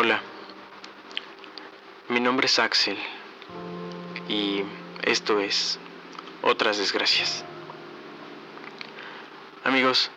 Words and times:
Hola, 0.00 0.22
mi 2.08 2.20
nombre 2.20 2.46
es 2.46 2.60
Axel 2.60 2.96
y 4.28 4.62
esto 5.02 5.40
es 5.40 5.80
Otras 6.40 6.78
Desgracias. 6.78 7.44
Amigos, 9.64 10.12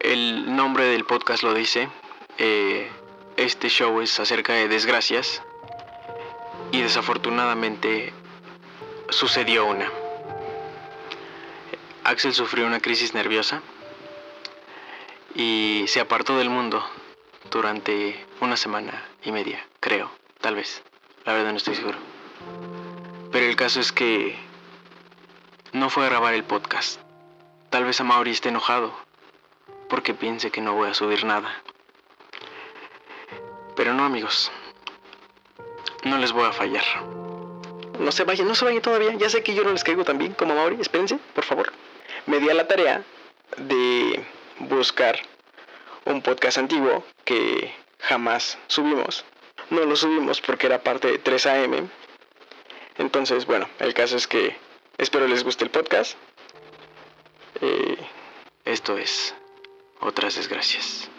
el 0.00 0.56
nombre 0.56 0.86
del 0.86 1.04
podcast 1.04 1.42
lo 1.42 1.52
dice, 1.52 1.90
eh, 2.38 2.90
este 3.36 3.68
show 3.68 4.00
es 4.00 4.18
acerca 4.18 4.54
de 4.54 4.66
desgracias 4.66 5.42
y 6.72 6.80
desafortunadamente 6.80 8.14
sucedió 9.10 9.66
una. 9.66 9.92
Axel 12.02 12.32
sufrió 12.32 12.66
una 12.66 12.80
crisis 12.80 13.12
nerviosa 13.12 13.60
y 15.34 15.84
se 15.86 16.00
apartó 16.00 16.38
del 16.38 16.48
mundo 16.48 16.82
durante 17.50 18.27
una 18.40 18.56
semana 18.56 19.04
y 19.22 19.32
media, 19.32 19.64
creo, 19.80 20.10
tal 20.40 20.54
vez. 20.54 20.82
La 21.24 21.32
verdad 21.32 21.50
no 21.50 21.56
estoy 21.56 21.74
seguro. 21.74 21.98
Pero 23.32 23.46
el 23.46 23.56
caso 23.56 23.80
es 23.80 23.92
que 23.92 24.36
no 25.72 25.90
fue 25.90 26.06
a 26.06 26.08
grabar 26.08 26.34
el 26.34 26.44
podcast. 26.44 27.00
Tal 27.70 27.84
vez 27.84 28.00
a 28.00 28.04
Mauri 28.04 28.30
esté 28.30 28.48
enojado 28.48 28.94
porque 29.88 30.14
piense 30.14 30.50
que 30.50 30.60
no 30.60 30.74
voy 30.74 30.88
a 30.88 30.94
subir 30.94 31.24
nada. 31.24 31.62
Pero 33.76 33.94
no, 33.94 34.04
amigos. 34.04 34.50
No 36.04 36.18
les 36.18 36.32
voy 36.32 36.44
a 36.44 36.52
fallar. 36.52 36.84
No 37.98 38.12
se 38.12 38.24
vayan, 38.24 38.48
no 38.48 38.54
se 38.54 38.64
vayan 38.64 38.82
todavía. 38.82 39.12
Ya 39.14 39.28
sé 39.28 39.42
que 39.42 39.54
yo 39.54 39.64
no 39.64 39.72
les 39.72 39.84
caigo 39.84 40.04
tan 40.04 40.18
bien 40.18 40.32
como 40.32 40.54
Mauri. 40.54 40.76
Espérense, 40.80 41.18
por 41.34 41.44
favor. 41.44 41.72
Me 42.26 42.38
di 42.38 42.48
a 42.48 42.54
la 42.54 42.68
tarea 42.68 43.02
de 43.56 44.24
buscar 44.60 45.18
un 46.04 46.22
podcast 46.22 46.58
antiguo 46.58 47.04
que 47.24 47.74
jamás 47.98 48.58
subimos. 48.66 49.24
No 49.70 49.84
lo 49.84 49.96
subimos 49.96 50.40
porque 50.40 50.66
era 50.66 50.82
parte 50.82 51.08
de 51.08 51.18
3 51.18 51.46
AM. 51.46 51.90
Entonces, 52.96 53.46
bueno, 53.46 53.68
el 53.78 53.94
caso 53.94 54.16
es 54.16 54.26
que 54.26 54.56
espero 54.96 55.28
les 55.28 55.44
guste 55.44 55.64
el 55.64 55.70
podcast. 55.70 56.16
Eh, 57.60 57.96
esto 58.64 58.96
es 58.98 59.34
Otras 60.00 60.36
Desgracias. 60.36 61.10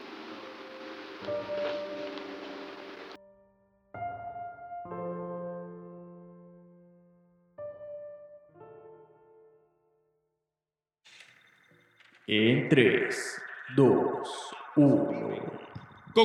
En 12.31 12.69
3, 12.69 13.41
2, 13.75 14.55
1. 14.75 15.58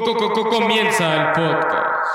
Comienza 0.01 1.15
el 1.15 1.33
podcast. 1.33 2.07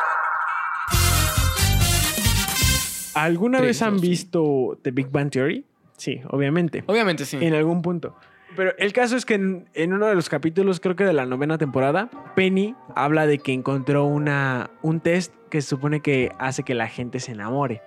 ¿Alguna 3.14 3.62
vez 3.62 3.82
han 3.82 4.02
visto 4.02 4.78
The 4.82 4.92
Big 4.92 5.10
Bang 5.10 5.30
Theory? 5.30 5.66
Sí, 5.96 6.20
obviamente. 6.30 6.84
Obviamente 6.88 7.26
sí. 7.26 7.38
En 7.40 7.54
algún 7.54 7.82
punto. 7.82 8.16
Pero 8.56 8.74
el 8.78 8.92
caso 8.92 9.16
es 9.16 9.26
que 9.26 9.36
en, 9.36 9.70
en 9.74 9.94
uno 9.94 10.08
de 10.08 10.16
los 10.16 10.28
capítulos, 10.28 10.80
creo 10.80 10.96
que 10.98 11.06
de 11.06 11.14
la 11.14 11.26
novena 11.26 11.58
temporada, 11.58 12.10
Penny 12.36 12.76
habla 12.96 13.28
de 13.28 13.40
que 13.40 13.54
encontró 13.54 14.06
una, 14.06 14.72
un 14.82 15.00
test 15.00 15.34
que 15.50 15.62
se 15.62 15.70
supone 15.70 16.02
que 16.02 16.32
hace 16.38 16.64
que 16.64 16.76
la 16.76 16.88
gente 16.88 17.22
se 17.22 17.32
enamore. 17.32 17.82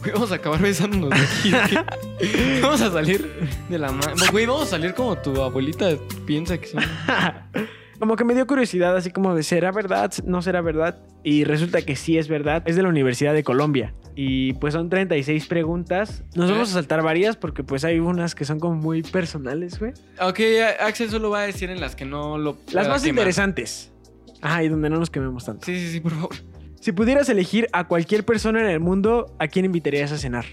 Güey, 0.00 0.12
vamos 0.12 0.32
a 0.32 0.36
acabar 0.36 0.60
besándonos 0.60 1.10
de 1.10 1.16
aquí. 1.16 1.52
¿qué? 1.68 2.60
vamos 2.62 2.80
a 2.80 2.90
salir 2.90 3.30
de 3.68 3.78
la 3.78 3.92
mano. 3.92 4.14
Güey, 4.30 4.46
vamos 4.46 4.62
a 4.62 4.66
salir 4.66 4.94
como 4.94 5.18
tu 5.18 5.42
abuelita 5.42 5.90
piensa 6.24 6.56
que 6.56 6.66
son. 6.68 6.82
Como 7.98 8.14
que 8.16 8.24
me 8.24 8.34
dio 8.34 8.46
curiosidad, 8.46 8.96
así 8.96 9.10
como 9.10 9.34
de, 9.34 9.42
¿será 9.42 9.72
verdad? 9.72 10.12
¿No 10.24 10.40
será 10.40 10.60
verdad? 10.60 11.00
Y 11.24 11.44
resulta 11.44 11.82
que 11.82 11.96
sí 11.96 12.16
es 12.16 12.28
verdad. 12.28 12.62
Es 12.66 12.76
de 12.76 12.82
la 12.82 12.88
Universidad 12.88 13.34
de 13.34 13.42
Colombia. 13.42 13.92
Y 14.14 14.52
pues 14.54 14.74
son 14.74 14.88
36 14.88 15.46
preguntas. 15.46 16.24
Nos 16.34 16.50
vamos 16.50 16.70
a 16.70 16.72
saltar 16.74 17.02
varias 17.02 17.36
porque 17.36 17.64
pues 17.64 17.84
hay 17.84 17.98
unas 17.98 18.34
que 18.34 18.44
son 18.44 18.60
como 18.60 18.76
muy 18.76 19.02
personales, 19.02 19.78
güey. 19.80 19.92
Ok, 20.20 20.40
Axel 20.80 21.10
solo 21.10 21.30
va 21.30 21.40
a 21.40 21.46
decir 21.46 21.70
en 21.70 21.80
las 21.80 21.96
que 21.96 22.04
no 22.04 22.38
lo. 22.38 22.56
Las 22.72 22.88
más 22.88 23.02
quemar. 23.02 23.18
interesantes. 23.20 23.92
Ajá, 24.40 24.62
y 24.62 24.68
donde 24.68 24.88
no 24.90 24.98
nos 24.98 25.10
quememos 25.10 25.44
tanto. 25.44 25.66
Sí, 25.66 25.78
sí, 25.78 25.90
sí, 25.92 26.00
por 26.00 26.12
favor. 26.12 26.36
Si 26.80 26.92
pudieras 26.92 27.28
elegir 27.28 27.66
a 27.72 27.88
cualquier 27.88 28.24
persona 28.24 28.60
en 28.60 28.68
el 28.68 28.78
mundo, 28.80 29.34
¿a 29.40 29.48
quién 29.48 29.64
invitarías 29.64 30.12
a 30.12 30.18
cenar? 30.18 30.46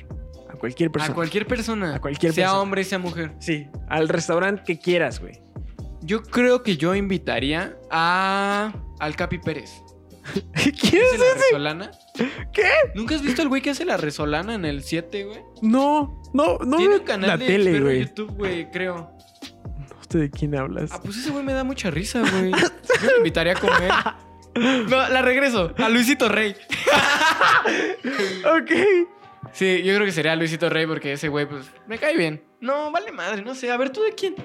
A 0.49 0.57
cualquier 0.57 0.91
persona. 0.91 1.11
A 1.11 1.15
cualquier 1.15 1.45
persona. 1.45 1.95
A 1.95 2.01
cualquier 2.01 2.33
sea 2.33 2.45
persona. 2.45 2.61
hombre, 2.61 2.83
sea 2.83 2.97
mujer. 2.97 3.33
Sí, 3.39 3.67
al 3.87 4.09
restaurante 4.09 4.63
que 4.65 4.79
quieras, 4.79 5.19
güey. 5.19 5.44
Yo 6.05 6.21
creo 6.23 6.63
que 6.63 6.77
yo 6.77 6.95
invitaría 6.95 7.77
a. 7.89 8.73
Al 8.99 9.15
Capi 9.15 9.39
Pérez. 9.39 9.81
¿Quién 10.33 10.43
¿Hace 10.55 10.97
es 11.13 11.19
la 11.19 11.25
ese? 11.25 11.35
resolana? 11.35 11.91
¿Qué? 12.53 12.63
¿Nunca 12.95 13.15
has 13.15 13.21
visto 13.21 13.41
al 13.41 13.47
güey 13.49 13.61
que 13.61 13.71
hace 13.71 13.85
la 13.85 13.97
resolana 13.97 14.55
en 14.55 14.65
el 14.65 14.83
7, 14.83 15.23
güey? 15.25 15.39
No, 15.61 16.21
no, 16.33 16.57
no. 16.59 16.77
Tiene 16.77 16.95
un 16.95 17.03
canal 17.03 17.29
la 17.29 17.37
de 17.37 17.45
tele, 17.45 17.79
güey. 17.79 17.99
YouTube, 18.05 18.31
güey, 18.35 18.71
creo. 18.71 19.11
No 19.77 19.97
sé 20.09 20.17
de 20.19 20.29
quién 20.31 20.55
hablas. 20.55 20.91
Ah, 20.91 20.99
pues 21.03 21.17
ese 21.17 21.29
güey 21.31 21.43
me 21.43 21.53
da 21.53 21.63
mucha 21.63 21.91
risa, 21.91 22.21
güey. 22.21 22.51
Yo 22.51 23.11
lo 23.11 23.17
invitaría 23.17 23.53
a 23.53 23.59
comer. 23.59 23.91
No, 24.89 25.09
la 25.09 25.21
regreso. 25.21 25.73
A 25.77 25.89
Luisito 25.89 26.29
Rey. 26.29 26.55
ok. 28.45 28.71
Sí, 29.51 29.83
yo 29.83 29.93
creo 29.95 30.05
que 30.05 30.11
sería 30.11 30.35
Luisito 30.35 30.69
Rey 30.69 30.85
porque 30.87 31.13
ese 31.13 31.27
güey, 31.27 31.45
pues, 31.47 31.65
me 31.87 31.97
cae 31.97 32.15
bien. 32.17 32.43
No, 32.61 32.91
vale 32.91 33.11
madre, 33.11 33.41
no 33.41 33.53
sé. 33.53 33.69
A 33.71 33.77
ver, 33.77 33.89
¿tú 33.89 34.01
de 34.01 34.13
quién? 34.13 34.35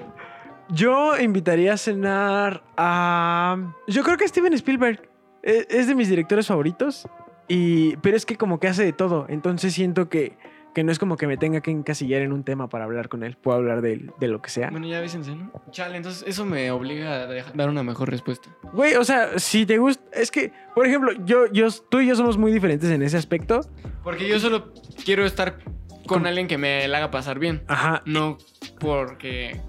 Yo 0.71 1.19
invitaría 1.19 1.73
a 1.73 1.77
cenar 1.77 2.63
a. 2.77 3.73
Yo 3.87 4.03
creo 4.03 4.17
que 4.17 4.25
a 4.25 4.27
Steven 4.27 4.53
Spielberg. 4.53 5.09
E- 5.43 5.67
Es 5.69 5.87
de 5.87 5.95
mis 5.95 6.07
directores 6.09 6.47
favoritos. 6.47 7.07
Y... 7.47 7.95
Pero 7.97 8.15
es 8.15 8.25
que 8.25 8.37
como 8.37 8.59
que 8.59 8.67
hace 8.67 8.83
de 8.85 8.93
todo. 8.93 9.25
Entonces 9.27 9.73
siento 9.73 10.07
que, 10.07 10.37
que 10.73 10.83
no 10.85 10.91
es 10.91 10.99
como 10.99 11.17
que 11.17 11.27
me 11.27 11.35
tenga 11.35 11.59
que 11.61 11.71
encasillar 11.71 12.21
en 12.21 12.31
un 12.31 12.43
tema 12.45 12.69
para 12.69 12.85
hablar 12.85 13.09
con 13.09 13.23
él. 13.23 13.35
Puedo 13.41 13.57
hablar 13.57 13.81
de, 13.81 14.09
de 14.19 14.27
lo 14.29 14.41
que 14.41 14.49
sea. 14.49 14.69
Bueno, 14.69 14.87
ya 14.87 14.99
avísense, 14.99 15.35
¿no? 15.35 15.51
Chale, 15.71 15.97
entonces 15.97 16.23
eso 16.27 16.45
me 16.45 16.71
obliga 16.71 17.23
a 17.23 17.27
dejar- 17.27 17.53
dar 17.55 17.67
una 17.69 17.83
mejor 17.83 18.09
respuesta. 18.09 18.49
Güey, 18.71 18.95
o 18.95 19.03
sea, 19.03 19.37
si 19.39 19.65
te 19.65 19.77
gusta. 19.79 20.03
Es 20.13 20.31
que, 20.31 20.53
por 20.75 20.85
ejemplo, 20.85 21.11
yo, 21.25 21.47
yo, 21.51 21.67
tú 21.89 21.99
y 21.99 22.07
yo 22.07 22.15
somos 22.15 22.37
muy 22.37 22.51
diferentes 22.53 22.89
en 22.89 23.01
ese 23.01 23.17
aspecto. 23.17 23.61
Porque 24.03 24.27
yo 24.27 24.39
solo 24.39 24.71
quiero 25.03 25.25
estar 25.25 25.57
con 26.07 26.19
Con- 26.19 26.27
alguien 26.27 26.47
que 26.47 26.57
me 26.57 26.87
la 26.87 26.99
haga 26.99 27.11
pasar 27.11 27.39
bien. 27.39 27.63
Ajá. 27.67 28.01
No 28.05 28.37
porque 28.79 29.59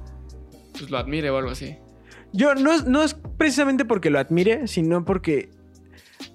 pues, 0.73 0.91
lo 0.91 0.99
admire 0.99 1.31
o 1.31 1.37
algo 1.39 1.51
así. 1.51 1.77
Yo 2.33 2.55
no, 2.55 2.73
es- 2.73 2.87
no 2.87 3.03
es 3.03 3.15
precisamente 3.37 3.85
porque 3.85 4.11
lo 4.11 4.19
admire, 4.19 4.67
sino 4.67 5.05
porque 5.05 5.51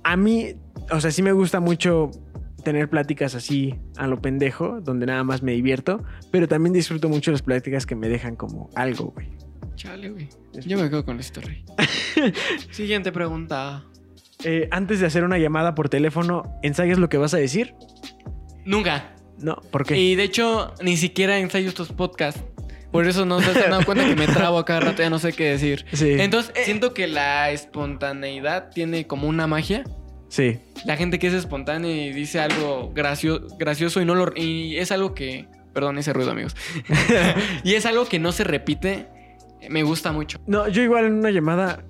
a 0.04 0.16
mí, 0.18 0.56
o 0.92 1.00
sea, 1.02 1.12
sí 1.12 1.22
me 1.24 1.32
gusta 1.32 1.60
mucho 1.60 2.12
tener 2.64 2.90
pláticas 2.90 3.34
así 3.36 3.76
a 3.98 4.08
lo 4.08 4.22
pendejo, 4.22 4.82
donde 4.82 5.06
nada 5.06 5.24
más 5.24 5.42
me 5.42 5.54
divierto, 5.54 6.04
pero 6.32 6.48
también 6.48 6.74
disfruto 6.74 7.08
mucho 7.10 7.32
las 7.32 7.42
pláticas 7.42 7.86
que 7.86 7.96
me 7.96 8.10
dejan 8.10 8.36
como 8.36 8.70
algo, 8.76 9.12
güey. 9.16 9.28
Chale, 9.76 10.10
güey. 10.10 10.28
Yo 10.66 10.78
me 10.78 10.90
quedo 10.90 11.06
con 11.06 11.16
Luisito 11.16 11.40
Rey. 11.42 11.64
Siguiente 12.72 13.12
pregunta. 13.12 13.86
Eh, 14.44 14.68
antes 14.72 15.00
de 15.00 15.06
hacer 15.06 15.24
una 15.24 15.38
llamada 15.38 15.76
por 15.76 15.88
teléfono, 15.90 16.44
¿ensayas 16.64 16.98
lo 17.00 17.10
que 17.10 17.18
vas 17.18 17.34
a 17.34 17.38
decir? 17.38 17.74
Nunca. 18.66 19.16
No, 19.40 19.56
¿por 19.72 19.86
qué? 19.86 19.98
Y 19.98 20.16
de 20.16 20.24
hecho, 20.24 20.74
ni 20.82 20.98
siquiera 20.98 21.38
ensayo 21.40 21.70
estos 21.70 21.92
podcasts. 21.92 22.44
Por 22.98 23.08
eso 23.08 23.26
no 23.26 23.40
se 23.40 23.64
han 23.64 23.72
dado 23.72 23.86
cuenta 23.86 24.06
que 24.06 24.16
me 24.16 24.28
trabo 24.28 24.58
a 24.60 24.66
cada 24.66 24.80
rato, 24.82 25.02
ya 25.02 25.10
no 25.10 25.20
sé 25.20 25.34
qué 25.34 25.46
decir. 25.52 25.86
Sí. 25.94 26.16
Entonces, 26.20 26.52
eh, 26.56 26.62
siento 26.66 26.94
que 26.94 27.08
la 27.08 27.52
espontaneidad 27.52 28.70
tiene 28.72 29.08
como 29.08 29.28
una 29.28 29.48
magia. 29.48 29.84
sí. 30.30 30.60
La 30.86 30.96
gente 30.98 31.18
que 31.20 31.28
es 31.28 31.34
espontánea 31.34 31.92
y 31.92 32.12
dice 32.14 32.40
algo 32.40 32.92
gracio- 32.94 33.48
gracioso 33.58 34.02
y 34.02 34.06
no 34.06 34.16
lo. 34.16 34.32
Y 34.36 34.78
es 34.78 34.92
algo 34.92 35.14
que. 35.14 35.48
Perdón 35.74 35.98
ese 36.00 36.12
ruido, 36.14 36.32
amigos. 36.32 36.56
y 37.64 37.76
es 37.76 37.86
algo 37.86 38.06
que 38.06 38.20
no 38.20 38.32
se 38.32 38.44
repite. 38.44 39.08
Me 39.70 39.84
gusta 39.84 40.12
mucho. 40.12 40.40
No, 40.48 40.68
yo 40.68 40.82
igual 40.82 41.06
en 41.06 41.14
una 41.14 41.30
llamada. 41.32 41.84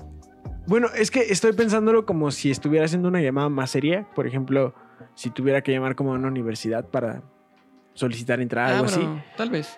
Bueno, 0.68 0.88
es 0.96 1.12
que 1.12 1.22
estoy 1.30 1.54
pensándolo 1.54 2.06
como 2.06 2.32
si 2.32 2.52
estuviera 2.52 2.86
haciendo 2.86 3.08
una 3.08 3.22
llamada 3.22 3.50
más 3.50 3.70
seria. 3.72 4.06
Por 4.16 4.28
ejemplo, 4.28 4.74
si 5.16 5.30
tuviera 5.30 5.62
que 5.62 5.72
llamar 5.72 5.96
como 5.96 6.12
a 6.14 6.16
una 6.16 6.28
universidad 6.28 6.86
para 6.90 7.24
solicitar 7.94 8.42
entrar 8.42 8.72
algo 8.72 8.84
Ah, 8.84 8.88
así. 8.88 9.00
bueno, 9.00 9.24
tal 9.38 9.50
vez. 9.50 9.78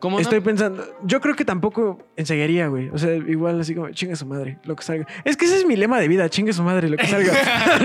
¿Cómo 0.00 0.20
Estoy 0.20 0.38
no? 0.38 0.44
pensando, 0.44 0.84
yo 1.04 1.20
creo 1.20 1.34
que 1.34 1.44
tampoco 1.44 1.98
ensayaría, 2.16 2.68
güey. 2.68 2.88
O 2.90 2.98
sea, 2.98 3.14
igual 3.14 3.60
así 3.60 3.74
como, 3.74 3.90
chingue 3.90 4.16
su 4.16 4.26
madre, 4.26 4.58
lo 4.64 4.76
que 4.76 4.82
salga. 4.82 5.06
Es 5.24 5.36
que 5.36 5.44
ese 5.44 5.56
es 5.56 5.66
mi 5.66 5.76
lema 5.76 6.00
de 6.00 6.08
vida, 6.08 6.28
chingue 6.28 6.52
su 6.52 6.62
madre, 6.62 6.88
lo 6.88 6.96
que 6.96 7.06
salga. 7.06 7.32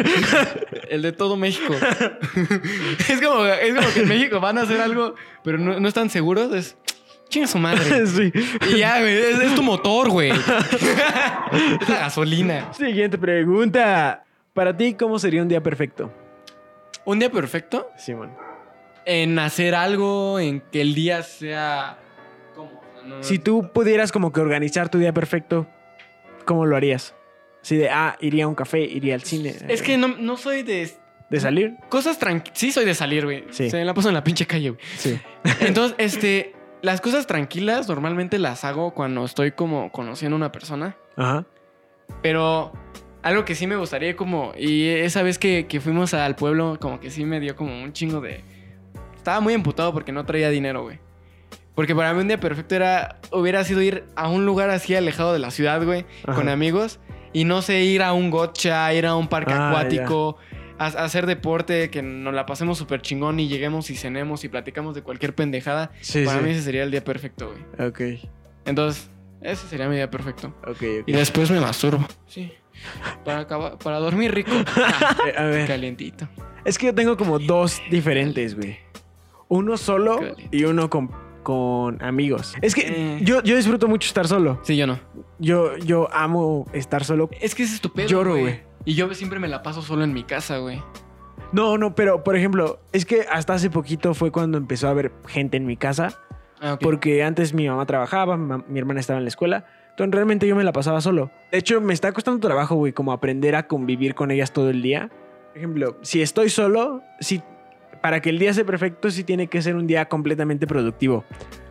El 0.89 1.01
de 1.01 1.11
todo 1.11 1.37
México. 1.37 1.73
es, 3.09 3.21
como, 3.21 3.45
es 3.45 3.75
como 3.75 3.93
que 3.93 4.01
en 4.01 4.07
México 4.07 4.39
van 4.39 4.57
a 4.57 4.61
hacer 4.61 4.81
algo, 4.81 5.15
pero 5.43 5.57
no, 5.57 5.79
no 5.79 5.87
están 5.87 6.09
seguros. 6.09 6.53
Es. 6.53 6.77
Chinga 7.29 7.47
su 7.47 7.59
madre. 7.59 8.07
sí. 8.07 8.31
Y 8.69 8.77
ya, 8.77 8.99
güey. 8.99 9.15
Es, 9.15 9.39
es 9.39 9.55
tu 9.55 9.63
motor, 9.63 10.09
güey. 10.09 10.31
es 10.31 11.89
la 11.89 11.99
gasolina. 11.99 12.73
Siguiente 12.73 13.17
pregunta. 13.17 14.25
Para 14.53 14.75
ti, 14.75 14.95
¿cómo 14.95 15.17
sería 15.17 15.41
un 15.41 15.47
día 15.47 15.63
perfecto? 15.63 16.11
Un 17.05 17.19
día 17.19 17.31
perfecto 17.31 17.89
Simón. 17.97 18.31
en 19.05 19.39
hacer 19.39 19.73
algo, 19.73 20.39
en 20.39 20.61
que 20.71 20.81
el 20.81 20.93
día 20.93 21.23
sea. 21.23 21.97
Si 23.21 23.39
tú 23.39 23.71
pudieras 23.73 24.11
como 24.11 24.31
que 24.31 24.41
organizar 24.41 24.89
tu 24.89 24.97
día 24.97 25.13
perfecto, 25.13 25.67
¿cómo 26.45 26.65
lo 26.65 26.75
harías? 26.75 27.15
Así 27.61 27.77
de, 27.77 27.89
ah, 27.89 28.17
iría 28.19 28.45
a 28.45 28.47
un 28.47 28.55
café, 28.55 28.81
iría 28.81 29.15
al 29.15 29.21
cine. 29.21 29.55
Es 29.67 29.81
que 29.81 29.97
no, 29.97 30.07
no 30.07 30.37
soy 30.37 30.63
de 30.63 30.91
¿De 31.29 31.39
salir? 31.39 31.75
cosas 31.89 32.17
tranquilas. 32.19 32.57
Sí, 32.57 32.71
soy 32.71 32.85
de 32.85 32.93
salir, 32.95 33.23
güey. 33.23 33.45
Sí. 33.51 33.69
Se 33.69 33.77
me 33.77 33.85
la 33.85 33.93
paso 33.93 34.09
en 34.09 34.15
la 34.15 34.23
pinche 34.23 34.45
calle, 34.45 34.71
güey. 34.71 34.81
Sí. 34.97 35.19
Entonces, 35.61 35.95
este, 35.97 36.53
las 36.81 36.99
cosas 37.01 37.27
tranquilas 37.27 37.87
normalmente 37.87 38.39
las 38.39 38.65
hago 38.65 38.93
cuando 38.93 39.23
estoy 39.23 39.51
como 39.51 39.91
conociendo 39.91 40.35
a 40.35 40.37
una 40.37 40.51
persona. 40.51 40.97
Ajá. 41.15 41.45
Pero 42.21 42.73
algo 43.21 43.45
que 43.45 43.55
sí 43.55 43.67
me 43.67 43.75
gustaría 43.77 44.15
como... 44.15 44.53
Y 44.57 44.87
esa 44.87 45.23
vez 45.23 45.37
que, 45.37 45.67
que 45.67 45.79
fuimos 45.79 46.13
al 46.13 46.35
pueblo, 46.35 46.77
como 46.81 46.99
que 46.99 47.09
sí 47.09 47.23
me 47.23 47.39
dio 47.39 47.55
como 47.55 47.81
un 47.81 47.93
chingo 47.93 48.19
de... 48.19 48.43
Estaba 49.15 49.39
muy 49.39 49.53
emputado 49.53 49.93
porque 49.93 50.11
no 50.11 50.25
traía 50.25 50.49
dinero, 50.49 50.83
güey. 50.83 50.99
Porque 51.81 51.95
para 51.95 52.13
mí 52.13 52.21
un 52.21 52.27
día 52.27 52.39
perfecto 52.39 52.75
era... 52.75 53.17
Hubiera 53.31 53.63
sido 53.63 53.81
ir 53.81 54.03
a 54.15 54.29
un 54.29 54.45
lugar 54.45 54.69
así 54.69 54.93
alejado 54.95 55.33
de 55.33 55.39
la 55.39 55.49
ciudad, 55.49 55.83
güey. 55.83 56.05
Ajá. 56.27 56.35
Con 56.35 56.47
amigos. 56.47 56.99
Y 57.33 57.43
no 57.43 57.63
sé, 57.63 57.81
ir 57.81 58.03
a 58.03 58.13
un 58.13 58.29
gotcha, 58.29 58.93
ir 58.93 59.07
a 59.07 59.15
un 59.15 59.27
parque 59.27 59.51
Ah, 59.51 59.69
acuático. 59.71 60.37
A, 60.77 60.85
a 60.85 61.03
hacer 61.05 61.25
deporte, 61.25 61.89
que 61.89 62.03
nos 62.03 62.35
la 62.35 62.45
pasemos 62.45 62.77
súper 62.77 63.01
chingón 63.01 63.39
y 63.39 63.47
lleguemos 63.47 63.89
y 63.89 63.95
cenemos 63.95 64.43
y 64.43 64.49
platicamos 64.49 64.93
de 64.93 65.01
cualquier 65.01 65.33
pendejada. 65.33 65.89
Sí, 66.01 66.23
para 66.23 66.37
sí. 66.37 66.43
mí 66.45 66.51
ese 66.51 66.61
sería 66.61 66.83
el 66.83 66.91
día 66.91 67.03
perfecto, 67.03 67.51
güey. 67.51 67.87
Ok, 67.89 68.27
Entonces, 68.65 69.09
ese 69.41 69.67
sería 69.67 69.89
mi 69.89 69.95
día 69.95 70.11
perfecto. 70.11 70.53
ok, 70.61 70.69
ok. 70.69 70.83
Y 71.07 71.13
después 71.13 71.49
me 71.49 71.59
masturbo. 71.61 72.05
Sí. 72.27 72.53
Para, 73.25 73.39
acabar- 73.39 73.79
para 73.79 73.97
dormir 73.97 74.35
rico. 74.35 74.51
A 75.35 75.43
ver, 75.45 75.65
Calientito. 75.67 76.27
es 76.63 76.77
que 76.77 76.85
yo 76.85 76.93
tengo 76.93 77.17
como 77.17 77.39
dos 77.39 77.81
diferentes, 77.89 78.55
güey. 78.55 78.77
Uno 79.47 79.77
solo 79.77 80.17
Caliente. 80.19 80.47
y 80.51 80.63
uno 80.65 80.87
con, 80.89 81.09
con 81.43 82.01
amigos. 82.03 82.55
Es 82.61 82.75
que 82.75 82.81
Eh. 82.87 83.19
yo, 83.23 83.41
yo 83.43 83.55
disfruto 83.55 83.87
mucho 83.87 84.07
estar 84.07 84.27
solo. 84.27 84.59
Sí, 84.63 84.75
yo 84.77 84.87
no. 84.87 84.99
Yo, 85.39 85.77
yo 85.77 86.07
amo 86.13 86.65
estar 86.73 87.03
solo. 87.03 87.29
Es 87.39 87.55
que 87.55 87.63
es 87.63 87.73
estupendo. 87.73 88.09
Lloro, 88.09 88.37
güey. 88.37 88.61
Y 88.85 88.95
yo 88.95 89.13
siempre 89.13 89.39
me 89.39 89.47
la 89.47 89.61
paso 89.63 89.81
solo 89.81 90.03
en 90.03 90.13
mi 90.13 90.23
casa, 90.23 90.57
güey. 90.57 90.81
No, 91.51 91.77
no, 91.77 91.95
pero 91.95 92.23
por 92.23 92.35
ejemplo, 92.35 92.79
es 92.93 93.05
que 93.05 93.25
hasta 93.29 93.53
hace 93.53 93.69
poquito 93.69 94.13
fue 94.13 94.31
cuando 94.31 94.57
empezó 94.57 94.87
a 94.87 94.91
haber 94.91 95.11
gente 95.27 95.57
en 95.57 95.65
mi 95.65 95.77
casa. 95.77 96.17
Ah. 96.61 96.77
Porque 96.79 97.23
antes 97.23 97.53
mi 97.53 97.67
mamá 97.67 97.85
trabajaba, 97.85 98.37
mi 98.37 98.79
hermana 98.79 98.99
estaba 98.99 99.17
en 99.17 99.25
la 99.25 99.29
escuela. 99.29 99.65
Entonces 99.89 100.13
realmente 100.15 100.47
yo 100.47 100.55
me 100.55 100.63
la 100.63 100.71
pasaba 100.71 101.01
solo. 101.01 101.29
De 101.51 101.57
hecho, 101.57 101.81
me 101.81 101.93
está 101.93 102.11
costando 102.13 102.39
trabajo, 102.39 102.75
güey, 102.75 102.93
como 102.93 103.11
aprender 103.11 103.55
a 103.55 103.67
convivir 103.67 104.15
con 104.15 104.31
ellas 104.31 104.53
todo 104.53 104.69
el 104.69 104.81
día. 104.81 105.09
Por 105.49 105.57
ejemplo, 105.57 105.97
si 106.01 106.21
estoy 106.21 106.49
solo, 106.49 107.01
si, 107.19 107.41
para 108.01 108.21
que 108.21 108.29
el 108.29 108.39
día 108.39 108.53
sea 108.53 108.65
perfecto, 108.65 109.09
sí 109.11 109.23
tiene 109.23 109.47
que 109.47 109.61
ser 109.61 109.75
un 109.75 109.87
día 109.87 110.05
completamente 110.09 110.67
productivo. 110.67 111.23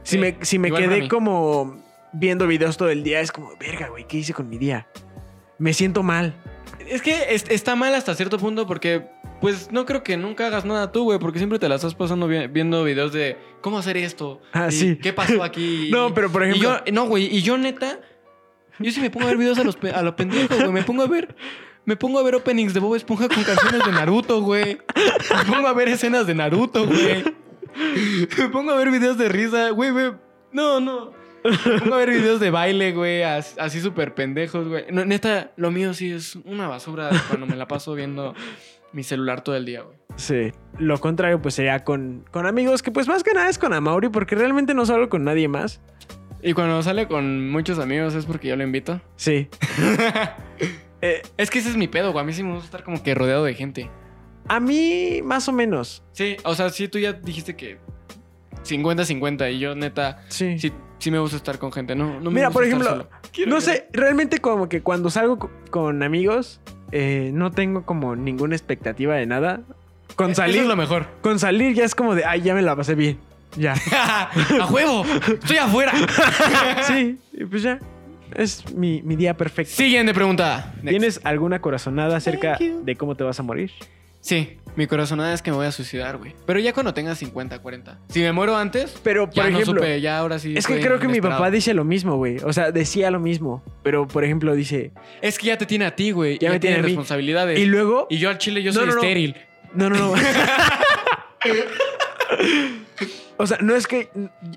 Si 0.03 0.13
Sí, 0.17 0.19
me, 0.19 0.37
si 0.43 0.59
me 0.59 0.71
quedé 0.73 1.09
como 1.09 1.83
viendo 2.13 2.47
videos 2.47 2.77
todo 2.77 2.91
el 2.91 3.03
día, 3.03 3.21
es 3.21 3.31
como, 3.33 3.51
verga, 3.59 3.89
güey, 3.89 4.07
¿qué 4.07 4.19
hice 4.19 4.33
con 4.33 4.49
mi 4.49 4.59
día? 4.59 4.87
Me 5.59 5.73
siento 5.75 6.03
mal. 6.03 6.35
Es 6.89 7.03
que 7.03 7.35
es- 7.35 7.45
está 7.51 7.77
mal 7.77 7.95
hasta 7.95 8.15
cierto 8.15 8.39
punto 8.39 8.67
porque, 8.67 9.05
pues, 9.41 9.71
no 9.71 9.85
creo 9.87 10.03
que 10.03 10.17
nunca 10.17 10.47
hagas 10.47 10.65
nada 10.65 10.91
tú, 10.91 11.05
güey, 11.05 11.19
porque 11.19 11.39
siempre 11.39 11.59
te 11.59 11.69
la 11.69 11.75
estás 11.77 11.95
pasando 11.95 12.27
vi- 12.27 12.47
viendo 12.49 12.83
videos 12.83 13.13
de 13.13 13.37
cómo 13.61 13.79
hacer 13.79 13.97
esto. 13.97 14.41
Ah, 14.53 14.69
y 14.71 14.73
sí. 14.73 14.97
¿Qué 14.97 15.13
pasó 15.13 15.43
aquí? 15.45 15.89
No, 15.93 16.15
pero 16.15 16.31
por 16.33 16.43
Y 16.45 16.49
ejemplo... 16.51 16.81
yo, 16.87 16.93
no, 16.93 17.07
güey, 17.07 17.27
y 17.27 17.43
yo 17.43 17.59
neta, 17.59 18.01
yo 18.79 18.91
sí 18.91 19.01
me 19.01 19.11
pongo 19.11 19.27
a 19.27 19.29
ver 19.31 19.37
videos 19.39 19.59
a 19.59 19.65
los 19.65 19.77
a 19.95 20.03
lo 20.03 20.17
pendejo, 20.17 20.55
güey. 20.57 20.71
Me 20.73 20.83
pongo 20.83 21.03
a 21.03 21.07
ver, 21.07 21.35
me 21.85 21.97
pongo 21.97 22.19
a 22.19 22.23
ver 22.23 22.35
openings 22.35 22.75
de 22.75 22.81
Bob 22.81 22.95
Esponja 22.95 23.29
con 23.29 23.43
canciones 23.43 23.85
de 23.85 23.93
Naruto, 23.93 24.41
güey. 24.43 24.79
Me 25.37 25.45
pongo 25.53 25.69
a 25.69 25.73
ver 25.73 25.89
escenas 25.89 26.27
de 26.27 26.35
Naruto, 26.35 26.87
güey. 26.87 27.25
Me 28.39 28.49
pongo 28.49 28.73
a 28.73 28.77
ver 28.77 28.91
videos 28.91 29.17
de 29.19 29.29
risa, 29.29 29.71
güey, 29.71 29.91
güey. 29.91 30.13
No, 30.53 30.81
no. 30.81 31.13
Me 31.43 31.79
pongo 31.81 31.95
a 31.95 31.99
ver 31.99 32.11
videos 32.11 32.39
de 32.41 32.51
baile, 32.51 32.93
güey, 32.93 33.23
as- 33.23 33.57
así 33.59 33.81
súper 33.81 34.15
pendejos, 34.15 34.69
güey. 34.69 34.85
No, 34.91 35.05
neta, 35.05 35.53
lo 35.57 35.71
mío 35.71 35.95
sí 35.95 36.13
es 36.13 36.37
una 36.45 36.69
basura 36.69 37.09
cuando 37.29 37.47
me 37.47 37.57
la 37.57 37.67
paso 37.67 37.95
viendo 37.95 38.35
mi 38.93 39.03
celular 39.03 39.43
todo 39.43 39.57
el 39.57 39.65
día, 39.65 39.83
güey. 39.83 39.97
Sí. 40.17 40.53
Lo 40.79 40.99
contrario, 41.01 41.41
pues 41.41 41.55
sería 41.55 41.83
con, 41.85 42.25
con 42.31 42.47
amigos, 42.47 42.83
que 42.83 42.91
pues 42.91 43.09
más 43.09 43.23
que 43.23 43.33
nada 43.33 43.49
es 43.49 43.59
con 43.59 43.73
Amaury, 43.73 44.09
porque 44.11 44.35
realmente 44.35 44.75
no 44.75 44.85
salgo 44.85 45.09
con 45.09 45.25
nadie 45.25 45.49
más. 45.49 45.81
Y 46.43 46.53
cuando 46.53 46.83
sale 46.83 47.07
con 47.07 47.51
muchos 47.51 47.79
amigos 47.79 48.15
es 48.15 48.27
porque 48.27 48.49
yo 48.49 48.57
lo 48.57 48.65
invito. 48.65 49.01
Sí. 49.17 49.49
Eh, 51.03 51.23
Es 51.37 51.51
que 51.51 51.59
ese 51.61 51.71
es 51.71 51.77
mi 51.77 51.89
pedo, 51.89 52.13
güey. 52.13 52.23
A 52.23 52.27
mí 52.27 52.33
sí 52.33 52.43
me 52.43 52.51
gusta 52.53 52.67
estar 52.67 52.85
como 52.85 53.03
que 53.03 53.15
rodeado 53.15 53.45
de 53.45 53.55
gente. 53.55 53.91
a 54.49 54.59
mí, 54.61 55.21
más 55.23 55.49
o 55.49 55.53
menos. 55.53 56.03
Sí, 56.13 56.37
o 56.45 56.55
sea, 56.55 56.71
sí, 56.71 56.89
tú 56.89 56.99
ya 56.99 57.13
dijiste 57.13 57.55
que 57.57 57.79
50-50 58.65 59.53
y 59.53 59.59
yo 59.59 59.75
neta, 59.75 60.23
Sí. 60.29 60.59
sí, 60.59 60.73
sí 60.99 61.11
me 61.11 61.19
gusta 61.19 61.37
estar 61.37 61.59
con 61.59 61.73
gente, 61.73 61.95
¿no? 61.95 62.21
no 62.21 62.31
me 62.31 62.37
Mira, 62.37 62.49
gusta 62.49 62.53
por 62.53 62.65
estar 62.65 62.81
ejemplo, 62.81 62.91
solo. 62.91 63.21
Quiero 63.33 63.51
no 63.51 63.61
sé, 63.61 63.87
realmente 63.93 64.39
como 64.39 64.69
que 64.69 64.83
cuando 64.83 65.09
salgo 65.11 65.39
co- 65.39 65.51
con 65.71 66.03
amigos, 66.03 66.61
eh, 66.93 67.31
no 67.33 67.51
tengo 67.53 67.85
como 67.87 68.17
ninguna 68.17 68.55
expectativa 68.57 69.15
de 69.15 69.27
nada. 69.27 69.61
Con 70.17 70.33
Eso 70.33 70.43
salir, 70.43 70.63
es 70.63 70.67
lo 70.67 70.77
mejor. 70.77 71.07
con 71.23 71.39
salir 71.39 71.75
ya 71.75 71.85
es 71.85 71.95
como 71.95 72.15
de, 72.15 72.25
ay, 72.25 72.43
ya 72.43 72.55
me 72.55 72.63
la 72.63 72.75
pasé 72.77 72.95
bien. 72.95 73.19
Ya. 73.57 73.75
¡A 74.61 74.67
huevo! 74.71 75.05
¡Estoy 75.29 75.57
afuera! 75.59 75.93
sí, 76.87 77.19
y 77.33 77.45
pues 77.45 77.63
ya. 77.63 77.79
Es 78.37 78.73
mi, 78.75 79.03
mi 79.03 79.17
día 79.17 79.37
perfecto. 79.37 79.73
Siguiente 79.75 80.15
pregunta. 80.15 80.73
Next. 80.77 80.89
¿Tienes 80.89 81.21
alguna 81.25 81.61
corazonada 81.61 82.17
acerca 82.17 82.59
de 82.59 82.97
cómo 82.97 83.15
te 83.17 83.25
vas 83.25 83.39
a 83.41 83.43
morir? 83.43 83.71
Sí, 84.23 84.59
mi 84.77 84.87
corazonada 84.87 85.33
es 85.33 85.41
que 85.41 85.51
me 85.51 85.57
voy 85.57 85.67
a 85.67 85.73
suicidar, 85.73 86.19
güey. 86.19 86.35
Pero 86.45 86.59
ya 86.61 86.75
cuando 86.75 86.93
tenga 86.93 87.15
50, 87.15 87.59
40. 87.61 87.99
Si 88.11 88.21
me 88.21 88.33
muero 88.33 88.55
antes, 88.55 88.95
Pero, 89.03 89.27
por 89.27 89.35
ya 89.35 89.49
ejemplo, 89.49 89.73
no 89.75 89.81
supe, 89.81 90.01
ya 90.03 90.19
ahora 90.19 90.39
sí. 90.39 90.55
es 90.55 90.67
que 90.67 90.79
creo 90.79 90.99
que 90.99 91.09
mi 91.09 91.23
papá 91.23 91.51
dice 91.51 91.73
lo 91.73 91.85
mismo, 91.85 92.17
güey. 92.17 92.37
O 92.45 92.53
sea, 92.53 92.71
decía 92.71 93.11
lo 93.11 93.19
mismo. 93.19 93.63
Pero, 93.83 94.07
por 94.07 94.23
ejemplo, 94.25 94.55
dice... 94.55 94.93
Es 95.23 95.39
que 95.39 95.47
ya 95.47 95.57
te 95.57 95.65
tiene 95.65 95.87
a 95.87 95.97
ti, 95.97 96.11
güey. 96.11 96.35
Ya 96.39 96.49
Ya 96.49 96.53
me 96.53 96.61
tiene 96.61 96.83
responsabilidades. 96.83 97.59
Y 97.59 97.65
luego... 97.65 98.07
Y 98.11 98.19
yo 98.19 98.29
al 98.29 98.37
chile, 98.37 98.63
yo 98.63 98.73
No, 98.73 98.81
soy 98.81 98.89
no. 98.89 98.95
estéril. 98.97 99.37
No, 99.73 99.89
no, 99.89 99.97
no. 99.97 100.15
o 103.43 103.47
sea, 103.47 103.59
no 103.61 103.75
es 103.75 103.87
que 103.87 104.11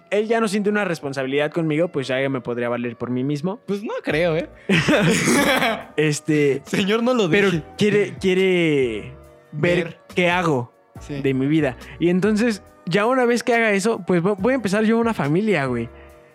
él 0.09 0.27
ya 0.27 0.39
no 0.39 0.47
siente 0.47 0.69
una 0.69 0.83
responsabilidad 0.85 1.51
conmigo, 1.51 1.87
pues 1.87 2.07
ya 2.07 2.17
me 2.29 2.41
podría 2.41 2.69
valer 2.69 2.95
por 2.97 3.09
mí 3.09 3.23
mismo. 3.23 3.59
Pues 3.65 3.83
no 3.83 3.93
creo, 4.03 4.35
¿eh? 4.35 4.49
Este, 5.97 6.61
Señor, 6.65 7.03
no 7.03 7.13
lo 7.13 7.29
pero 7.29 7.51
deje. 7.51 7.63
quiere, 7.77 8.13
quiere 8.19 9.13
ver, 9.51 9.83
Ver. 9.85 9.99
qué 10.15 10.29
hago 10.29 10.71
Sí. 10.99 11.21
de 11.21 11.33
mi 11.33 11.47
vida. 11.47 11.75
Y 11.99 12.09
entonces, 12.09 12.61
ya 12.85 13.05
una 13.05 13.25
vez 13.25 13.43
que 13.43 13.53
haga 13.53 13.71
eso, 13.71 14.01
pues 14.05 14.21
vo- 14.21 14.35
voy 14.37 14.53
a 14.53 14.55
empezar 14.55 14.83
yo 14.85 14.97
una 14.97 15.13
familia, 15.13 15.65
güey. 15.65 15.89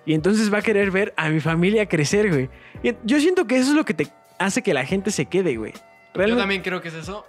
Y 0.05 0.15
entonces 0.15 0.53
va 0.53 0.59
a 0.59 0.63
querer 0.63 0.91
ver 0.91 1.15
a 1.17 1.29
mi 1.31 1.41
familia 1.41 1.87
crecer, 1.87 2.29
güey. 2.31 2.51
Y 2.83 2.95
yo 3.05 3.21
siento 3.21 3.47
que 3.47 3.57
eso 3.57 3.71
es 3.71 3.77
lo 3.77 3.85
que 3.85 3.95
te 3.95 4.09
hace 4.39 4.63
que 4.63 4.75
la 4.75 4.85
gente 4.85 5.11
se 5.11 5.27
quede, 5.27 5.57
güey. 5.57 5.73
Yo 5.73 5.81
Realmente. 6.15 6.41
también 6.43 6.63
creo 6.63 6.81
que 6.81 6.89
es 6.89 6.95
eso. 6.95 7.25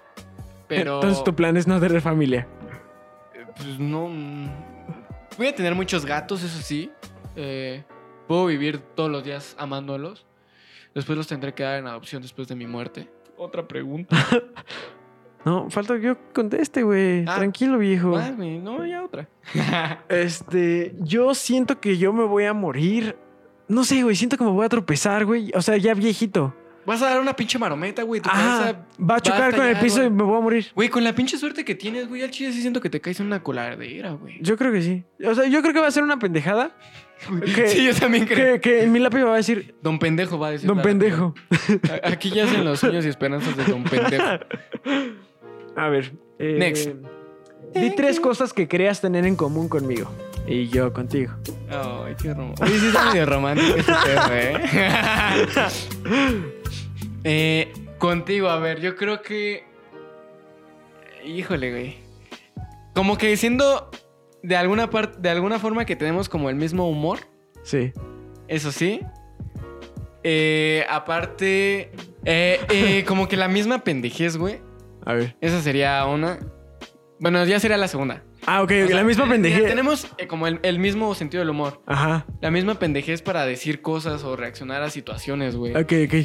Pero. 0.68 0.96
Entonces 0.96 1.24
tu 1.24 1.36
plan 1.36 1.56
es 1.58 1.68
no 1.68 1.80
tener 1.80 2.02
familia. 2.02 2.48
eh, 3.36 3.46
Pues 3.56 3.80
no. 3.80 4.10
Voy 5.40 5.48
a 5.48 5.56
tener 5.56 5.74
muchos 5.74 6.06
gatos, 6.06 6.44
eso 6.44 6.62
sí. 6.62 6.92
Eh, 7.38 7.86
puedo 8.28 8.48
vivir 8.48 8.80
todos 8.94 9.10
los 9.10 9.24
días 9.24 9.56
amándolos. 9.58 10.26
Después 10.94 11.18
los 11.18 11.28
tendré 11.28 11.54
que 11.54 11.64
dar 11.64 11.80
en 11.80 11.88
adopción 11.88 12.22
después 12.22 12.50
de 12.50 12.56
mi 12.56 12.68
muerte. 12.68 13.10
Otra 13.38 13.68
pregunta. 13.68 14.18
No, 15.46 15.70
falta 15.70 15.96
que 15.96 16.02
yo 16.02 16.18
conteste, 16.34 16.84
güey. 16.84 17.24
Ah. 17.26 17.38
Tranquilo, 17.38 17.78
viejo. 17.78 18.10
Güey, 18.10 18.60
no, 18.60 18.86
ya 18.86 19.02
otra. 19.06 19.30
Este, 20.10 20.94
yo 21.00 21.34
siento 21.34 21.80
que 21.80 21.98
yo 21.98 22.12
me 22.12 22.26
voy 22.26 22.44
a 22.44 22.54
morir. 22.54 23.16
No 23.70 23.86
sé, 23.86 24.04
güey, 24.04 24.18
siento 24.18 24.38
que 24.38 24.44
me 24.44 24.52
voy 24.52 24.66
a 24.66 24.70
tropezar, 24.70 25.24
güey. 25.24 25.50
O 25.56 25.62
sea, 25.62 25.78
ya 25.78 25.94
viejito. 25.94 26.54
Vas 26.90 27.02
a 27.04 27.10
dar 27.12 27.20
una 27.20 27.36
pinche 27.36 27.60
marometa, 27.60 28.02
güey. 28.02 28.20
Tu 28.20 28.30
Ah, 28.32 28.62
cabeza. 28.64 28.86
va 29.00 29.16
a 29.18 29.20
chocar 29.20 29.56
con 29.56 29.64
el 29.66 29.78
piso 29.78 30.04
y 30.04 30.10
me 30.10 30.24
voy 30.24 30.38
a 30.38 30.42
morir. 30.42 30.66
Güey, 30.74 30.90
con 30.90 31.04
la 31.04 31.14
pinche 31.14 31.38
suerte 31.38 31.64
que 31.64 31.76
tienes, 31.76 32.08
güey, 32.10 32.24
al 32.24 32.32
chile 32.32 32.52
sí 32.52 32.62
siento 32.62 32.82
que 32.82 32.90
te 32.90 33.00
caes 33.00 33.20
en 33.20 33.28
una 33.28 33.44
coladera, 33.44 34.12
güey. 34.14 34.40
Yo 34.42 34.58
creo 34.58 34.72
que 34.72 34.82
sí. 34.82 35.04
O 35.24 35.36
sea, 35.36 35.46
yo 35.48 35.62
creo 35.62 35.72
que 35.74 35.80
va 35.82 35.88
a 35.88 35.92
ser 35.92 36.02
una 36.04 36.18
pendejada. 36.18 36.72
Que, 37.56 37.68
Sí, 37.68 37.86
yo 37.86 37.94
también 37.94 38.26
creo. 38.26 38.56
que, 38.56 38.62
que 38.62 38.84
en 38.84 38.92
mi 38.92 38.98
lápiz 39.00 39.24
va 39.24 39.34
a 39.34 39.38
decir, 39.38 39.76
Don 39.84 40.00
Pendejo 40.00 40.40
va 40.40 40.48
a 40.48 40.52
decir. 40.52 40.68
don 40.68 40.82
pendejo. 40.82 41.36
Aquí 42.04 42.30
ya 42.32 42.46
hacen 42.46 42.64
los 42.66 42.80
sueños 42.80 43.06
y 43.06 43.10
esperanzas 43.10 43.56
de 43.58 43.66
Don 43.66 43.84
Pendejo. 43.84 44.24
A 45.76 45.90
ver. 45.90 46.12
eh, 46.40 46.56
Next. 46.58 46.90
Di 47.76 47.94
tres 47.96 48.20
cosas 48.20 48.52
que 48.54 48.68
creas 48.68 49.00
tener 49.02 49.26
en 49.26 49.36
común 49.36 49.70
conmigo. 49.70 50.10
Y 50.48 50.70
yo 50.70 50.92
contigo. 50.94 51.34
Ay, 51.70 52.16
qué 52.20 52.34
romántico. 52.34 52.66
Oye, 52.66 52.80
sí 52.80 52.88
está 52.88 53.12
medio 53.12 53.26
romántico 53.28 53.76
este 53.78 53.94
pedo, 53.94 54.22
¿eh? 54.32 54.60
eh. 57.24 57.72
Contigo, 57.98 58.50
a 58.50 58.60
ver, 58.60 58.80
yo 58.80 58.96
creo 58.96 59.22
que... 59.22 59.64
Híjole, 61.26 61.72
güey. 61.72 61.98
Como 62.96 63.18
que 63.18 63.36
siendo 63.36 63.90
de 64.42 64.56
alguna 64.56 64.90
parte, 64.90 65.18
de 65.20 65.30
alguna 65.30 65.60
forma 65.60 65.86
que 65.86 65.96
tenemos 65.96 66.30
como 66.30 66.50
el 66.50 66.56
mismo 66.56 66.90
humor, 66.90 67.20
Sí. 67.64 67.92
eso 68.48 68.72
sí. 68.72 69.02
Eh, 70.24 70.86
aparte, 70.90 71.92
eh, 72.26 72.60
eh, 72.70 73.04
como 73.08 73.28
que 73.28 73.38
la 73.38 73.48
misma 73.48 73.84
pendejez, 73.84 74.38
güey. 74.38 74.62
A 75.06 75.14
ver. 75.14 75.36
Esa 75.42 75.62
sería 75.62 76.06
una. 76.06 76.40
Bueno, 77.20 77.44
ya 77.46 77.60
sería 77.60 77.78
la 77.78 77.88
segunda. 77.88 78.24
Ah, 78.46 78.62
ok, 78.64 78.70
sea, 78.70 78.96
la 78.96 79.04
misma 79.04 79.26
eh, 79.26 79.30
pendejez. 79.30 79.64
Tenemos 79.68 80.08
eh, 80.18 80.28
como 80.28 80.48
el, 80.48 80.60
el 80.64 80.80
mismo 80.80 81.14
sentido 81.16 81.42
del 81.42 81.50
humor. 81.50 81.82
Ajá. 81.86 82.26
La 82.42 82.52
misma 82.52 82.76
pendejez 82.76 83.22
para 83.22 83.46
decir 83.46 83.82
cosas 83.82 84.24
o 84.24 84.36
reaccionar 84.36 84.82
a 84.82 84.90
situaciones, 84.90 85.56
güey. 85.56 85.76
Ok, 85.76 85.94
ok. 86.06 86.16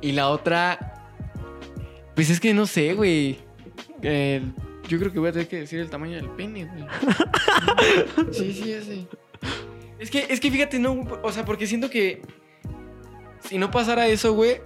Y 0.00 0.12
la 0.12 0.28
otra. 0.28 0.94
Pues 2.14 2.30
es 2.30 2.40
que 2.40 2.54
no 2.54 2.66
sé, 2.66 2.94
güey. 2.94 3.38
El- 4.02 4.52
yo 4.88 4.98
creo 5.00 5.12
que 5.12 5.18
voy 5.18 5.28
a 5.30 5.32
tener 5.32 5.48
que 5.48 5.58
decir 5.60 5.80
el 5.80 5.90
tamaño 5.90 6.14
del 6.16 6.28
pene, 6.30 6.64
güey. 6.66 6.84
sí, 8.32 8.52
sí, 8.52 8.72
ese. 8.72 9.06
Es 9.98 10.10
que, 10.10 10.26
es 10.28 10.38
que 10.40 10.50
fíjate, 10.50 10.78
no. 10.78 11.00
O 11.22 11.32
sea, 11.32 11.44
porque 11.44 11.66
siento 11.66 11.90
que. 11.90 12.22
Si 13.40 13.58
no 13.58 13.70
pasara 13.70 14.06
eso, 14.08 14.32
güey. 14.34 14.58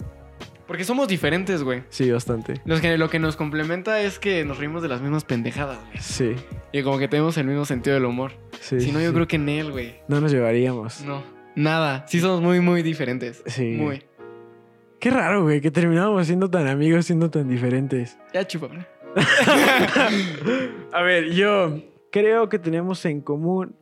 Porque 0.67 0.83
somos 0.85 1.07
diferentes, 1.09 1.63
güey. 1.63 1.83
Sí, 1.89 2.09
bastante. 2.11 2.61
Los 2.63 2.79
que, 2.79 2.97
lo 2.97 3.09
que 3.09 3.19
nos 3.19 3.35
complementa 3.35 3.99
es 4.01 4.19
que 4.19 4.45
nos 4.45 4.57
reímos 4.57 4.81
de 4.81 4.87
las 4.87 5.01
mismas 5.01 5.25
pendejadas, 5.25 5.79
güey. 5.87 5.97
Sí, 5.99 6.35
Y 6.71 6.81
como 6.81 6.97
que 6.97 7.09
tenemos 7.09 7.37
el 7.37 7.45
mismo 7.45 7.65
sentido 7.65 7.95
del 7.95 8.05
humor. 8.05 8.31
sí. 8.61 8.79
si 8.79 8.91
no, 8.93 9.01
yo 9.01 9.11
creo 9.13 9.27
que 9.27 9.35
en 9.35 9.49
él, 9.49 9.71
güey. 9.71 9.95
No 10.07 10.21
nos 10.21 10.31
llevaríamos. 10.31 11.01
No. 11.01 11.23
Nada. 11.55 12.05
Sí 12.07 12.21
somos 12.21 12.41
muy, 12.41 12.61
muy 12.61 12.83
diferentes. 12.83 13.43
Sí. 13.47 13.71
Muy. 13.77 14.01
Qué 15.01 15.09
raro, 15.09 15.43
güey, 15.43 15.59
que 15.61 15.71
terminábamos 15.71 16.27
siendo 16.27 16.49
tan 16.49 16.67
amigos, 16.67 17.05
siendo 17.07 17.29
tan 17.29 17.49
diferentes. 17.49 18.17
Ya 18.33 18.45
chúpame. 18.47 18.85
A 20.93 21.01
ver, 21.01 21.31
yo 21.33 21.81
creo 22.11 22.47
que 22.49 22.59
tenemos 22.59 23.03
en 23.05 23.21
común 23.21 23.75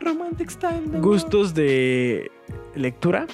Romantic 0.00 0.50
style. 0.50 0.82
de 0.86 1.00
gustos 1.00 1.54
de 1.54 2.30
lectura. 2.74 3.26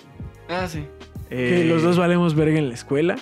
Ah, 0.49 0.67
sí. 0.69 0.85
Que 1.29 1.63
Eh. 1.63 1.65
los 1.65 1.83
dos 1.83 1.99
valemos 1.99 2.35
verga 2.35 2.59
en 2.59 2.69
la 2.69 2.75
escuela. 2.75 3.17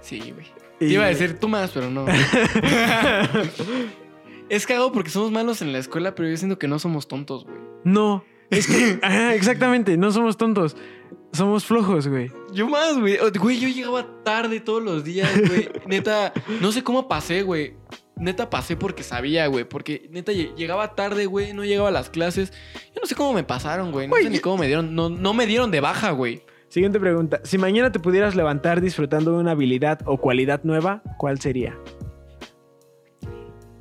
Sí, 0.00 0.18
güey. 0.34 0.46
Y- 0.78 0.88
Te 0.88 0.94
iba 0.94 1.04
a 1.04 1.08
decir 1.08 1.38
tú 1.38 1.48
más, 1.48 1.70
pero 1.70 1.90
no. 1.90 2.04
es 4.48 4.66
cagado 4.66 4.92
porque 4.92 5.10
somos 5.10 5.30
malos 5.30 5.62
en 5.62 5.72
la 5.72 5.78
escuela, 5.78 6.14
pero 6.14 6.28
yo 6.28 6.36
siento 6.36 6.58
que 6.58 6.68
no 6.68 6.78
somos 6.78 7.08
tontos, 7.08 7.44
güey. 7.44 7.56
No, 7.84 8.24
es 8.50 8.66
que, 8.66 8.98
ajá, 9.02 9.34
exactamente, 9.34 9.96
no 9.96 10.12
somos 10.12 10.36
tontos. 10.36 10.76
Somos 11.32 11.64
flojos, 11.64 12.06
güey. 12.08 12.30
Yo 12.52 12.68
más, 12.68 12.98
güey. 12.98 13.16
Güey, 13.38 13.58
yo 13.58 13.68
llegaba 13.68 14.06
tarde 14.22 14.60
todos 14.60 14.82
los 14.82 15.02
días, 15.04 15.30
güey. 15.48 15.68
Neta, 15.86 16.32
no 16.60 16.72
sé 16.72 16.82
cómo 16.84 17.08
pasé, 17.08 17.42
güey. 17.42 17.74
Neta 18.16 18.50
pasé 18.50 18.76
porque 18.76 19.02
sabía, 19.02 19.46
güey. 19.46 19.64
Porque 19.64 20.08
neta 20.10 20.32
lle- 20.32 20.54
llegaba 20.54 20.94
tarde, 20.94 21.24
güey. 21.26 21.54
No 21.54 21.64
llegaba 21.64 21.88
a 21.88 21.92
las 21.92 22.10
clases. 22.10 22.52
Yo 22.94 23.00
no 23.00 23.06
sé 23.06 23.14
cómo 23.14 23.32
me 23.32 23.42
pasaron, 23.44 23.90
güey. 23.92 24.06
No 24.06 24.10
Güey, 24.12 24.24
sé 24.24 24.30
ni 24.30 24.38
cómo 24.40 24.58
me 24.58 24.66
dieron. 24.66 24.94
No, 24.94 25.08
no 25.08 25.32
me 25.32 25.46
dieron 25.46 25.70
de 25.70 25.80
baja, 25.80 26.10
güey. 26.10 26.42
Siguiente 26.68 27.00
pregunta. 27.00 27.40
Si 27.44 27.56
mañana 27.58 27.90
te 27.90 27.98
pudieras 27.98 28.34
levantar 28.36 28.80
disfrutando 28.80 29.32
de 29.32 29.38
una 29.38 29.52
habilidad 29.52 30.00
o 30.04 30.18
cualidad 30.18 30.60
nueva, 30.64 31.02
¿cuál 31.18 31.40
sería? 31.40 31.76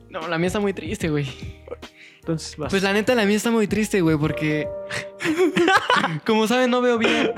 No, 0.10 0.27
la 0.27 0.38
mía 0.38 0.48
está 0.48 0.60
muy 0.60 0.74
triste, 0.74 1.10
güey. 1.10 1.25
Entonces 2.22 2.56
vas. 2.56 2.70
Pues 2.70 2.84
la 2.84 2.94
neta, 2.94 3.16
la 3.16 3.25
mía 3.25 3.36
está 3.38 3.50
muy 3.51 3.68
triste, 3.68 4.00
güey, 4.01 4.16
porque. 4.18 4.68
Como 6.25 6.48
saben, 6.48 6.70
no 6.72 6.80
veo 6.82 6.98
bien. 6.98 7.32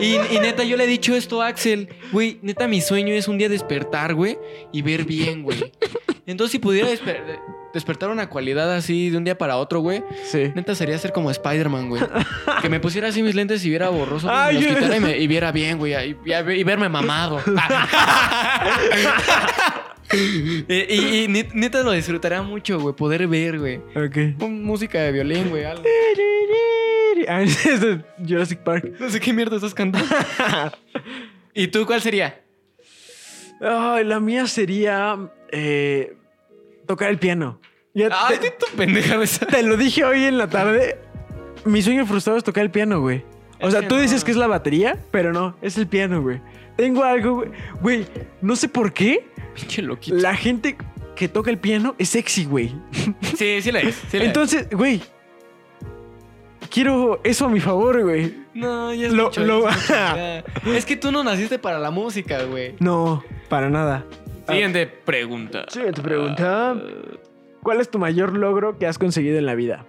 Y, 0.00 0.16
y 0.16 0.38
neta, 0.40 0.64
yo 0.64 0.76
le 0.76 0.84
he 0.84 0.86
dicho 0.88 1.14
esto 1.14 1.40
a 1.40 1.46
Axel. 1.46 1.88
Güey, 2.12 2.38
neta, 2.42 2.66
mi 2.68 2.80
sueño 2.80 3.14
es 3.14 3.28
un 3.28 3.38
día 3.38 3.48
despertar, 3.48 4.14
güey, 4.14 4.36
y 4.72 4.82
ver 4.82 5.04
bien, 5.04 5.42
güey. 5.42 5.72
Entonces, 6.26 6.52
si 6.52 6.58
pudiera 6.58 6.88
desper- 6.90 7.40
despertar 7.72 8.10
una 8.10 8.28
cualidad 8.28 8.70
así 8.74 9.08
de 9.08 9.16
un 9.16 9.24
día 9.24 9.38
para 9.38 9.56
otro, 9.56 9.80
güey, 9.80 10.02
sí. 10.24 10.50
neta 10.54 10.74
sería 10.74 10.98
ser 10.98 11.12
como 11.12 11.30
Spider-Man, 11.30 11.88
güey. 11.88 12.02
Que 12.60 12.68
me 12.68 12.80
pusiera 12.80 13.08
así 13.08 13.22
mis 13.22 13.34
lentes 13.34 13.64
y 13.64 13.70
viera 13.70 13.88
borroso, 13.88 14.28
Ay, 14.30 14.56
los 14.60 14.66
quitara 14.66 14.96
y, 14.96 15.00
me- 15.00 15.16
y 15.16 15.26
viera 15.26 15.52
bien, 15.52 15.78
güey, 15.78 15.94
y, 15.94 16.16
y- 16.26 16.34
y 16.52 16.64
verme 16.64 16.88
mamado. 16.88 17.40
y, 20.68 20.74
y- 20.74 21.24
y 21.24 21.28
net- 21.28 21.52
neta 21.52 21.82
lo 21.82 21.92
disfrutaría 21.92 22.42
mucho, 22.42 22.78
güey, 22.80 22.94
poder 22.94 23.26
ver, 23.28 23.58
güey. 23.58 23.76
Ok. 23.94 24.40
Música 24.48 25.00
de 25.00 25.12
violín, 25.12 25.50
güey, 25.50 25.64
algo. 25.64 25.84
Ah, 27.28 27.42
es 27.42 27.80
de 27.80 28.00
Jurassic 28.26 28.60
Park. 28.60 28.92
No 29.00 29.10
sé 29.10 29.18
qué 29.18 29.32
mierda 29.32 29.56
estás 29.56 29.74
cantando. 29.74 30.08
¿Y 31.52 31.66
tú 31.66 31.84
cuál 31.84 32.00
sería? 32.00 32.40
Ay, 33.60 34.04
la 34.04 34.20
mía 34.20 34.46
sería 34.46 35.18
eh, 35.50 36.16
tocar 36.86 37.10
el 37.10 37.18
piano. 37.18 37.60
Ya 37.92 38.08
Ay, 38.12 38.38
te, 38.38 38.50
tu 38.52 38.66
pendeja 38.76 39.20
esa. 39.22 39.46
te 39.46 39.62
lo 39.64 39.76
dije 39.76 40.04
hoy 40.04 40.24
en 40.24 40.38
la 40.38 40.48
tarde. 40.48 40.98
Mi 41.64 41.82
sueño 41.82 42.06
frustrado 42.06 42.38
es 42.38 42.44
tocar 42.44 42.62
el 42.62 42.70
piano, 42.70 43.00
güey. 43.00 43.24
O 43.60 43.70
sea, 43.70 43.86
tú 43.88 43.96
dices 43.96 44.22
que 44.22 44.30
es 44.30 44.36
la 44.36 44.46
batería, 44.46 44.96
pero 45.10 45.32
no, 45.32 45.56
es 45.60 45.76
el 45.76 45.88
piano, 45.88 46.22
güey. 46.22 46.40
Tengo 46.78 47.02
algo, 47.04 47.34
güey. 47.34 47.50
Güey, 47.82 48.06
no 48.40 48.54
sé 48.56 48.68
por 48.68 48.92
qué 48.92 49.26
Pinche 49.54 49.82
loquito. 49.82 50.16
la 50.16 50.34
gente 50.34 50.76
que 51.16 51.28
toca 51.28 51.50
el 51.50 51.58
piano 51.58 51.94
es 51.98 52.08
sexy, 52.10 52.44
güey. 52.46 52.72
Sí, 53.36 53.60
sí 53.60 53.70
la 53.72 53.80
es. 53.80 53.96
sí 54.08 54.16
la 54.16 54.22
es. 54.22 54.28
Entonces, 54.28 54.68
güey, 54.70 55.02
quiero 56.70 57.20
eso 57.24 57.46
a 57.46 57.48
mi 57.48 57.60
favor, 57.60 58.02
güey. 58.02 58.34
No, 58.54 58.92
ya 58.94 59.06
es 59.08 59.12
lo- 59.12 59.24
mucho, 59.24 59.44
lo- 59.44 59.64
ya 59.68 59.70
es 59.70 60.44
mucho, 60.54 60.70
ya. 60.70 60.76
Es 60.76 60.84
que 60.86 60.96
tú 60.96 61.10
no 61.12 61.24
naciste 61.24 61.58
para 61.58 61.78
la 61.78 61.90
música, 61.90 62.42
güey. 62.44 62.74
No, 62.80 63.22
para 63.48 63.68
nada. 63.68 64.04
Siguiente 64.48 64.86
pregunta. 64.86 65.64
Siguiente 65.68 66.00
pregunta. 66.00 66.74
¿Cuál 67.62 67.80
es 67.80 67.90
tu 67.90 67.98
mayor 67.98 68.34
logro 68.34 68.78
que 68.78 68.86
has 68.86 68.98
conseguido 68.98 69.36
en 69.38 69.46
la 69.46 69.54
vida? 69.54 69.84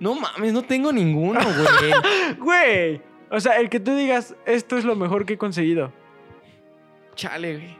No 0.00 0.14
mames, 0.16 0.52
no 0.52 0.62
tengo 0.62 0.92
ninguno, 0.92 1.40
güey. 1.40 1.92
Güey, 2.38 3.00
o 3.30 3.38
sea, 3.40 3.58
el 3.60 3.68
que 3.70 3.78
tú 3.80 3.94
digas, 3.94 4.34
esto 4.44 4.76
es 4.76 4.84
lo 4.84 4.96
mejor 4.96 5.24
que 5.24 5.34
he 5.34 5.38
conseguido. 5.38 5.92
Chale, 7.14 7.54
güey. 7.56 7.76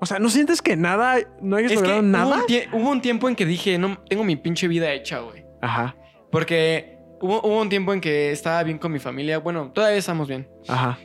O 0.00 0.06
sea, 0.06 0.18
¿no 0.18 0.30
sientes 0.30 0.62
que 0.62 0.76
nada, 0.76 1.16
no 1.42 1.56
hayas 1.56 1.72
Es 1.72 1.76
logrado 1.78 2.00
hubo 2.00 2.06
nada? 2.08 2.36
un, 2.36 2.42
tie- 2.46 2.68
hubo 2.72 2.90
un 2.90 3.00
tiempo 3.02 3.28
en 3.28 3.36
que 3.36 3.44
dije, 3.44 3.76
no, 3.78 3.98
tengo 4.08 4.24
mi 4.24 4.36
pinche 4.36 4.66
vida 4.68 4.90
hecha, 4.92 5.18
güey. 5.20 5.44
Ajá, 5.60 5.94
Porque 6.32 6.96
hubo, 7.20 7.40
hubo 7.46 7.60
un 7.60 7.68
tiempo 7.68 7.92
en 7.92 8.00
que 8.00 8.30
estaba 8.32 8.62
bien 8.62 8.78
con 8.78 8.92
mi 8.92 8.98
familia. 8.98 9.38
Bueno, 9.38 9.70
todavía 9.72 9.98
estamos 9.98 10.26
bien. 10.28 10.48
ajá, 10.68 10.98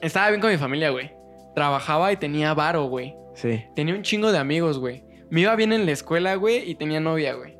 Estaba 0.00 0.28
bien 0.30 0.40
con 0.40 0.50
mi 0.50 0.56
familia, 0.56 0.90
güey. 0.90 1.12
Trabajaba 1.54 2.10
y 2.12 2.16
tenía 2.16 2.54
varo, 2.54 2.84
güey. 2.84 3.14
sí. 3.34 3.64
Tenía 3.74 3.94
un 3.94 4.02
chingo 4.02 4.32
de 4.32 4.38
amigos, 4.38 4.78
güey. 4.78 5.04
Me 5.30 5.40
iba 5.42 5.54
bien 5.56 5.72
en 5.72 5.84
la 5.86 5.92
escuela, 5.92 6.34
güey, 6.36 6.70
y 6.70 6.74
tenía 6.76 7.00
novia, 7.00 7.34
güey. 7.34 7.58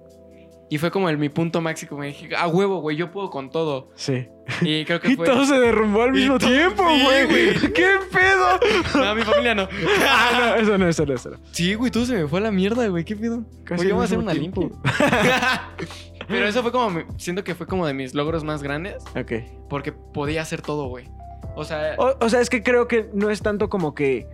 Y 0.71 0.79
fue 0.79 0.91
como 0.91 1.09
el, 1.11 1.19
mi 1.19 1.29
punto 1.29 1.61
máximo. 1.61 1.99
Me 1.99 2.07
dije, 2.09 2.35
a 2.37 2.47
huevo, 2.49 2.81
güey, 2.81 2.97
yo 2.97 3.11
puedo 3.11 3.29
con 3.31 3.51
todo. 3.51 3.91
Sí. 3.95 4.29
Y 4.61 4.85
creo 4.85 5.01
que 5.01 5.13
Y 5.13 5.17
todo 5.17 5.45
se 5.45 5.59
derrumbó 5.59 6.03
al 6.03 6.13
mismo 6.13 6.39
tiempo, 6.39 6.85
sí, 6.89 7.03
güey. 7.03 7.27
güey. 7.27 7.73
¿Qué 7.73 7.89
pedo? 8.13 9.05
No, 9.05 9.15
mi 9.15 9.23
familia 9.23 9.55
no. 9.55 9.69
ah, 10.09 10.31
no, 10.39 10.55
eso 10.63 10.79
no, 10.79 10.89
eso 10.89 11.05
no, 11.07 11.15
eso 11.15 11.31
no. 11.31 11.37
Sí, 11.53 11.75
güey, 11.75 11.91
todo 11.91 12.07
se 12.07 12.15
me 12.15 12.29
fue 12.29 12.39
a 12.39 12.43
la 12.43 12.51
mierda, 12.53 12.87
güey. 12.89 13.05
¿Qué 13.05 13.17
pedo? 13.17 13.43
Casi 13.65 13.83
al 13.85 13.89
vamos 13.91 14.03
a 14.03 14.07
hacer 14.07 14.19
una 14.19 14.35
limpia. 14.35 14.69
Pero 16.29 16.47
eso 16.47 16.63
fue 16.63 16.73
como. 16.73 17.01
Siento 17.19 17.45
que 17.45 17.55
fue 17.55 17.67
como 17.67 17.87
de 17.87 17.95
mis 17.95 18.15
logros 18.15 18.45
más 18.45 18.63
grandes. 18.63 19.05
Ok. 19.17 19.33
Porque 19.69 19.93
podía 19.93 20.43
hacer 20.43 20.63
todo, 20.63 20.89
güey. 20.89 21.09
O 21.55 21.65
sea. 21.65 21.95
O, 21.99 22.17
o 22.21 22.29
sea, 22.29 22.41
es 22.41 22.51
que 22.51 22.63
creo 22.63 22.89
que 22.89 23.09
no 23.15 23.31
es 23.31 23.43
tanto 23.43 23.69
como 23.69 23.95
que 23.95 24.27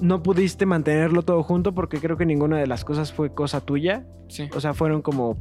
no 0.00 0.22
pudiste 0.22 0.66
mantenerlo 0.66 1.22
todo 1.22 1.42
junto 1.42 1.72
porque 1.74 1.98
creo 2.00 2.16
que 2.16 2.26
ninguna 2.26 2.58
de 2.58 2.66
las 2.66 2.84
cosas 2.84 3.12
fue 3.12 3.32
cosa 3.32 3.60
tuya. 3.60 4.04
Sí, 4.28 4.48
O 4.54 4.60
sea, 4.60 4.74
fueron 4.74 5.02
como 5.02 5.36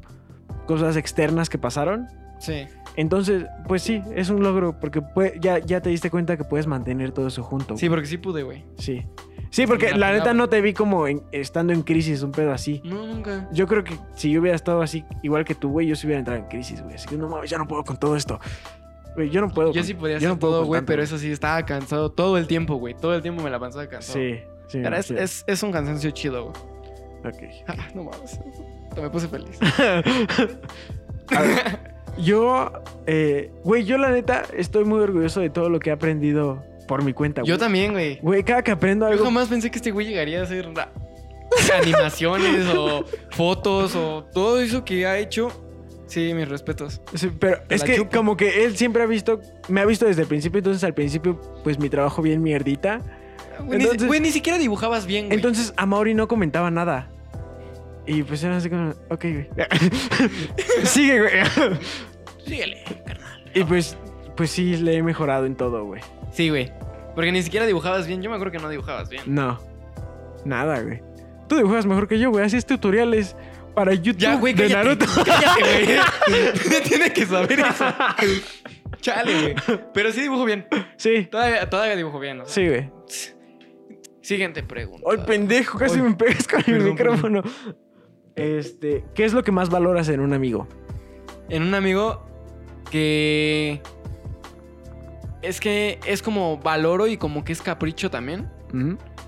cosas 0.67 0.95
externas 0.95 1.49
que 1.49 1.57
pasaron. 1.57 2.07
sí. 2.39 2.65
Entonces, 2.97 3.45
pues 3.67 3.81
sí, 3.83 4.01
es 4.15 4.29
un 4.29 4.41
logro 4.41 4.79
porque 4.79 5.01
ya, 5.41 5.59
ya 5.59 5.81
te 5.81 5.89
diste 5.89 6.09
cuenta 6.09 6.37
que 6.37 6.43
puedes 6.43 6.65
mantener 6.67 7.11
todo 7.11 7.27
eso 7.27 7.43
junto. 7.43 7.77
Sí, 7.77 7.89
porque 7.89 8.05
sí 8.07 8.17
pude, 8.17 8.43
güey. 8.43 8.63
Sí. 8.77 9.05
Sí, 9.49 9.67
porque 9.67 9.93
la 9.95 10.11
neta 10.11 10.33
no 10.33 10.49
te 10.49 10.59
vi 10.61 10.73
como 10.73 11.07
en- 11.07 11.21
estando 11.31 11.71
en 11.71 11.81
crisis, 11.83 12.21
un 12.23 12.31
pedo 12.31 12.51
así. 12.51 12.81
No, 12.83 13.05
nunca. 13.05 13.47
Yo 13.53 13.67
creo 13.67 13.83
que 13.83 13.97
si 14.15 14.31
yo 14.31 14.41
hubiera 14.41 14.55
estado 14.55 14.81
así, 14.81 15.05
igual 15.23 15.45
que 15.45 15.55
tú, 15.55 15.69
güey, 15.69 15.87
yo 15.87 15.95
sí 15.95 16.07
hubiera 16.07 16.19
entrado 16.19 16.39
en 16.41 16.47
crisis, 16.47 16.81
güey. 16.81 16.95
Así 16.95 17.07
que 17.07 17.15
no 17.17 17.29
mames, 17.29 17.49
ya 17.49 17.57
no 17.57 17.67
puedo 17.67 17.83
con 17.83 17.97
todo 17.97 18.15
esto. 18.17 18.39
Güey, 19.15 19.29
yo 19.29 19.39
no 19.39 19.49
puedo. 19.49 19.69
Yo 19.71 19.79
con- 19.81 19.87
sí 19.87 19.93
podía 19.93 20.15
yo 20.15 20.17
hacer 20.17 20.29
no 20.29 20.39
puedo 20.39 20.53
todo, 20.55 20.65
güey, 20.65 20.81
pero 20.85 21.01
eso 21.03 21.17
sí, 21.17 21.31
estaba 21.31 21.65
cansado 21.65 22.11
todo 22.11 22.37
el 22.37 22.47
tiempo, 22.47 22.75
güey. 22.75 22.93
Todo 22.95 23.15
el 23.15 23.21
tiempo 23.21 23.41
me 23.43 23.49
la 23.49 23.59
pasaba 23.59 23.87
cansado. 23.87 24.19
Sí, 24.19 24.39
sí. 24.67 24.77
me 24.79 24.83
Pero 24.85 24.97
es, 24.97 25.09
imagino. 25.09 25.23
es, 25.25 25.43
es 25.47 25.63
un 25.63 25.71
cansancio 25.71 26.11
chido, 26.11 26.51
güey. 26.51 27.33
Ok. 27.33 27.43
Ah, 27.67 27.75
no 27.93 28.03
mames. 28.03 28.39
Me 29.01 29.09
puse 29.09 29.27
feliz. 29.29 29.57
A 31.35 31.41
ver, 31.41 31.94
yo, 32.17 32.71
eh, 33.07 33.51
güey, 33.63 33.83
yo 33.85 33.97
la 33.97 34.11
neta 34.11 34.43
estoy 34.55 34.85
muy 34.85 34.99
orgulloso 34.99 35.41
de 35.41 35.49
todo 35.49 35.69
lo 35.69 35.79
que 35.79 35.89
he 35.89 35.93
aprendido 35.93 36.63
por 36.87 37.03
mi 37.03 37.13
cuenta, 37.13 37.41
güey. 37.41 37.49
Yo 37.49 37.57
también, 37.57 37.93
güey. 37.93 38.19
Güey, 38.21 38.43
cada 38.43 38.63
que 38.63 38.71
aprendo 38.71 39.05
Yo 39.07 39.13
algo. 39.13 39.25
jamás 39.25 39.47
pensé 39.47 39.69
que 39.71 39.77
este 39.77 39.91
güey 39.91 40.07
llegaría 40.07 40.39
a 40.41 40.43
hacer 40.43 40.69
animaciones 41.77 42.67
o 42.75 43.05
fotos 43.31 43.95
o 43.95 44.23
todo 44.33 44.61
eso 44.61 44.83
que 44.83 45.05
ha 45.05 45.17
hecho. 45.17 45.49
Sí, 46.07 46.33
mis 46.35 46.47
respetos. 46.47 47.01
Sí, 47.15 47.31
pero 47.39 47.61
Te 47.67 47.75
es 47.75 47.83
que 47.83 47.95
chupo. 47.97 48.11
como 48.15 48.37
que 48.37 48.65
él 48.65 48.77
siempre 48.77 49.01
ha 49.01 49.07
visto, 49.07 49.41
me 49.67 49.81
ha 49.81 49.85
visto 49.85 50.05
desde 50.05 50.21
el 50.21 50.27
principio, 50.27 50.59
entonces 50.59 50.83
al 50.83 50.93
principio, 50.93 51.41
pues 51.63 51.79
mi 51.79 51.89
trabajo 51.89 52.21
bien 52.21 52.43
mierdita. 52.43 53.01
Güey, 53.65 53.79
ni, 53.79 54.05
güey, 54.05 54.19
ni 54.19 54.31
siquiera 54.31 54.59
dibujabas 54.59 55.07
bien, 55.07 55.25
güey. 55.27 55.37
Entonces 55.37 55.73
a 55.77 55.85
Mauri 55.85 56.13
no 56.13 56.27
comentaba 56.27 56.69
nada. 56.69 57.09
Y 58.07 58.23
pues 58.23 58.43
era 58.43 58.57
así 58.57 58.69
como, 58.69 58.89
ok, 59.09 59.21
güey. 59.21 59.47
Sigue, 60.83 61.19
güey. 61.19 61.79
Síguele, 62.45 62.83
carnal. 63.05 63.51
y 63.53 63.63
pues, 63.63 63.97
pues 64.35 64.51
sí, 64.51 64.77
le 64.77 64.95
he 64.97 65.03
mejorado 65.03 65.45
en 65.45 65.55
todo, 65.55 65.83
güey. 65.85 66.01
Sí, 66.31 66.49
güey. 66.49 66.71
Porque 67.15 67.31
ni 67.31 67.41
siquiera 67.41 67.65
dibujabas 67.65 68.05
bien. 68.07 68.21
Yo 68.21 68.29
me 68.29 68.35
acuerdo 68.35 68.51
que 68.51 68.59
no 68.59 68.69
dibujabas 68.69 69.09
bien. 69.09 69.23
No, 69.25 69.59
nada, 70.43 70.81
güey. 70.81 71.01
Tú 71.47 71.55
dibujas 71.57 71.85
mejor 71.85 72.07
que 72.07 72.19
yo, 72.19 72.29
güey. 72.29 72.45
Hacías 72.45 72.65
tutoriales 72.65 73.35
para 73.73 73.93
YouTube 73.93 74.17
Ya, 74.21 74.35
güey, 74.35 74.53
de 74.53 74.63
cállate. 74.69 74.83
Naruto. 75.05 75.05
Cállate, 75.25 75.85
güey. 76.27 76.83
Tiene 76.83 77.13
que 77.13 77.25
saber 77.25 77.59
eso. 77.59 77.85
Chale, 79.01 79.41
güey. 79.41 79.55
Pero 79.93 80.11
sí 80.11 80.21
dibujo 80.21 80.45
bien. 80.45 80.67
Sí, 80.97 81.25
Todavía, 81.31 81.69
todavía 81.69 81.95
dibujo 81.95 82.19
bien. 82.19 82.41
o 82.41 82.45
sea. 82.45 82.53
sí, 82.53 82.67
güey. 82.67 82.91
Siguiente 84.21 84.63
pregunta. 84.63 85.07
Ay, 85.11 85.19
pendejo, 85.25 85.77
casi 85.77 86.01
me 86.01 86.15
pegas 86.15 86.47
con 86.47 86.59
el 86.59 86.65
perdón, 86.65 86.89
micrófono. 86.89 87.43
Este, 88.35 89.03
¿qué 89.13 89.25
es 89.25 89.33
lo 89.33 89.43
que 89.43 89.51
más 89.51 89.69
valoras 89.69 90.09
en 90.09 90.19
un 90.19 90.33
amigo? 90.33 90.67
En 91.49 91.63
un 91.63 91.73
amigo 91.73 92.21
que. 92.91 93.81
Es 95.41 95.59
que 95.59 95.99
es 96.07 96.21
como 96.21 96.57
valoro 96.57 97.07
y 97.07 97.17
como 97.17 97.43
que 97.43 97.53
es 97.53 97.61
capricho 97.61 98.09
también. 98.09 98.49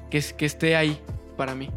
Que, 0.10 0.18
es- 0.18 0.34
que 0.34 0.46
esté 0.46 0.76
ahí 0.76 1.00
para 1.38 1.56
mí. 1.56 1.70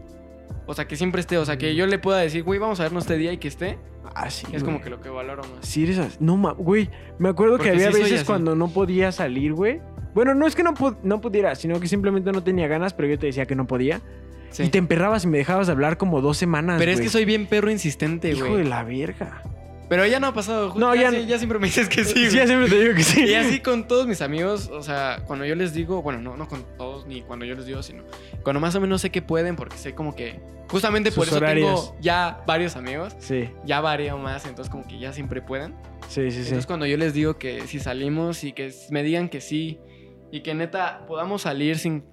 O 0.67 0.75
sea, 0.75 0.87
que 0.89 0.97
siempre 0.97 1.21
esté. 1.21 1.39
O 1.39 1.45
sea, 1.45 1.57
que 1.59 1.75
yo 1.75 1.87
le 1.87 1.99
pueda 1.99 2.19
decir, 2.19 2.43
güey, 2.43 2.59
vamos 2.59 2.81
a 2.81 2.85
vernos 2.85 3.05
este 3.05 3.17
día 3.17 3.33
y 3.33 3.39
que 3.39 3.49
esté. 3.49 3.79
Ah, 4.15 4.29
sí. 4.31 4.47
Es 4.53 4.65
como 4.65 4.81
que 4.81 4.91
lo 4.91 5.01
que 5.01 5.09
valoro 5.09 5.43
más. 5.43 5.67
Sí, 5.67 5.85
eres 5.85 5.99
así. 5.99 6.17
No, 6.21 6.37
ma- 6.37 6.53
güey. 6.53 6.91
Me 7.19 7.29
acuerdo 7.29 7.59
que 7.59 7.71
había 7.71 7.93
sí 7.93 7.99
veces 8.03 8.19
así. 8.21 8.27
cuando 8.27 8.57
no 8.57 8.69
podía 8.69 9.13
salir, 9.13 9.53
güey. 9.53 9.81
Bueno, 10.15 10.35
no 10.35 10.47
es 10.49 10.57
que 10.57 10.65
no, 10.65 10.75
no 11.05 11.21
pudiera, 11.21 11.55
sino 11.55 11.79
que 11.79 11.87
simplemente 11.87 12.33
no 12.33 12.43
tenía 12.43 12.67
ganas, 12.67 12.93
pero 12.95 13.09
yo 13.09 13.19
te 13.19 13.27
decía 13.27 13.47
que 13.47 13.55
no 13.55 13.67
podía. 13.69 14.01
Sí. 14.51 14.65
Y 14.65 14.69
te 14.69 14.79
emperrabas 14.79 15.25
y 15.25 15.27
me 15.29 15.39
dejabas 15.39 15.67
de 15.69 15.73
hablar 15.73 15.97
como 15.97 16.21
dos 16.21 16.37
semanas. 16.37 16.77
Pero 16.79 16.91
es 16.91 16.99
güey. 16.99 17.07
que 17.07 17.13
soy 17.13 17.25
bien 17.25 17.47
perro 17.47 17.71
insistente, 17.71 18.31
Hijo 18.33 18.47
güey. 18.49 18.65
de 18.65 18.69
la 18.69 18.83
verga. 18.83 19.43
Pero 19.89 20.07
ya 20.07 20.21
no 20.21 20.29
ha 20.29 20.35
pasado. 20.35 20.73
No, 20.77 20.95
ya, 20.95 21.03
ya 21.03 21.11
sí- 21.11 21.17
no. 21.19 21.23
ya 21.25 21.39
siempre 21.39 21.59
me 21.59 21.67
dices 21.67 21.89
que 21.89 22.05
sí. 22.05 22.15
Sí, 22.31 22.37
ya 22.37 22.47
siempre 22.47 22.69
te 22.69 22.81
digo 22.81 22.95
que 22.95 23.03
sí. 23.03 23.25
Y 23.25 23.35
así 23.35 23.59
con 23.61 23.89
todos 23.89 24.07
mis 24.07 24.23
amigos, 24.23 24.69
o 24.73 24.83
sea, 24.85 25.23
cuando 25.27 25.45
yo 25.45 25.57
les 25.57 25.75
digo, 25.75 26.01
bueno, 26.03 26.21
no, 26.21 26.37
no 26.37 26.47
con 26.47 26.65
todos 26.79 27.07
ni 27.07 27.23
cuando 27.23 27.45
yo 27.45 27.57
les 27.57 27.67
digo, 27.67 27.83
sino 27.83 28.05
cuando 28.45 28.61
más 28.61 28.75
o 28.77 28.81
menos 28.81 29.01
sé 29.01 29.11
que 29.11 29.21
pueden, 29.21 29.57
porque 29.57 29.77
sé 29.77 29.93
como 29.95 30.15
que 30.15 30.39
justamente 30.69 31.11
por 31.11 31.27
eso 31.27 31.37
horarios. 31.39 31.87
tengo 31.91 31.97
ya 32.01 32.43
varios 32.47 32.77
amigos, 32.77 33.17
Sí, 33.19 33.51
ya 33.65 33.81
varío 33.81 34.17
más, 34.17 34.47
entonces 34.47 34.71
como 34.71 34.87
que 34.87 34.99
ya 35.01 35.13
siempre 35.13 35.43
pueden. 35.43 35.75
sí, 36.09 36.23
sí, 36.31 36.31
sí. 36.31 36.39
Entonces 36.43 36.67
cuando 36.67 36.87
yo 36.87 36.97
les 36.97 37.13
digo 37.13 37.37
que 37.39 37.67
si 37.67 37.81
salimos 37.81 38.45
y 38.45 38.53
que 38.53 38.73
me 38.91 39.03
digan 39.03 39.29
que 39.29 39.41
sí 39.41 39.81
y 40.31 40.43
que 40.43 40.55
neta 40.55 41.05
podamos 41.09 41.43
salir 41.43 41.79
sin, 41.79 42.05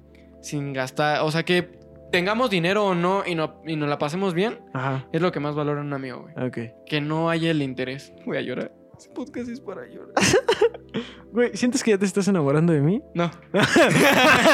sin 0.41 0.73
gastar, 0.73 1.21
o 1.21 1.29
sea, 1.29 1.43
que 1.43 1.76
tengamos 2.11 2.49
dinero 2.49 2.85
o 2.85 2.95
no 2.95 3.23
y, 3.25 3.35
no 3.35 3.61
y 3.65 3.75
nos 3.75 3.89
la 3.89 3.97
pasemos 3.97 4.33
bien, 4.33 4.59
Ajá, 4.73 5.07
es 5.11 5.21
lo 5.21 5.31
que 5.31 5.39
más 5.39 5.55
valora 5.55 5.81
un 5.81 5.93
amigo, 5.93 6.27
güey. 6.33 6.47
ok. 6.47 6.57
Que 6.87 7.01
no 7.01 7.29
haya 7.29 7.51
el 7.51 7.61
interés. 7.61 8.13
Voy 8.25 8.37
a 8.37 8.41
llorar. 8.41 8.71
Este 8.97 9.13
podcast 9.13 9.49
es 9.49 9.59
para 9.61 9.85
llorar. 9.87 10.13
Güey, 11.31 11.55
¿sientes 11.55 11.83
que 11.83 11.91
ya 11.91 11.97
te 11.99 12.05
estás 12.05 12.27
enamorando 12.29 12.73
de 12.73 12.79
mí? 12.81 12.99
No. 13.13 13.29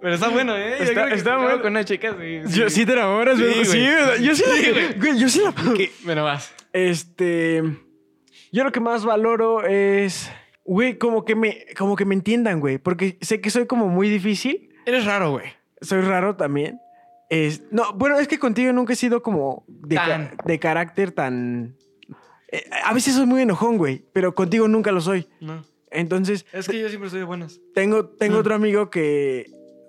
Pero 0.00 0.14
está 0.14 0.28
bueno, 0.28 0.56
¿eh? 0.56 0.76
Yo 0.78 0.84
Está- 0.84 0.94
creo 0.94 1.08
que 1.08 1.14
está 1.14 1.36
bueno. 1.36 1.60
con 1.60 1.70
una 1.72 1.84
chica, 1.84 2.14
sí. 2.20 2.40
Yo 2.56 2.70
sí 2.70 2.86
te 2.86 2.92
enamoras, 2.92 3.36
Sí, 3.38 3.42
güey. 3.44 3.56
yo 3.56 3.64
sí, 3.64 3.70
Sí, 4.44 4.66
la, 4.66 4.72
güey. 4.72 4.98
güey, 4.98 5.18
yo 5.18 5.28
sí 5.28 5.40
la 5.42 5.48
apliqué. 5.50 5.90
Bueno, 6.04 6.24
vas. 6.24 6.54
Este. 6.72 7.62
Yo 8.52 8.64
lo 8.64 8.70
que 8.72 8.80
más 8.80 9.04
valoro 9.04 9.66
es. 9.66 10.30
Güey, 10.64 10.98
como 10.98 11.24
que 11.24 11.34
me, 11.34 11.64
como 11.76 11.96
que 11.96 12.04
me 12.04 12.14
entiendan, 12.14 12.60
güey. 12.60 12.78
Porque 12.78 13.18
sé 13.20 13.40
que 13.40 13.50
soy 13.50 13.66
como 13.66 13.88
muy 13.88 14.08
difícil. 14.08 14.68
Eres 14.86 15.04
raro, 15.06 15.32
güey. 15.32 15.46
Soy 15.80 16.00
raro 16.02 16.36
también. 16.36 16.80
Es, 17.30 17.62
no, 17.70 17.92
bueno, 17.94 18.18
es 18.18 18.26
que 18.28 18.38
contigo 18.38 18.72
nunca 18.72 18.94
he 18.94 18.96
sido 18.96 19.22
como 19.22 19.64
de, 19.68 19.96
ca- 19.96 20.32
de 20.44 20.58
carácter 20.58 21.12
tan. 21.12 21.76
eh, 22.50 22.64
a 22.84 22.94
veces 22.94 23.14
soy 23.14 23.26
muy 23.26 23.42
enojón, 23.42 23.76
güey. 23.76 24.06
Pero 24.12 24.34
contigo 24.34 24.66
nunca 24.68 24.92
lo 24.92 25.00
soy. 25.00 25.28
No. 25.40 25.62
Entonces, 25.90 26.46
Es 26.52 26.68
que 26.68 26.80
yo 26.80 26.88
siempre 26.88 27.10
soy 27.10 27.20
de 27.20 27.24
buenas. 27.24 27.60
tengo, 27.74 28.06
tengo 28.08 28.36
Mm. 28.36 28.40
otro 28.40 28.54
amigo 28.54 28.90
que. 28.90 29.46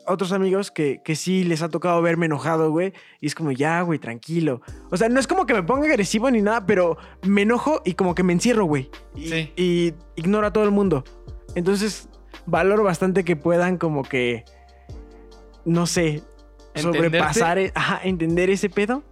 Otros 0.08 0.32
amigos 0.32 0.72
que, 0.72 1.02
que 1.06 1.16
sí 1.16 1.44
les 1.44 1.62
ha 1.62 1.70
tocado 1.70 2.02
verme 2.02 2.26
enojado, 2.26 2.72
güey. 2.72 2.94
Y 3.22 3.28
es 3.28 3.36
como, 3.36 3.52
ya, 3.52 3.80
güey, 3.84 4.00
tranquilo. 4.00 4.62
O 4.90 4.98
sea, 4.98 5.08
no 5.08 5.20
es 5.20 5.28
como 5.28 5.46
que 5.46 5.54
me 5.54 5.62
ponga 5.62 5.86
agresivo 5.88 6.32
ni 6.32 6.42
nada, 6.42 6.66
pero 6.66 6.98
me 7.28 7.44
enojo 7.44 7.82
y 7.86 7.94
como 7.94 8.16
que 8.16 8.24
me 8.24 8.34
encierro, 8.34 8.66
güey. 8.66 8.90
Y, 9.16 9.28
Sí. 9.30 9.54
y 9.56 9.94
ignoro 10.16 10.48
a 10.48 10.54
todo 10.54 10.64
el 10.64 10.72
mundo. 10.72 11.04
Entonces, 11.54 12.10
valoro 12.48 12.84
bastante 12.84 13.24
que 13.24 13.36
puedan 13.36 13.78
como 13.78 14.02
que, 14.04 14.46
no 15.66 15.86
sé, 15.88 16.22
¿Entenderte? 16.74 16.98
sobrepasar, 17.20 17.60
ajá, 17.76 18.02
entender 18.04 18.50
ese 18.50 18.70
pedo. 18.70 19.04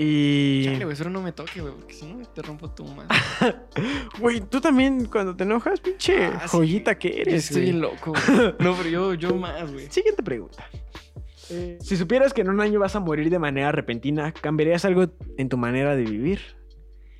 Y, 0.00 0.64
Chale, 0.64 0.84
güey, 0.84 0.96
solo 0.96 1.10
no 1.10 1.22
me 1.22 1.32
toque, 1.32 1.60
güey, 1.60 1.74
porque 1.74 1.92
si 1.94 2.06
no 2.06 2.24
te 2.28 2.40
rompo 2.42 2.70
tu 2.70 2.84
madre. 2.84 3.08
güey, 4.20 4.40
tú 4.40 4.60
también 4.60 5.06
cuando 5.06 5.34
te 5.34 5.42
enojas, 5.42 5.80
pinche 5.80 6.26
Ah, 6.26 6.42
sí. 6.42 6.48
joyita 6.56 6.96
que 6.96 7.08
Yo 7.10 7.16
eres, 7.22 7.44
Estoy 7.46 7.62
bien 7.62 7.80
loco, 7.80 8.12
güey. 8.12 8.54
No, 8.60 8.74
pero 8.76 8.88
yo, 8.88 9.14
yo 9.14 9.34
más, 9.34 9.72
güey. 9.72 9.90
Siguiente 9.90 10.22
pregunta. 10.22 10.64
Eh, 11.50 11.78
si 11.80 11.96
supieras 11.96 12.32
que 12.32 12.42
en 12.42 12.50
un 12.50 12.60
año 12.60 12.78
vas 12.78 12.94
a 12.94 13.00
morir 13.00 13.28
de 13.28 13.40
manera 13.40 13.72
repentina, 13.72 14.30
¿cambiarías 14.32 14.84
algo 14.84 15.06
en 15.36 15.48
tu 15.48 15.56
manera 15.56 15.96
de 15.96 16.04
vivir? 16.04 16.40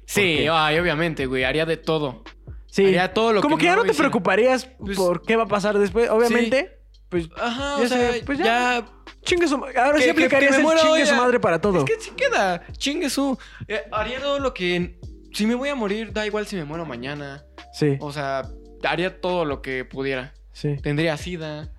Sí, 0.04 0.46
ay, 0.48 0.78
obviamente, 0.78 1.26
güey. 1.26 1.42
Haría 1.44 1.66
de 1.66 1.78
todo. 1.78 2.22
Sí. 2.66 2.84
Haría 2.84 3.12
todo 3.12 3.32
lo 3.32 3.40
como 3.40 3.56
que, 3.56 3.62
que 3.62 3.66
ya 3.66 3.76
no 3.76 3.84
te 3.84 3.94
preocuparías 3.94 4.66
Pues- 4.78 4.96
por 4.96 5.22
qué 5.22 5.34
va 5.34 5.44
a 5.44 5.48
pasar 5.48 5.76
después. 5.78 6.08
Obviamente, 6.10 6.77
pues 7.08 7.28
Ajá, 7.36 7.76
Ya 7.78 7.84
o 7.84 7.88
sea, 7.88 8.12
pues 8.26 8.38
ya. 8.38 8.44
ya 8.44 8.86
chingue 9.24 9.48
su 9.48 9.54
Ahora 9.56 9.92
Que- 9.98 10.02
sí 10.04 10.14
chingue 10.14 10.88
hoy, 10.88 11.06
su 11.06 11.14
madre 11.14 11.40
para 11.40 11.60
todo. 11.60 11.78
Es 11.78 11.84
que 11.84 12.00
sí 12.00 12.10
queda. 12.16 12.62
Chingue 12.72 13.10
su. 13.10 13.38
Eh, 13.66 13.82
haría 13.92 14.20
todo 14.20 14.38
lo 14.38 14.52
que. 14.54 14.98
Si 15.32 15.46
me 15.46 15.54
voy 15.54 15.68
a 15.68 15.74
morir, 15.74 16.12
da 16.12 16.26
igual 16.26 16.46
si 16.46 16.56
me 16.56 16.64
muero 16.64 16.84
mañana. 16.86 17.44
Sí, 17.72 17.96
O 18.00 18.12
sea, 18.12 18.42
haría 18.82 19.20
todo 19.20 19.44
lo 19.44 19.60
que 19.62 19.84
pudiera. 19.84 20.32
sí. 20.52 20.76
Tendría 20.82 21.16
sida. 21.16 21.70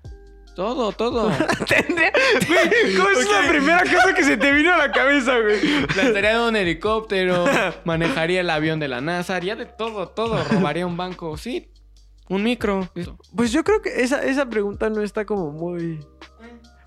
Todo, 0.56 0.92
todo. 0.92 1.32
Tendría- 1.68 2.12
Güey, 2.48 2.96
¿Cómo 2.96 3.10
es 3.10 3.30
la 3.32 3.48
primera 3.50 3.80
cosa 3.84 4.14
que 4.14 4.24
se 4.24 4.36
te 4.38 4.52
vino 4.52 4.74
a 4.74 4.78
la 4.78 4.92
cabeza, 4.92 5.40
güey? 5.40 5.60
Plantaría 5.88 6.32
en 6.34 6.40
un 6.40 6.56
helicóptero. 6.56 7.46
Manejaría 7.86 8.42
el 8.42 8.50
avión 8.50 8.80
de 8.80 8.88
la 8.90 9.00
NASA. 9.00 9.36
Haría 9.36 9.56
de 9.56 9.66
todo, 9.66 10.10
todo. 10.10 10.44
Robaría 10.52 10.86
un 10.86 10.98
banco. 10.98 11.38
Sí. 11.38 11.72
Un 12.30 12.44
micro. 12.44 12.90
Pues 13.36 13.52
yo 13.52 13.64
creo 13.64 13.82
que 13.82 14.02
esa, 14.04 14.24
esa 14.24 14.48
pregunta 14.50 14.90
no 14.90 15.02
está 15.02 15.26
como 15.26 15.52
muy... 15.52 16.00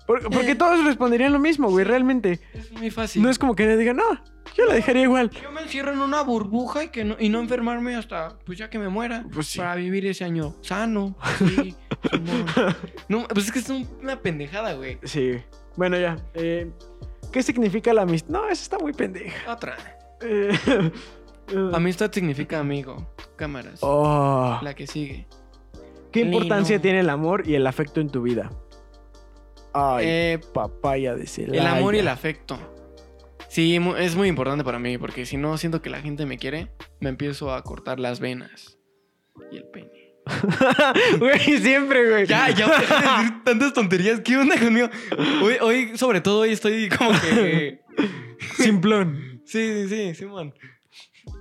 Por- 0.07 0.21
Porque 0.29 0.55
todos 0.55 0.83
responderían 0.83 1.31
lo 1.31 1.39
mismo, 1.39 1.69
güey, 1.69 1.85
realmente. 1.85 2.39
Es 2.53 2.71
muy 2.73 2.89
fácil. 2.91 3.21
No 3.21 3.29
es 3.29 3.39
como 3.39 3.55
que 3.55 3.65
le 3.65 3.77
digan, 3.77 3.95
no, 3.95 4.03
yo 4.55 4.65
la 4.65 4.73
dejaría 4.73 5.03
igual. 5.03 5.29
Yo 5.29 5.49
me 5.51 5.61
encierro 5.61 5.93
en 5.93 5.99
una 6.01 6.21
burbuja 6.23 6.83
y, 6.83 6.87
que 6.89 7.05
no, 7.05 7.15
y 7.17 7.29
no 7.29 7.39
enfermarme 7.39 7.95
hasta 7.95 8.37
pues 8.45 8.57
ya 8.57 8.69
que 8.69 8.79
me 8.79 8.89
muera. 8.89 9.23
Pues 9.33 9.47
sí. 9.47 9.59
Para 9.59 9.75
vivir 9.75 10.05
ese 10.05 10.23
año 10.25 10.55
sano. 10.61 11.15
Sí, 11.37 11.75
no, 13.07 13.25
pues 13.29 13.45
es 13.45 13.51
que 13.53 13.59
es 13.59 13.69
un- 13.69 13.87
una 14.01 14.19
pendejada, 14.21 14.73
güey. 14.73 14.97
Sí. 15.03 15.35
Bueno, 15.77 15.97
ya. 15.97 16.17
eh, 16.33 16.69
¿Qué 17.31 17.41
significa 17.41 17.93
la 17.93 18.01
amistad? 18.01 18.29
No, 18.29 18.43
esa 18.49 18.61
está 18.61 18.77
muy 18.77 18.91
pendeja. 18.93 19.51
Otra. 19.51 19.77
Eh, 20.21 20.51
eh, 21.49 21.69
Amistad 21.73 22.11
significa 22.11 22.59
amigo. 22.59 23.13
Cámaras. 23.35 23.79
oh, 23.81 24.59
La 24.61 24.73
que 24.73 24.87
sigue. 24.87 25.27
¿Qué 26.11 26.21
importancia 26.21 26.79
tiene 26.81 26.99
el 26.99 27.09
amor 27.09 27.47
y 27.47 27.55
el 27.55 27.65
afecto 27.65 27.99
en 27.99 28.09
tu 28.09 28.21
vida? 28.21 28.51
Ay, 29.73 30.05
Eh, 30.07 30.39
papaya 30.53 31.15
de 31.15 31.25
Celaya. 31.25 31.61
el 31.61 31.67
amor 31.67 31.95
y 31.95 31.99
el 31.99 32.07
afecto. 32.07 32.57
Sí, 33.49 33.79
es 33.97 34.15
muy 34.15 34.27
importante 34.27 34.63
para 34.63 34.79
mí 34.79 34.97
porque 34.97 35.25
si 35.25 35.37
no 35.37 35.57
siento 35.57 35.81
que 35.81 35.89
la 35.89 36.01
gente 36.01 36.25
me 36.25 36.37
quiere, 36.37 36.71
me 36.99 37.09
empiezo 37.09 37.53
a 37.53 37.61
cortar 37.63 37.99
las 37.99 38.19
venas 38.19 38.77
y 39.51 39.57
el 39.57 39.65
pene. 39.65 39.89
Güey, 41.19 41.39
siempre, 41.59 42.09
güey. 42.09 42.25
Ya, 42.25 42.49
ya 42.51 42.65
voy 42.67 42.75
a 42.75 42.79
decir 42.79 43.33
tantas 43.43 43.73
tonterías. 43.73 44.21
¿Qué 44.21 44.37
onda 44.37 44.57
conmigo? 44.57 44.87
Hoy, 45.43 45.55
hoy, 45.61 45.97
sobre 45.97 46.21
todo, 46.21 46.41
hoy 46.41 46.51
estoy 46.51 46.87
como 46.89 47.11
que. 47.19 47.81
Simplón. 48.55 49.41
Sí, 49.45 49.87
sí, 49.87 49.89
sí, 49.89 50.15
Simón. 50.15 50.53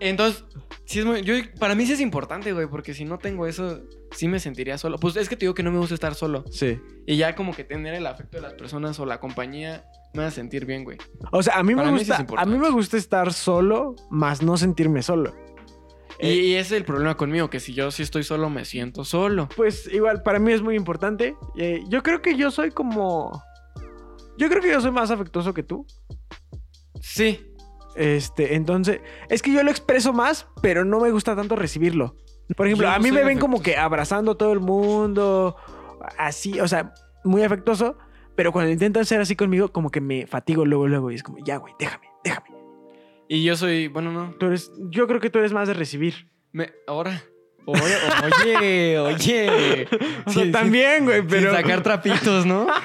Entonces, 0.03 0.45
sí 0.85 0.99
es 0.99 1.05
muy. 1.05 1.23
Yo, 1.23 1.35
para 1.59 1.75
mí 1.75 1.87
sí 1.87 1.93
es 1.93 2.01
importante, 2.01 2.53
güey, 2.53 2.67
porque 2.67 2.93
si 2.95 3.05
no 3.05 3.19
tengo 3.19 3.47
eso, 3.47 3.83
sí 4.11 4.29
me 4.29 4.41
sentiría 4.41 4.79
solo. 4.79 4.99
Pues 4.99 5.17
es 5.17 5.29
que 5.29 5.37
te 5.37 5.47
digo 5.47 5.55
que 5.55 5.62
no 5.62 5.71
me 5.71 5.79
gusta 5.79 5.95
estar 5.95 6.15
solo. 6.15 6.45
Sí. 6.51 6.81
Y 7.07 7.17
ya 7.17 7.35
como 7.35 7.55
que 7.55 7.65
tener 7.65 7.95
el 7.95 8.07
afecto 8.07 8.37
de 8.38 8.43
las 8.43 8.55
personas 8.55 8.99
o 8.99 9.07
la 9.07 9.21
compañía 9.21 9.85
me 10.15 10.25
hace 10.25 10.37
sentir 10.37 10.67
bien, 10.67 10.85
güey. 10.85 10.99
O 11.31 11.43
sea, 11.43 11.55
a 11.59 11.62
mí 11.62 11.75
me 11.75 11.83
mí 11.91 12.05
sí 12.05 12.11
gusta, 12.11 12.27
a 12.37 12.45
mí 12.45 12.59
me 12.59 12.71
gusta 12.71 12.97
estar 12.97 13.33
solo, 13.33 13.95
más 14.11 14.43
no 14.43 14.57
sentirme 14.57 15.03
solo. 15.03 15.35
Y, 16.21 16.29
y 16.29 16.55
ese 16.55 16.75
es 16.75 16.81
el 16.81 16.85
problema 16.85 17.17
conmigo, 17.17 17.51
que 17.51 17.59
si 17.59 17.75
yo 17.75 17.91
sí 17.91 18.03
estoy 18.03 18.23
solo, 18.23 18.51
me 18.51 18.65
siento 18.65 19.05
solo. 19.05 19.49
Pues 19.57 19.88
igual, 19.93 20.23
para 20.23 20.38
mí 20.38 20.53
es 20.53 20.62
muy 20.62 20.77
importante. 20.77 21.37
Eh, 21.57 21.83
yo 21.88 22.03
creo 22.03 22.23
que 22.23 22.37
yo 22.37 22.51
soy 22.51 22.71
como. 22.71 23.43
Yo 24.37 24.49
creo 24.49 24.62
que 24.62 24.71
yo 24.71 24.81
soy 24.81 24.93
más 24.93 25.11
afectuoso 25.11 25.55
que 25.55 25.62
tú. 25.62 25.87
Sí. 27.01 27.52
Este, 27.97 28.55
entonces. 28.55 29.01
Es 29.29 29.43
que 29.43 29.53
yo 29.53 29.63
lo 29.63 29.71
expreso 29.71 30.13
más, 30.13 30.47
pero 30.63 30.85
no 30.85 31.01
me 31.01 31.11
gusta 31.11 31.35
tanto 31.37 31.57
recibirlo. 31.57 32.17
Por 32.57 32.67
ejemplo, 32.67 32.89
a 32.91 32.99
mí 32.99 33.11
me 33.13 33.25
ven 33.25 33.39
como 33.39 33.57
afectuoso. 33.57 33.63
que 33.63 33.77
abrazando 33.77 34.33
a 34.33 34.39
todo 34.39 34.53
el 34.53 34.61
mundo. 34.61 35.57
Así, 36.19 36.61
o 36.61 36.69
sea, 36.69 36.93
muy 37.25 37.43
afectuoso. 37.43 37.97
Pero 38.35 38.53
cuando 38.53 38.71
intentan 38.73 39.05
ser 39.05 39.21
así 39.21 39.37
conmigo, 39.37 39.73
como 39.73 39.91
que 39.91 40.01
me 40.01 40.27
fatigo 40.27 40.65
luego, 40.65 40.89
luego. 40.89 41.11
Y 41.11 41.17
es 41.17 41.23
como, 41.23 41.39
ya, 41.45 41.59
güey, 41.59 41.75
déjame, 41.79 42.07
déjame. 42.25 42.47
Y 43.29 43.45
yo 43.45 43.57
soy, 43.57 43.89
bueno, 43.89 44.11
no. 44.13 44.35
Tú 44.39 44.47
eres, 44.47 44.73
yo 44.91 45.07
creo 45.07 45.21
que 45.21 45.31
tú 45.31 45.39
eres 45.39 45.53
más 45.53 45.69
de 45.69 45.75
recibir. 45.75 46.29
Me, 46.53 46.71
ahora. 46.87 47.23
Oye, 47.65 47.95
oye, 48.43 48.99
oye. 48.99 49.89
O 50.27 50.31
Sí, 50.31 50.35
sea, 50.35 50.45
sí, 50.47 50.51
también, 50.51 51.05
güey, 51.05 51.21
Sin 51.21 51.29
pero. 51.29 51.55
sacar 51.55 51.83
trapitos, 51.83 52.45
¿no? 52.45 52.67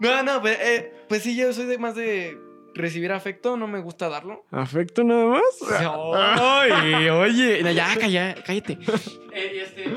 no, 0.00 0.22
no, 0.22 0.40
pues, 0.40 0.58
eh, 0.60 0.92
pues 1.08 1.22
sí, 1.22 1.36
yo 1.36 1.52
soy 1.52 1.66
de 1.66 1.78
más 1.78 1.94
de 1.94 2.38
recibir 2.74 3.12
afecto, 3.12 3.56
no 3.56 3.66
me 3.66 3.80
gusta 3.80 4.08
darlo. 4.08 4.44
¿Afecto 4.50 5.04
nada 5.04 5.26
más? 5.26 5.42
Ay, 5.70 7.08
oye, 7.08 7.62
no, 7.62 7.70
ya, 7.70 7.96
calla, 7.98 8.34
cállate. 8.44 8.78
Eh, 9.32 9.62
este, 9.62 9.96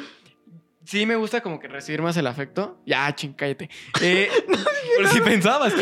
sí 0.84 1.06
me 1.06 1.16
gusta 1.16 1.42
como 1.42 1.60
que 1.60 1.68
recibir 1.68 2.02
más 2.02 2.18
el 2.18 2.28
afecto. 2.28 2.82
Ya, 2.86 3.14
ching, 3.16 3.34
cállate. 3.34 3.70
Eh, 4.02 4.30
por 4.98 5.08
si 5.08 5.22
pensabas. 5.22 5.74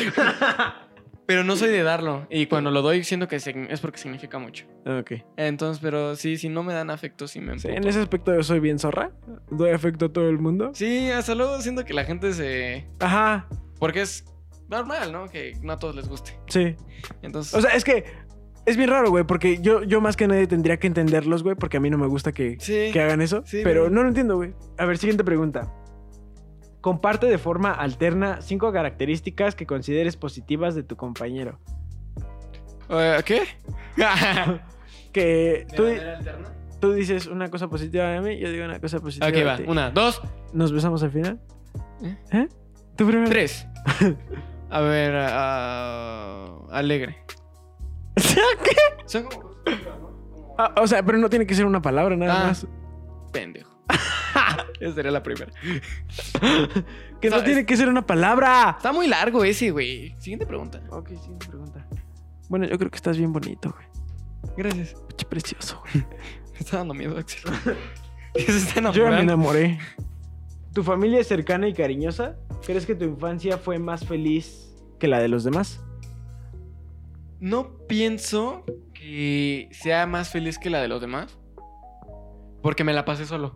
Pero 1.25 1.43
no 1.43 1.55
soy 1.55 1.69
de 1.69 1.83
darlo. 1.83 2.25
Y 2.31 2.47
cuando 2.47 2.71
lo 2.71 2.81
doy, 2.81 3.03
siento 3.03 3.27
que 3.27 3.35
es 3.35 3.79
porque 3.81 3.99
significa 3.99 4.39
mucho. 4.39 4.65
Ok. 4.85 5.11
Entonces, 5.37 5.79
pero 5.79 6.15
sí, 6.15 6.37
si 6.37 6.49
no 6.49 6.63
me 6.63 6.73
dan 6.73 6.89
afecto, 6.89 7.27
sí 7.27 7.39
me 7.39 7.59
Sí, 7.59 7.67
en 7.67 7.87
ese 7.87 7.99
aspecto 7.99 8.33
yo 8.33 8.41
soy 8.41 8.59
bien 8.59 8.79
zorra. 8.79 9.11
Doy 9.51 9.69
afecto 9.69 10.05
a 10.05 10.09
todo 10.09 10.27
el 10.27 10.39
mundo. 10.39 10.71
Sí, 10.73 11.11
hasta 11.11 11.35
luego 11.35 11.61
siento 11.61 11.85
que 11.85 11.93
la 11.93 12.03
gente 12.03 12.33
se... 12.33 12.87
Ajá, 12.99 13.47
Porque 13.79 14.01
es 14.01 14.25
normal, 14.67 15.11
¿no? 15.11 15.27
Que 15.29 15.53
no 15.61 15.73
a 15.73 15.77
todos 15.79 15.95
les 15.95 16.07
guste. 16.07 16.39
sí. 16.47 16.75
Entonces... 17.21 17.53
O 17.53 17.61
sea, 17.61 17.71
es 17.75 17.83
que 17.83 18.05
es 18.65 18.77
bien 18.77 18.89
raro, 18.89 19.09
güey, 19.09 19.23
porque 19.23 19.59
yo, 19.61 19.81
yo 19.83 19.99
más 20.01 20.15
que 20.15 20.27
nadie 20.27 20.45
tendría 20.45 20.77
que 20.77 20.85
entenderlos, 20.87 21.41
güey, 21.43 21.55
porque 21.55 21.77
a 21.77 21.79
mí 21.79 21.89
no 21.89 21.97
me 21.97 22.07
gusta 22.07 22.31
que, 22.33 22.57
sí. 22.59 22.89
que 22.93 23.01
hagan 23.01 23.21
eso. 23.21 23.41
Sí, 23.45 23.61
pero 23.63 23.89
no 23.89 24.03
lo 24.03 24.09
entiendo, 24.09 24.35
güey. 24.35 24.53
A 24.77 24.85
ver, 24.85 24.97
siguiente 24.97 25.23
pregunta. 25.23 25.73
Comparte 26.81 27.25
de 27.27 27.37
forma 27.37 27.71
alterna 27.71 28.41
cinco 28.41 28.71
características 28.71 29.55
que 29.55 29.65
consideres 29.65 30.15
positivas 30.17 30.75
de 30.75 30.83
tu 30.83 30.95
compañero. 30.97 31.59
Eh, 32.89 33.21
¿Qué? 33.25 33.41
Que 35.11 35.65
tú, 35.75 35.85
¿De 35.85 35.95
manera 35.95 36.17
alterna? 36.17 36.49
tú 36.79 36.93
dices 36.93 37.25
una 37.25 37.49
cosa 37.49 37.67
positiva 37.67 38.09
de 38.09 38.21
mí, 38.21 38.37
yo 38.39 38.51
digo 38.51 38.63
una 38.65 38.79
cosa 38.79 38.99
positiva 38.99 39.27
Ok, 39.27 39.33
de 39.33 39.43
va. 39.43 39.57
ti. 39.57 39.63
Una, 39.67 39.89
dos, 39.89 40.21
¿Nos 40.53 40.71
besamos 40.71 41.01
al 41.01 41.09
final? 41.11 41.41
¿Eh? 42.03 42.15
¿Eh? 42.31 42.47
¿Tú 42.99 43.07
primero? 43.07 43.29
tres. 43.29 43.65
A 44.69 44.81
ver, 44.81 45.13
ah, 45.15 46.59
alegre. 46.71 47.17
¿Qué? 48.15 48.75
Son 49.07 49.23
como... 49.23 49.49
Ah, 50.59 50.75
o 50.77 50.85
sea, 50.85 51.01
pero 51.03 51.17
no 51.17 51.27
tiene 51.29 51.47
que 51.47 51.55
ser 51.55 51.65
una 51.65 51.81
palabra 51.81 52.15
nada 52.15 52.41
Ah. 52.43 52.47
más. 52.49 52.67
pendejo. 53.31 53.71
Esa 54.79 54.93
sería 54.93 55.11
la 55.11 55.23
primera. 55.23 55.51
Que 57.19 57.29
no 57.29 57.43
tiene 57.43 57.65
que 57.65 57.75
ser 57.75 57.89
una 57.89 58.05
palabra. 58.05 58.75
Está 58.77 58.93
muy 58.93 59.07
largo 59.07 59.43
ese, 59.43 59.71
güey. 59.71 60.15
Siguiente 60.19 60.45
pregunta. 60.45 60.81
Ok, 60.89 61.09
siguiente 61.09 61.47
pregunta. 61.47 61.85
Bueno, 62.47 62.65
yo 62.65 62.77
creo 62.77 62.89
que 62.89 62.95
estás 62.95 63.17
bien 63.17 63.33
bonito, 63.33 63.71
güey. 63.75 64.55
Gracias. 64.55 64.95
Qué 65.17 65.25
precioso, 65.25 65.81
güey. 65.93 66.05
Me 66.53 66.59
está 66.59 66.77
dando 66.77 66.93
miedo, 66.93 67.17
Axel. 67.17 67.41
¿Qué 68.33 68.43
se 68.43 68.57
está 68.57 68.91
Yo 68.91 69.09
me 69.09 69.19
enamoré. 69.21 69.79
¿Tu 70.73 70.83
familia 70.83 71.19
es 71.19 71.27
cercana 71.27 71.67
y 71.67 71.73
cariñosa? 71.73 72.37
¿Crees 72.65 72.85
que 72.85 72.95
tu 72.95 73.05
infancia 73.05 73.57
fue 73.57 73.79
más 73.79 74.05
feliz 74.05 74.75
que 74.99 75.07
la 75.07 75.19
de 75.19 75.27
los 75.27 75.43
demás? 75.43 75.83
No 77.39 77.77
pienso 77.87 78.65
que 78.93 79.69
sea 79.71 80.05
más 80.05 80.29
feliz 80.29 80.57
que 80.57 80.69
la 80.69 80.81
de 80.81 80.87
los 80.87 81.01
demás. 81.01 81.37
Porque 82.61 82.83
me 82.83 82.93
la 82.93 83.05
pasé 83.05 83.25
solo. 83.25 83.55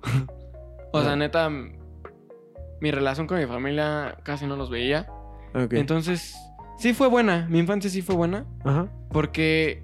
o 0.94 1.04
sea, 1.04 1.16
neta, 1.16 1.50
mi 1.50 2.92
relación 2.92 3.28
con 3.28 3.40
mi 3.40 3.46
familia 3.46 4.18
casi 4.24 4.48
no 4.48 4.56
los 4.56 4.70
veía. 4.70 5.08
Ok. 5.54 5.74
Entonces, 5.74 6.36
sí 6.78 6.94
fue 6.94 7.08
buena. 7.08 7.48
Mi 7.50 7.60
infancia 7.60 7.90
sí 7.90 8.02
fue 8.02 8.16
buena. 8.16 8.46
Ajá. 8.64 8.88
Porque 9.12 9.84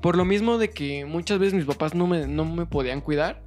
por 0.00 0.16
lo 0.16 0.24
mismo 0.24 0.58
de 0.58 0.70
que 0.70 1.04
muchas 1.04 1.38
veces 1.38 1.54
mis 1.54 1.64
papás 1.64 1.94
no 1.94 2.06
me, 2.06 2.26
no 2.26 2.44
me 2.44 2.66
podían 2.66 3.00
cuidar. 3.00 3.42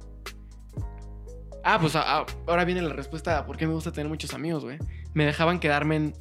Ah, 1.64 1.78
pues 1.80 1.96
a- 1.96 2.18
a- 2.20 2.26
ahora 2.46 2.64
viene 2.64 2.82
la 2.82 2.92
respuesta 2.92 3.38
a 3.38 3.46
por 3.46 3.56
qué 3.56 3.66
me 3.66 3.72
gusta 3.72 3.90
tener 3.92 4.08
muchos 4.08 4.34
amigos, 4.34 4.64
güey. 4.64 4.78
Me 5.14 5.24
dejaban 5.24 5.58
quedarme 5.60 5.96
en... 5.96 6.14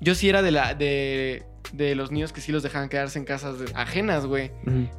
Yo 0.00 0.14
sí 0.14 0.28
era 0.28 0.42
de, 0.42 0.50
la, 0.50 0.74
de, 0.74 1.44
de 1.72 1.94
los 1.94 2.10
niños 2.10 2.32
que 2.32 2.40
sí 2.40 2.52
los 2.52 2.62
dejaban 2.62 2.88
quedarse 2.88 3.18
en 3.18 3.24
casas 3.24 3.58
de- 3.58 3.72
ajenas, 3.74 4.26
güey. 4.26 4.50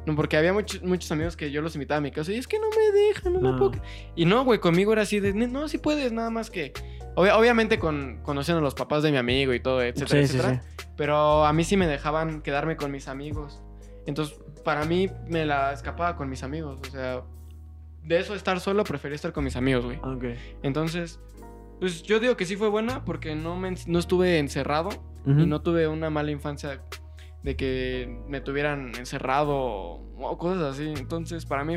No, 0.06 0.14
porque 0.16 0.36
había 0.36 0.52
muchos 0.52 0.82
muchos 0.82 1.10
amigos 1.12 1.36
que 1.36 1.50
yo 1.50 1.62
los 1.62 1.74
invitaba 1.74 1.98
a 1.98 2.00
mi 2.00 2.10
casa 2.10 2.32
y 2.32 2.36
es 2.36 2.46
que 2.48 2.58
no 2.58 2.66
me 2.70 2.98
dejan, 2.98 3.32
no, 3.34 3.40
me 3.52 3.58
puedo... 3.58 3.70
que-". 3.72 3.80
Y 4.16 4.24
no, 4.24 4.44
güey, 4.44 4.58
conmigo 4.60 4.92
era 4.92 5.02
así 5.02 5.20
de, 5.20 5.32
no, 5.34 5.68
sí 5.68 5.78
puedes, 5.78 6.12
nada 6.12 6.30
más 6.30 6.50
que... 6.50 6.72
obvia- 7.16 7.36
obviamente 7.36 7.78
con, 7.78 8.20
conociendo 8.22 8.58
a 8.58 8.62
los 8.62 8.74
papás 8.74 9.02
de 9.02 9.10
mi 9.12 9.18
amigo 9.18 9.52
y 9.54 9.60
todo, 9.60 9.82
etcétera, 9.82 10.22
Sí, 10.22 10.28
sí, 10.28 10.36
etcétera. 10.38 10.62
sí. 10.78 10.84
Pero 10.96 11.44
a 11.44 11.52
mí 11.52 11.62
sí 11.64 11.76
me 11.76 11.86
dejaban 11.86 12.40
quedarme 12.42 12.76
con 12.76 12.90
mis 12.90 13.06
amigos. 13.08 13.60
Entonces, 14.06 14.36
para 14.64 14.84
mí 14.84 15.08
me 15.28 15.44
la 15.46 15.72
escapaba 15.72 16.16
con 16.16 16.28
mis 16.28 16.42
amigos. 16.42 16.78
O 16.88 16.90
sea, 16.90 17.22
de 18.04 18.18
eso 18.18 18.34
estar 18.34 18.60
solo, 18.60 18.84
preferí 18.84 19.14
estar 19.14 19.32
con 19.32 19.44
mis 19.44 19.56
amigos, 19.56 19.84
güey. 19.84 19.98
Ok. 19.98 20.24
Entonces, 20.62 21.20
pues 21.80 22.02
yo 22.02 22.20
digo 22.20 22.36
que 22.36 22.44
sí 22.46 22.56
fue 22.56 22.68
buena 22.68 23.04
porque 23.04 23.34
no, 23.34 23.56
me, 23.56 23.74
no 23.86 23.98
estuve 23.98 24.38
encerrado 24.38 24.90
y 25.26 25.30
no 25.46 25.60
tuve 25.60 25.86
una 25.88 26.08
mala 26.08 26.30
infancia 26.30 26.80
de 27.42 27.54
que 27.56 28.18
me 28.28 28.40
tuvieran 28.40 28.92
encerrado 28.96 29.54
o, 29.56 30.38
cosas 30.38 30.62
así. 30.74 30.84
Entonces, 30.96 31.44
para 31.44 31.64
mí, 31.64 31.76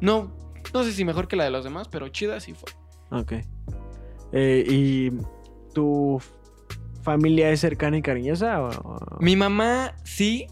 no, 0.00 0.34
no 0.72 0.82
sé 0.82 0.92
si 0.92 1.04
mejor 1.04 1.28
que 1.28 1.36
la 1.36 1.44
de 1.44 1.50
los 1.50 1.62
demás, 1.62 1.88
pero 1.88 2.08
chida 2.08 2.40
sí 2.40 2.54
fue. 2.54 2.70
Ok. 3.10 3.32
Eh, 4.32 4.64
¿Y 4.66 5.10
tu 5.74 6.20
familia 7.02 7.50
es 7.50 7.60
cercana 7.60 7.98
y 7.98 8.02
cariñosa? 8.02 8.62
O- 8.62 9.18
Mi 9.20 9.36
mamá 9.36 9.94
sí, 10.04 10.46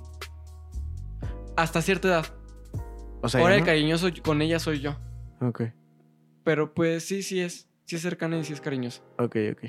hasta 1.57 1.81
cierta 1.83 2.09
edad. 2.09 2.27
O 3.24 3.28
sea, 3.28 3.40
Ahora 3.40 3.54
el 3.54 3.60
no? 3.60 3.66
cariñoso 3.66 4.08
con 4.22 4.42
ella 4.42 4.58
soy 4.58 4.80
yo. 4.80 4.96
Ok, 5.40 5.62
Pero 6.44 6.74
pues 6.74 7.04
sí, 7.06 7.22
sí 7.22 7.40
es. 7.40 7.68
Sí 7.87 7.96
es 7.96 8.02
cercana 8.02 8.38
y 8.38 8.44
sí 8.44 8.52
es 8.52 8.60
cariñosa. 8.60 9.02
ok, 9.18 9.37
ok. 9.52 9.64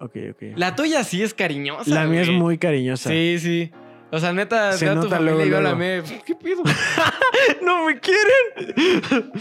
Ok, 0.00 0.16
ok. 0.32 0.42
La 0.56 0.74
tuya 0.74 1.02
sí 1.04 1.22
es 1.22 1.32
cariñosa. 1.32 1.88
La 1.94 2.04
mía 2.06 2.22
es 2.22 2.30
muy 2.30 2.58
cariñosa. 2.58 3.08
Sí, 3.10 3.38
sí. 3.38 3.70
O 4.10 4.18
sea, 4.18 4.32
neta, 4.32 4.72
Se 4.74 4.88
a 4.88 4.94
tu 4.94 5.08
familia 5.08 5.32
luego, 5.34 5.44
y 5.46 5.50
yo 5.50 5.60
la 5.60 5.72
luego. 5.74 6.06
me. 6.08 6.18
¿Qué 6.24 6.34
pido? 6.34 6.62
¡No 7.62 7.86
me 7.86 7.98
quieren! 8.00 9.32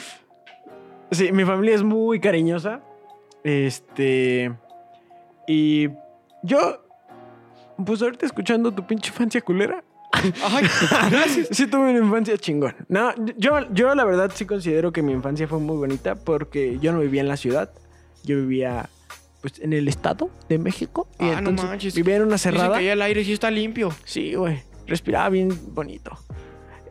sí, 1.11 1.31
mi 1.31 1.43
familia 1.43 1.75
es 1.75 1.83
muy 1.83 2.19
cariñosa. 2.19 2.81
Este. 3.43 4.53
Y 5.47 5.89
yo. 6.43 6.85
Pues 7.85 8.01
ahorita 8.01 8.25
escuchando 8.25 8.71
tu 8.73 8.85
pinche 8.85 9.09
infancia 9.09 9.41
culera. 9.41 9.83
Ay, 10.13 10.31
gracias. 11.11 11.47
Sí, 11.51 11.67
tuve 11.67 11.89
una 11.89 11.97
infancia 11.99 12.37
chingón. 12.37 12.75
No, 12.87 13.13
yo, 13.37 13.71
yo 13.73 13.93
la 13.95 14.05
verdad 14.05 14.31
sí 14.33 14.45
considero 14.45 14.91
que 14.93 15.01
mi 15.01 15.11
infancia 15.11 15.47
fue 15.47 15.59
muy 15.59 15.75
bonita 15.75 16.15
porque 16.15 16.77
yo 16.79 16.91
no 16.93 16.99
vivía 16.99 17.21
en 17.21 17.27
la 17.27 17.37
ciudad. 17.37 17.71
Yo 18.23 18.37
vivía, 18.37 18.89
pues, 19.41 19.59
en 19.59 19.73
el 19.73 19.87
estado 19.87 20.29
de 20.49 20.57
México. 20.59 21.07
Y 21.19 21.25
Ah, 21.29 21.41
no 21.41 21.51
manches. 21.51 21.93
vivía 21.95 22.15
en 22.17 22.21
una 22.23 22.37
cerrada. 22.37 22.77
ahí 22.77 22.87
el 22.87 23.01
aire 23.01 23.23
sí 23.25 23.33
está 23.33 23.51
limpio. 23.51 23.91
Sí, 24.05 24.35
güey. 24.35 24.61
Respiraba 24.87 25.29
bien 25.29 25.49
bonito. 25.73 26.17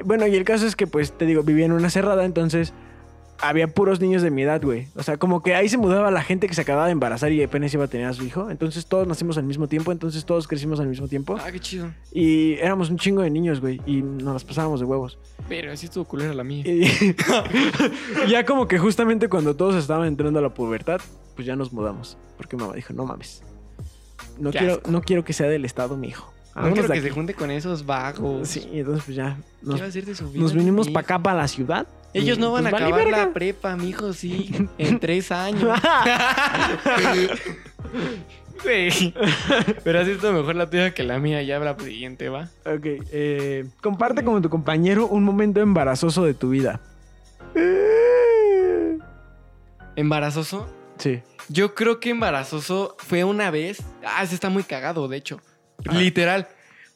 Bueno, 0.05 0.27
y 0.27 0.35
el 0.35 0.45
caso 0.45 0.67
es 0.67 0.75
que, 0.77 0.87
pues, 0.87 1.17
te 1.17 1.25
digo, 1.27 1.43
vivía 1.45 1.65
en 1.67 1.73
una 1.73 1.89
cerrada, 1.91 2.25
entonces 2.25 2.73
había 3.43 3.67
puros 3.69 4.01
niños 4.01 4.23
de 4.23 4.31
mi 4.31 4.43
edad, 4.43 4.63
güey. 4.63 4.87
O 4.95 5.03
sea, 5.03 5.17
como 5.17 5.43
que 5.43 5.55
ahí 5.55 5.69
se 5.69 5.77
mudaba 5.77 6.11
la 6.11 6.23
gente 6.23 6.47
que 6.47 6.55
se 6.55 6.63
acababa 6.63 6.87
de 6.87 6.93
embarazar 6.93 7.33
y 7.33 7.43
apenas 7.43 7.75
iba 7.75 7.85
a 7.85 7.89
tener 7.89 8.07
a 8.07 8.13
su 8.13 8.25
hijo. 8.25 8.49
Entonces 8.51 8.87
todos 8.87 9.07
nacimos 9.07 9.37
al 9.37 9.45
mismo 9.45 9.67
tiempo, 9.69 9.93
entonces 9.93 10.25
todos 10.25 10.47
crecimos 10.47 10.81
al 10.81 10.87
mismo 10.87 11.09
tiempo. 11.09 11.37
Ah, 11.39 11.51
qué 11.51 11.59
chido. 11.61 11.91
Y 12.13 12.55
éramos 12.55 12.89
un 12.89 12.99
chingo 12.99 13.23
de 13.23 13.31
niños, 13.31 13.61
güey. 13.61 13.81
Y 13.85 14.01
nos 14.03 14.33
las 14.33 14.45
pasábamos 14.45 14.81
de 14.81 14.87
huevos. 14.87 15.19
Pero 15.49 15.73
así 15.73 15.87
estuvo 15.87 16.05
culera 16.05 16.33
la 16.33 16.45
mía. 16.45 16.65
Y 16.65 17.15
ya 18.31 18.47
como 18.47 18.69
que 18.69 18.79
justamente 18.79 19.29
cuando 19.29 19.57
todos 19.57 19.75
estaban 19.75 20.07
entrando 20.07 20.39
a 20.39 20.43
la 20.43 20.55
pubertad, 20.55 21.01
pues 21.35 21.47
ya 21.47 21.57
nos 21.57 21.73
mudamos. 21.73 22.17
Porque 22.37 22.57
mamá 22.57 22.75
dijo, 22.75 22.95
no 22.95 23.05
mames. 23.05 23.43
No 24.39 24.51
Qué 24.51 24.59
quiero, 24.59 24.75
asco. 24.75 24.91
no 24.91 25.03
quiero 25.03 25.25
que 25.25 25.33
sea 25.33 25.49
del 25.49 25.65
estado, 25.65 25.97
mi 25.97 26.09
hijo. 26.09 26.33
No 26.55 26.73
quiero 26.73 26.89
que 26.89 27.01
se 27.01 27.11
junte 27.11 27.35
con 27.35 27.51
esos 27.51 27.87
vagos. 27.87 28.47
Sí, 28.49 28.69
entonces 28.73 29.05
pues 29.05 29.17
ya 29.17 29.39
¿Qué 29.61 29.67
nos, 29.67 29.81
va 29.81 29.85
a 29.87 29.89
hacer 29.89 30.05
de 30.05 30.15
su 30.15 30.31
vida, 30.31 30.43
nos 30.43 30.53
vinimos 30.53 30.89
para 30.91 31.05
acá, 31.05 31.19
para 31.19 31.39
la 31.39 31.49
ciudad. 31.49 31.87
Ellos 32.15 32.39
no 32.39 32.53
van 32.53 32.65
pues, 32.65 32.75
a 32.75 32.77
vale 32.77 32.87
acabar 32.87 33.05
verga. 33.07 33.27
la 33.27 33.33
prepa, 33.33 33.77
mijo, 33.77 34.13
sí. 34.13 34.51
En 34.79 34.99
tres 35.01 35.33
años. 35.33 35.79
Pero 39.85 40.01
así 40.01 40.13
está 40.13 40.31
mejor 40.31 40.55
la 40.55 40.71
tuya 40.71 40.95
que 40.95 41.03
la 41.03 41.19
mía. 41.19 41.43
Ya 41.43 41.59
la 41.59 41.77
siguiente, 41.79 42.29
va. 42.29 42.49
Ok, 42.65 42.85
eh, 43.13 43.65
comparte 43.83 44.25
con 44.25 44.41
tu 44.43 44.49
compañero 44.49 45.07
un 45.09 45.25
momento 45.25 45.61
embarazoso 45.61 46.25
de 46.25 46.35
tu 46.35 46.51
vida. 46.51 46.81
¿Embarazoso? 49.97 50.69
Sí. 50.99 51.23
Yo 51.49 51.75
creo 51.75 51.99
que 52.01 52.11
embarazoso 52.11 52.97
fue 52.99 53.25
una 53.25 53.51
vez. 53.51 53.83
Ah, 54.05 54.23
ese 54.23 54.35
está 54.35 54.49
muy 54.49 54.63
cagado, 54.63 55.09
de 55.09 55.17
hecho. 55.17 55.41
Literal. 55.91 56.49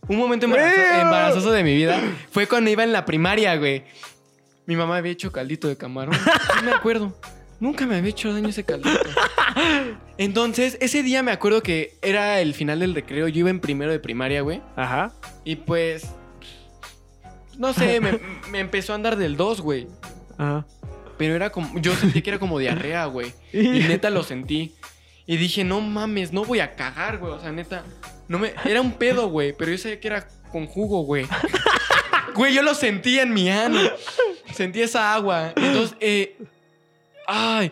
Un 0.08 0.18
momento 0.18 0.46
embarazo- 0.46 1.00
embarazoso 1.02 1.50
de 1.50 1.64
mi 1.64 1.74
vida 1.74 2.00
fue 2.30 2.46
cuando 2.46 2.70
iba 2.70 2.84
en 2.84 2.92
la 2.92 3.04
primaria, 3.04 3.56
güey. 3.56 3.82
Mi 4.66 4.76
mamá 4.76 4.96
había 4.96 5.12
hecho 5.12 5.32
caldito 5.32 5.68
de 5.68 5.76
camarón. 5.76 6.14
Sí 6.14 6.64
me 6.64 6.72
acuerdo. 6.72 7.16
Nunca 7.60 7.86
me 7.86 7.96
había 7.96 8.10
hecho 8.10 8.32
daño 8.32 8.48
ese 8.48 8.64
caldito. 8.64 8.98
Entonces, 10.18 10.76
ese 10.80 11.02
día 11.02 11.22
me 11.22 11.30
acuerdo 11.30 11.62
que 11.62 11.96
era 12.02 12.40
el 12.40 12.52
final 12.52 12.80
del 12.80 12.94
recreo. 12.94 13.28
Yo 13.28 13.40
iba 13.40 13.50
en 13.50 13.60
primero 13.60 13.90
de 13.92 14.00
primaria, 14.00 14.42
güey. 14.42 14.60
Ajá. 14.76 15.12
Y 15.44 15.56
pues. 15.56 16.06
No 17.56 17.72
sé, 17.72 18.00
me, 18.00 18.20
me 18.50 18.60
empezó 18.60 18.92
a 18.92 18.96
andar 18.96 19.16
del 19.16 19.36
2, 19.36 19.60
güey. 19.60 19.86
Ajá. 20.36 20.66
Pero 21.16 21.34
era 21.34 21.50
como. 21.50 21.80
Yo 21.80 21.94
sentí 21.94 22.20
que 22.20 22.30
era 22.30 22.38
como 22.38 22.58
diarrea, 22.58 23.06
güey. 23.06 23.32
Y 23.52 23.80
neta 23.80 24.10
lo 24.10 24.22
sentí. 24.22 24.74
Y 25.26 25.38
dije, 25.38 25.64
no 25.64 25.80
mames, 25.80 26.32
no 26.32 26.44
voy 26.44 26.60
a 26.60 26.74
cagar, 26.76 27.18
güey. 27.18 27.32
O 27.32 27.40
sea, 27.40 27.52
neta. 27.52 27.84
No 28.28 28.38
me, 28.38 28.52
era 28.64 28.80
un 28.80 28.92
pedo, 28.92 29.28
güey, 29.28 29.54
pero 29.56 29.70
yo 29.70 29.78
sabía 29.78 30.00
que 30.00 30.08
era 30.08 30.28
con 30.52 30.66
jugo, 30.66 31.02
güey. 31.02 31.26
Güey, 32.36 32.54
yo 32.54 32.62
lo 32.62 32.74
sentía 32.74 33.22
en 33.22 33.32
mi 33.32 33.48
ano. 33.50 33.80
Sentí 34.52 34.82
esa 34.82 35.14
agua. 35.14 35.52
Entonces, 35.56 35.96
eh, 36.00 36.36
ay, 37.26 37.70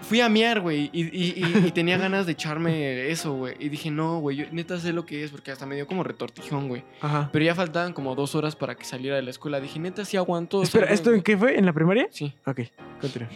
fui 0.00 0.20
a 0.20 0.28
miar, 0.28 0.60
güey, 0.60 0.88
y, 0.92 1.02
y- 1.02 1.34
y- 1.44 1.66
y 1.66 1.70
tenía 1.72 1.98
ganas 1.98 2.24
de 2.26 2.32
echarme 2.32 3.10
eso, 3.10 3.32
güey. 3.34 3.54
Y 3.58 3.68
dije, 3.68 3.90
no, 3.90 4.18
güey, 4.20 4.36
yo 4.38 4.46
neta 4.52 4.78
sé 4.78 4.92
lo 4.92 5.04
que 5.04 5.24
es, 5.24 5.30
porque 5.30 5.50
hasta 5.50 5.66
me 5.66 5.74
dio 5.74 5.86
como 5.86 6.02
retortijón, 6.02 6.68
güey. 6.68 6.82
Ajá. 7.00 7.28
Pero 7.32 7.44
ya 7.44 7.54
faltaban 7.54 7.92
como 7.92 8.14
dos 8.14 8.34
horas 8.34 8.56
para 8.56 8.74
que 8.76 8.84
saliera 8.84 9.16
de 9.16 9.22
la 9.22 9.30
escuela. 9.30 9.60
Dije, 9.60 9.78
neta, 9.78 10.04
sí 10.04 10.16
aguanto. 10.16 10.62
Espera, 10.62 10.86
salgo, 10.86 10.94
¿esto 10.94 11.12
en 11.14 11.22
qué 11.22 11.36
fue? 11.36 11.58
¿En 11.58 11.66
la 11.66 11.72
primaria? 11.72 12.08
Sí. 12.10 12.32
Ok, 12.46 12.60
continúa. 13.00 13.28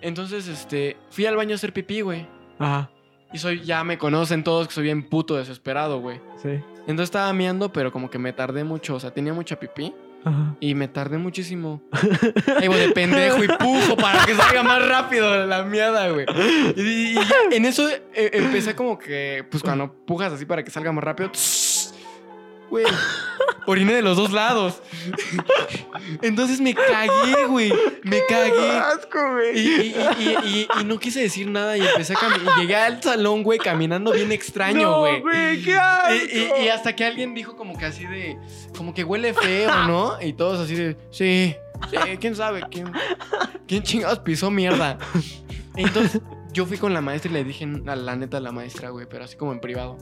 Entonces, 0.00 0.48
este, 0.48 0.96
fui 1.10 1.26
al 1.26 1.36
baño 1.36 1.52
a 1.52 1.54
hacer 1.54 1.72
pipí, 1.72 2.00
güey. 2.02 2.26
Ajá, 2.58 2.90
Y 3.32 3.38
soy, 3.38 3.62
ya 3.64 3.82
me 3.82 3.96
conocen 3.98 4.44
todos 4.44 4.68
que 4.68 4.74
soy 4.74 4.84
bien 4.84 5.08
puto 5.08 5.36
desesperado, 5.36 6.00
güey. 6.00 6.20
sí. 6.42 6.60
Entonces 6.82 7.04
estaba 7.04 7.32
miando, 7.32 7.72
pero 7.72 7.92
como 7.92 8.10
que 8.10 8.18
me 8.18 8.32
tardé 8.32 8.64
mucho. 8.64 8.96
O 8.96 9.00
sea, 9.00 9.10
tenía 9.12 9.32
mucha 9.32 9.58
pipí 9.58 9.94
Ajá. 10.24 10.54
y 10.60 10.74
me 10.74 10.88
tardé 10.88 11.18
muchísimo. 11.18 11.80
Ahí 12.60 12.68
voy 12.68 12.78
de 12.78 12.90
pendejo 12.90 13.42
y 13.42 13.48
pujo 13.48 13.96
para 13.96 14.24
que 14.24 14.34
salga 14.34 14.62
más 14.62 14.86
rápido 14.86 15.46
la 15.46 15.62
miada, 15.62 16.08
güey. 16.10 16.26
Y, 16.76 17.14
y 17.14 17.18
en 17.52 17.64
eso 17.64 17.88
eh, 17.88 18.30
empecé 18.32 18.74
como 18.74 18.98
que, 18.98 19.44
pues 19.50 19.62
cuando 19.62 19.92
pujas 20.06 20.32
así 20.32 20.44
para 20.44 20.62
que 20.64 20.70
salga 20.70 20.92
más 20.92 21.04
rápido, 21.04 21.30
tss, 21.30 21.61
güey, 22.72 22.86
oriné 23.66 23.92
de 23.92 24.00
los 24.02 24.16
dos 24.16 24.32
lados. 24.32 24.80
Entonces 26.22 26.60
me 26.60 26.74
cagué, 26.74 27.44
güey. 27.48 27.72
Me 28.02 28.20
cagué. 28.26 28.70
asco, 28.78 29.18
güey! 29.32 29.58
Y, 29.58 29.68
y- 29.70 29.94
y- 30.18 30.48
y- 30.48 30.66
y 30.80 30.84
no 30.84 30.98
quise 30.98 31.20
decir 31.20 31.48
nada 31.50 31.76
y 31.76 31.86
empecé 31.86 32.14
a 32.14 32.16
caminar. 32.16 32.58
Llegué 32.58 32.76
al 32.76 33.02
salón, 33.02 33.42
güey, 33.42 33.58
caminando 33.58 34.12
bien 34.12 34.32
extraño, 34.32 34.82
No, 34.90 34.98
güey. 35.00 35.20
güey, 35.20 35.62
qué 35.62 35.76
asco. 35.78 36.14
Y 36.62 36.68
hasta 36.68 36.96
que 36.96 37.04
alguien 37.04 37.34
dijo 37.34 37.56
como 37.56 37.76
que 37.76 37.84
así 37.84 38.06
de... 38.06 38.38
Como 38.76 38.94
que 38.94 39.04
huele 39.04 39.34
feo, 39.34 39.70
¿no? 39.86 40.16
Y 40.20 40.32
todos 40.32 40.58
así 40.60 40.74
de... 40.74 40.96
Sí, 41.10 41.54
sí, 41.90 41.96
quién 42.20 42.34
sabe. 42.34 42.62
¿Quién, 42.70 42.90
quién 43.68 43.82
chingados 43.82 44.20
pisó 44.20 44.50
mierda? 44.50 44.98
Entonces 45.76 46.20
yo 46.52 46.64
fui 46.66 46.78
con 46.78 46.94
la 46.94 47.00
maestra 47.00 47.30
y 47.30 47.34
le 47.34 47.44
dije 47.44 47.66
a 47.86 47.96
la 47.96 48.16
neta 48.16 48.38
a 48.38 48.40
la 48.40 48.50
maestra, 48.52 48.88
güey, 48.90 49.06
pero 49.08 49.24
así 49.24 49.36
como 49.36 49.52
en 49.52 49.60
privado. 49.60 49.98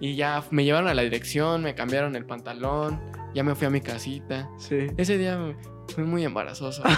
Y 0.00 0.16
ya 0.16 0.42
me 0.50 0.64
llevaron 0.64 0.88
a 0.88 0.94
la 0.94 1.02
dirección, 1.02 1.62
me 1.62 1.74
cambiaron 1.74 2.16
el 2.16 2.26
pantalón, 2.26 3.00
ya 3.34 3.42
me 3.42 3.54
fui 3.54 3.66
a 3.66 3.70
mi 3.70 3.80
casita. 3.80 4.48
Sí. 4.58 4.88
Ese 4.96 5.18
día 5.18 5.56
fue 5.94 6.04
muy 6.04 6.24
embarazoso. 6.24 6.82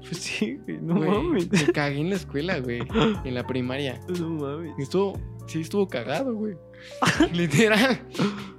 Pues 0.00 0.24
sí, 0.24 0.58
güey, 0.66 0.78
no 0.82 0.96
güey. 0.96 1.08
mames. 1.08 1.48
Me 1.50 1.72
cagué 1.72 2.00
en 2.00 2.10
la 2.10 2.16
escuela, 2.16 2.58
güey. 2.58 2.80
En 3.24 3.34
la 3.34 3.46
primaria. 3.46 3.98
No 4.18 4.28
mames. 4.30 4.72
Estuvo... 4.78 5.18
Sí, 5.46 5.60
estuvo 5.62 5.88
cagado, 5.88 6.34
güey. 6.34 6.54
Literal. 7.32 8.00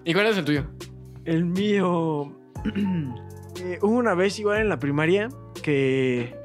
¿Y 0.03 0.13
cuál 0.13 0.27
es 0.27 0.37
el 0.37 0.45
tuyo? 0.45 0.65
El 1.25 1.45
mío. 1.45 2.33
eh, 3.61 3.77
hubo 3.81 3.95
una 3.97 4.15
vez 4.15 4.39
igual 4.39 4.61
en 4.61 4.69
la 4.69 4.79
primaria 4.79 5.29
que. 5.61 6.35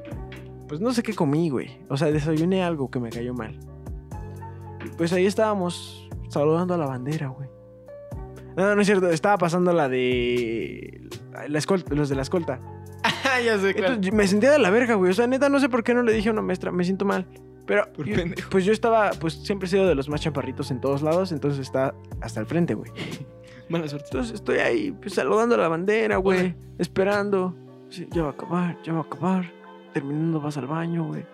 Pues 0.67 0.79
no 0.81 0.93
sé 0.93 1.01
qué 1.01 1.13
comí, 1.13 1.49
güey. 1.49 1.79
O 1.89 1.97
sea, 1.97 2.11
desayuné 2.11 2.63
algo 2.63 2.91
que 2.91 2.99
me 2.99 3.09
cayó 3.09 3.33
mal. 3.33 3.59
Pues 4.97 5.11
ahí 5.13 5.25
estábamos 5.25 5.98
saludando 6.29 6.73
a 6.73 6.77
la 6.77 6.85
bandera, 6.85 7.27
güey. 7.27 7.49
No, 8.55 8.75
no 8.75 8.81
es 8.81 8.87
cierto. 8.87 9.09
Estaba 9.09 9.37
pasando 9.37 9.71
la 9.73 9.87
de. 9.89 11.09
La 11.47 11.57
escolta, 11.59 11.93
los 11.93 12.09
de 12.09 12.15
la 12.15 12.21
escolta. 12.23 12.59
Ya 13.45 13.57
sé, 13.57 13.73
claro. 13.73 13.93
Entonces, 13.93 14.13
me 14.13 14.27
sentía 14.27 14.51
de 14.51 14.59
la 14.59 14.69
verga, 14.69 14.95
güey. 14.95 15.11
O 15.11 15.13
sea, 15.13 15.25
neta, 15.27 15.47
no 15.49 15.59
sé 15.61 15.69
por 15.69 15.83
qué 15.83 15.93
no 15.93 16.01
le 16.03 16.11
dije 16.11 16.27
a 16.29 16.31
una 16.33 16.41
maestra. 16.41 16.71
Me 16.71 16.83
siento 16.83 17.05
mal. 17.05 17.25
Pero, 17.65 17.85
yo- 18.03 18.15
pues 18.49 18.65
yo 18.65 18.73
estaba, 18.73 19.11
pues 19.11 19.33
siempre 19.45 19.67
he 19.67 19.69
sido 19.69 19.87
de 19.87 19.95
los 19.95 20.09
más 20.09 20.19
chaparritos 20.21 20.71
en 20.71 20.81
todos 20.81 21.01
lados. 21.01 21.31
Entonces 21.31 21.59
está 21.61 21.93
hasta 22.19 22.39
el 22.41 22.47
frente, 22.47 22.73
güey. 22.73 22.91
Mala 23.69 23.87
suerte. 23.87 24.07
Entonces 24.11 24.33
estoy 24.35 24.57
ahí, 24.57 24.91
pues 24.91 25.13
saludando 25.13 25.55
a 25.55 25.57
la 25.59 25.67
bandera, 25.69 26.17
güey. 26.17 26.55
Esperando. 26.79 27.55
Sí, 27.89 28.07
ya 28.11 28.23
va 28.23 28.29
a 28.29 28.31
acabar, 28.31 28.77
ya 28.83 28.91
va 28.93 28.99
a 28.99 29.03
acabar. 29.03 29.51
Terminando 29.93 30.41
vas 30.41 30.57
al 30.57 30.67
baño, 30.67 31.05
güey. 31.05 31.25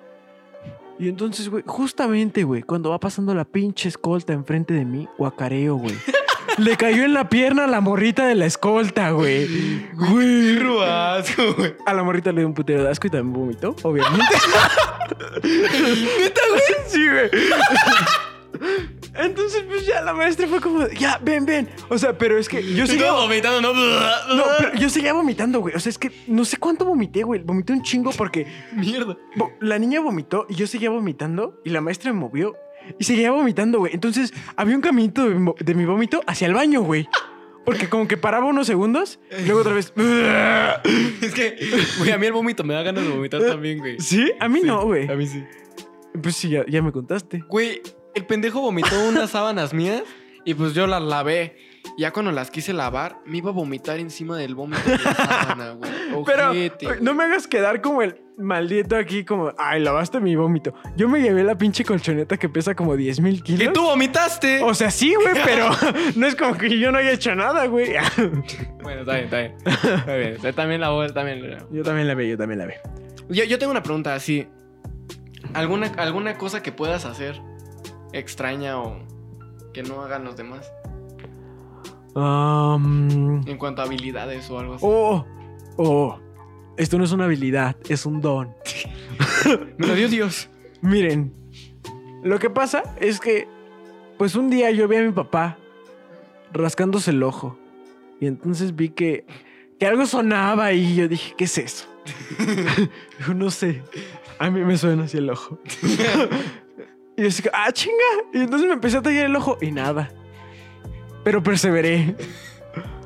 Y 0.98 1.10
entonces, 1.10 1.50
güey, 1.50 1.64
justamente, 1.66 2.44
güey, 2.44 2.64
cuando 2.64 2.90
va 2.90 3.00
pasando 3.00 3.34
la 3.34 3.44
pinche 3.44 3.90
escolta 3.90 4.34
enfrente 4.34 4.74
de 4.74 4.86
mí, 4.86 5.08
guacareo, 5.18 5.76
güey. 5.76 5.96
Le 6.58 6.78
cayó 6.78 7.04
en 7.04 7.14
la 7.14 7.28
pierna 7.28 7.66
a 7.66 7.68
la 7.68 7.82
morrita 7.82 8.26
de 8.26 8.36
la 8.36 8.46
escolta, 8.46 9.12
güey. 9.12 9.46
Güey. 9.94 10.58
asco, 10.88 11.54
güey. 11.58 11.76
A 11.86 11.94
la 11.94 12.02
morrita 12.04 12.32
le 12.32 12.42
dio 12.42 12.48
un 12.48 12.54
putero 12.54 12.84
de 12.84 12.92
asco 12.92 13.08
y 13.08 13.10
también 13.10 13.34
vomitó, 13.34 13.76
obviamente. 13.84 14.24
¿Neta, 15.44 16.42
güey? 16.50 16.64
Sí, 16.88 17.06
güey. 17.10 17.30
Entonces, 19.18 19.64
pues 19.68 19.86
ya 19.86 20.02
la 20.02 20.14
maestra 20.14 20.48
fue 20.48 20.60
como, 20.62 20.88
ya, 20.90 21.20
ven, 21.24 21.46
ven. 21.46 21.70
O 21.90 21.98
sea, 21.98 22.18
pero 22.18 22.38
es 22.38 22.50
que 22.50 22.62
yo 22.74 22.86
seguía, 22.86 23.12
vomitando, 23.12 23.62
¿no? 23.62 23.74
no, 23.74 24.44
pero 24.60 24.74
yo 24.76 24.90
seguía 24.90 25.14
vomitando, 25.14 25.60
güey. 25.60 25.76
O 25.76 25.80
sea, 25.80 25.90
es 25.90 25.98
que 25.98 26.12
no 26.28 26.46
sé 26.46 26.58
cuánto 26.58 26.86
vomité, 26.86 27.24
güey. 27.24 27.42
Vomité 27.42 27.74
un 27.74 27.82
chingo 27.82 28.12
porque 28.12 28.48
Mierda. 28.74 29.18
la 29.60 29.80
niña 29.80 30.02
vomitó 30.02 30.46
y 30.50 30.56
yo 30.56 30.68
seguía 30.68 30.90
vomitando 30.90 31.62
y 31.64 31.70
la 31.70 31.82
maestra 31.82 32.12
me 32.14 32.20
movió 32.20 32.56
y 33.00 33.04
seguía 33.04 33.32
vomitando, 33.32 33.80
güey. 33.80 33.94
Entonces, 33.94 34.34
había 34.56 34.76
un 34.76 34.82
caminito 34.82 35.28
de, 35.30 35.54
de 35.60 35.76
mi 35.76 35.86
vómito 35.86 36.22
hacia 36.28 36.48
el 36.48 36.54
baño, 36.54 36.82
güey. 36.82 37.08
Porque 37.66 37.90
como 37.90 38.08
que 38.08 38.16
paraba 38.16 38.46
unos 38.46 38.68
segundos, 38.68 39.20
y 39.32 39.46
luego 39.46 39.62
otra 39.62 39.74
vez. 39.74 39.92
Es 41.22 41.34
que, 41.34 41.58
güey, 41.98 42.12
a 42.12 42.18
mí 42.18 42.28
el 42.28 42.34
vómito 42.34 42.64
me 42.64 42.76
da 42.76 42.84
ganas 42.84 43.04
de 43.04 43.10
vomitar 43.10 43.42
también, 43.42 43.80
güey. 43.80 44.00
¿Sí? 44.00 44.32
A 44.40 44.48
mí 44.48 44.60
Sí, 44.62 44.68
no, 44.68 44.86
güey. 44.86 45.10
A 45.10 45.16
mí 45.16 45.26
sí. 45.26 45.44
Pues 46.22 46.36
sí, 46.36 46.50
ya, 46.50 46.64
ya 46.68 46.82
me 46.84 46.92
contaste. 46.92 47.44
Güey, 47.50 47.82
el 48.16 48.26
pendejo 48.26 48.62
vomitó 48.62 49.00
unas 49.08 49.30
sábanas 49.32 49.74
mías 49.74 50.04
y 50.44 50.54
pues 50.54 50.74
yo 50.74 50.88
las 50.88 51.02
lavé. 51.02 51.58
Ya 52.00 52.12
cuando 52.12 52.32
las 52.32 52.50
quise 52.50 52.74
lavar, 52.74 53.20
me 53.26 53.38
iba 53.38 53.52
a 53.52 53.54
vomitar 53.54 54.00
encima 54.00 54.36
del 54.38 54.56
vómito 54.56 54.82
de 54.90 54.98
la 54.98 55.14
sábana, 55.14 55.70
güey. 55.74 55.92
Pero 56.26 56.50
Ojete, 56.50 56.88
no 57.02 57.14
me 57.14 57.24
hagas 57.26 57.48
quedar 57.48 57.80
como 57.80 58.02
el 58.02 58.20
maldito 58.38 58.96
aquí, 58.98 59.24
como, 59.24 59.54
ay, 59.58 59.82
lavaste 59.84 60.20
mi 60.20 60.36
vómito. 60.36 60.74
Yo 60.98 61.08
me 61.08 61.22
llevé 61.22 61.44
la 61.44 61.56
pinche 61.58 61.86
colchoneta 61.86 62.38
que 62.38 62.50
pesa 62.50 62.74
como 62.76 62.96
10 62.98 63.20
mil 63.22 63.44
¡Que 63.44 63.56
kilos. 63.56 63.74
tú 63.74 63.84
vomitaste! 63.84 64.64
O 64.64 64.74
sea, 64.74 64.90
sí, 64.90 65.14
güey, 65.14 65.36
pero 65.46 65.70
no 66.16 66.26
es 66.26 66.36
como 66.36 66.58
que 66.58 66.78
yo 66.80 66.92
no 66.92 66.98
haya 66.98 67.12
hecho 67.12 67.36
nada, 67.36 67.68
güey. 67.68 67.94
Bueno, 68.82 69.02
está 69.02 69.14
bien, 69.14 69.26
está 69.26 69.38
bien. 69.40 69.54
Está 69.66 70.16
bien. 70.16 70.38
Yo 70.42 70.54
también 70.56 70.82
la 70.82 70.90
voy, 70.90 71.14
también. 71.14 71.50
la- 71.52 71.66
Yo 71.72 71.84
también 71.84 72.08
la 72.08 72.16
ve, 72.16 72.28
yo 72.28 72.38
también 72.38 72.60
la 72.60 72.66
ve. 72.66 72.80
Yo, 73.30 73.44
yo 73.44 73.60
tengo 73.60 73.72
una 73.72 73.84
pregunta 73.84 74.16
así. 74.16 74.48
¿Alguna, 75.54 75.88
¿Alguna 75.98 76.38
cosa 76.38 76.64
que 76.64 76.72
puedas 76.72 77.06
hacer 77.06 77.40
extraña 78.18 78.80
o 78.82 78.98
que 79.74 79.84
no 79.84 80.02
hagan 80.02 80.24
los 80.24 80.38
demás? 80.38 80.72
Um, 82.16 83.46
En 83.48 83.58
cuanto 83.58 83.82
a 83.82 83.86
habilidades 83.86 84.50
o 84.50 84.60
algo 84.60 84.76
así. 84.76 84.86
oh, 84.88 85.26
oh. 85.78 86.20
Esto 86.78 86.98
no 86.98 87.06
es 87.06 87.12
una 87.14 87.26
habilidad, 87.26 87.76
es 87.88 88.06
un 88.06 88.20
don. 88.22 88.54
Me 89.78 89.88
lo 89.88 89.96
dio 89.96 90.10
Dios. 90.10 90.50
Miren, 90.82 91.32
lo 92.24 92.38
que 92.38 92.50
pasa 92.50 92.84
es 93.00 93.20
que, 93.22 93.48
pues 94.18 94.36
un 94.36 94.50
día 94.50 94.72
yo 94.72 94.88
vi 94.88 94.98
a 94.98 95.02
mi 95.04 95.12
papá 95.14 95.58
rascándose 96.52 97.12
el 97.12 97.24
ojo. 97.24 97.58
Y 98.20 98.28
entonces 98.28 98.76
vi 98.76 98.90
que, 98.90 99.26
que 99.80 99.86
algo 99.86 100.06
sonaba 100.06 100.74
y 100.74 100.96
yo 100.96 101.08
dije, 101.08 101.34
¿qué 101.38 101.46
es 101.46 101.58
eso? 101.58 101.86
Dijo, 103.20 103.34
no 103.34 103.52
sé. 103.52 103.82
A 104.38 104.50
mí 104.50 104.62
me 104.62 104.78
suena 104.78 105.04
así 105.06 105.18
el 105.18 105.30
ojo. 105.30 105.60
Y 107.18 107.22
yo 107.22 107.28
así, 107.28 107.42
que, 107.44 107.50
ah, 107.54 107.72
chinga. 107.72 107.96
Y 108.34 108.40
entonces 108.40 108.68
me 108.68 108.74
empecé 108.74 108.98
a 108.98 109.02
tallar 109.02 109.26
el 109.26 109.36
ojo 109.36 109.58
y 109.62 109.72
nada. 109.72 110.12
Pero 111.24 111.42
perseveré. 111.42 112.16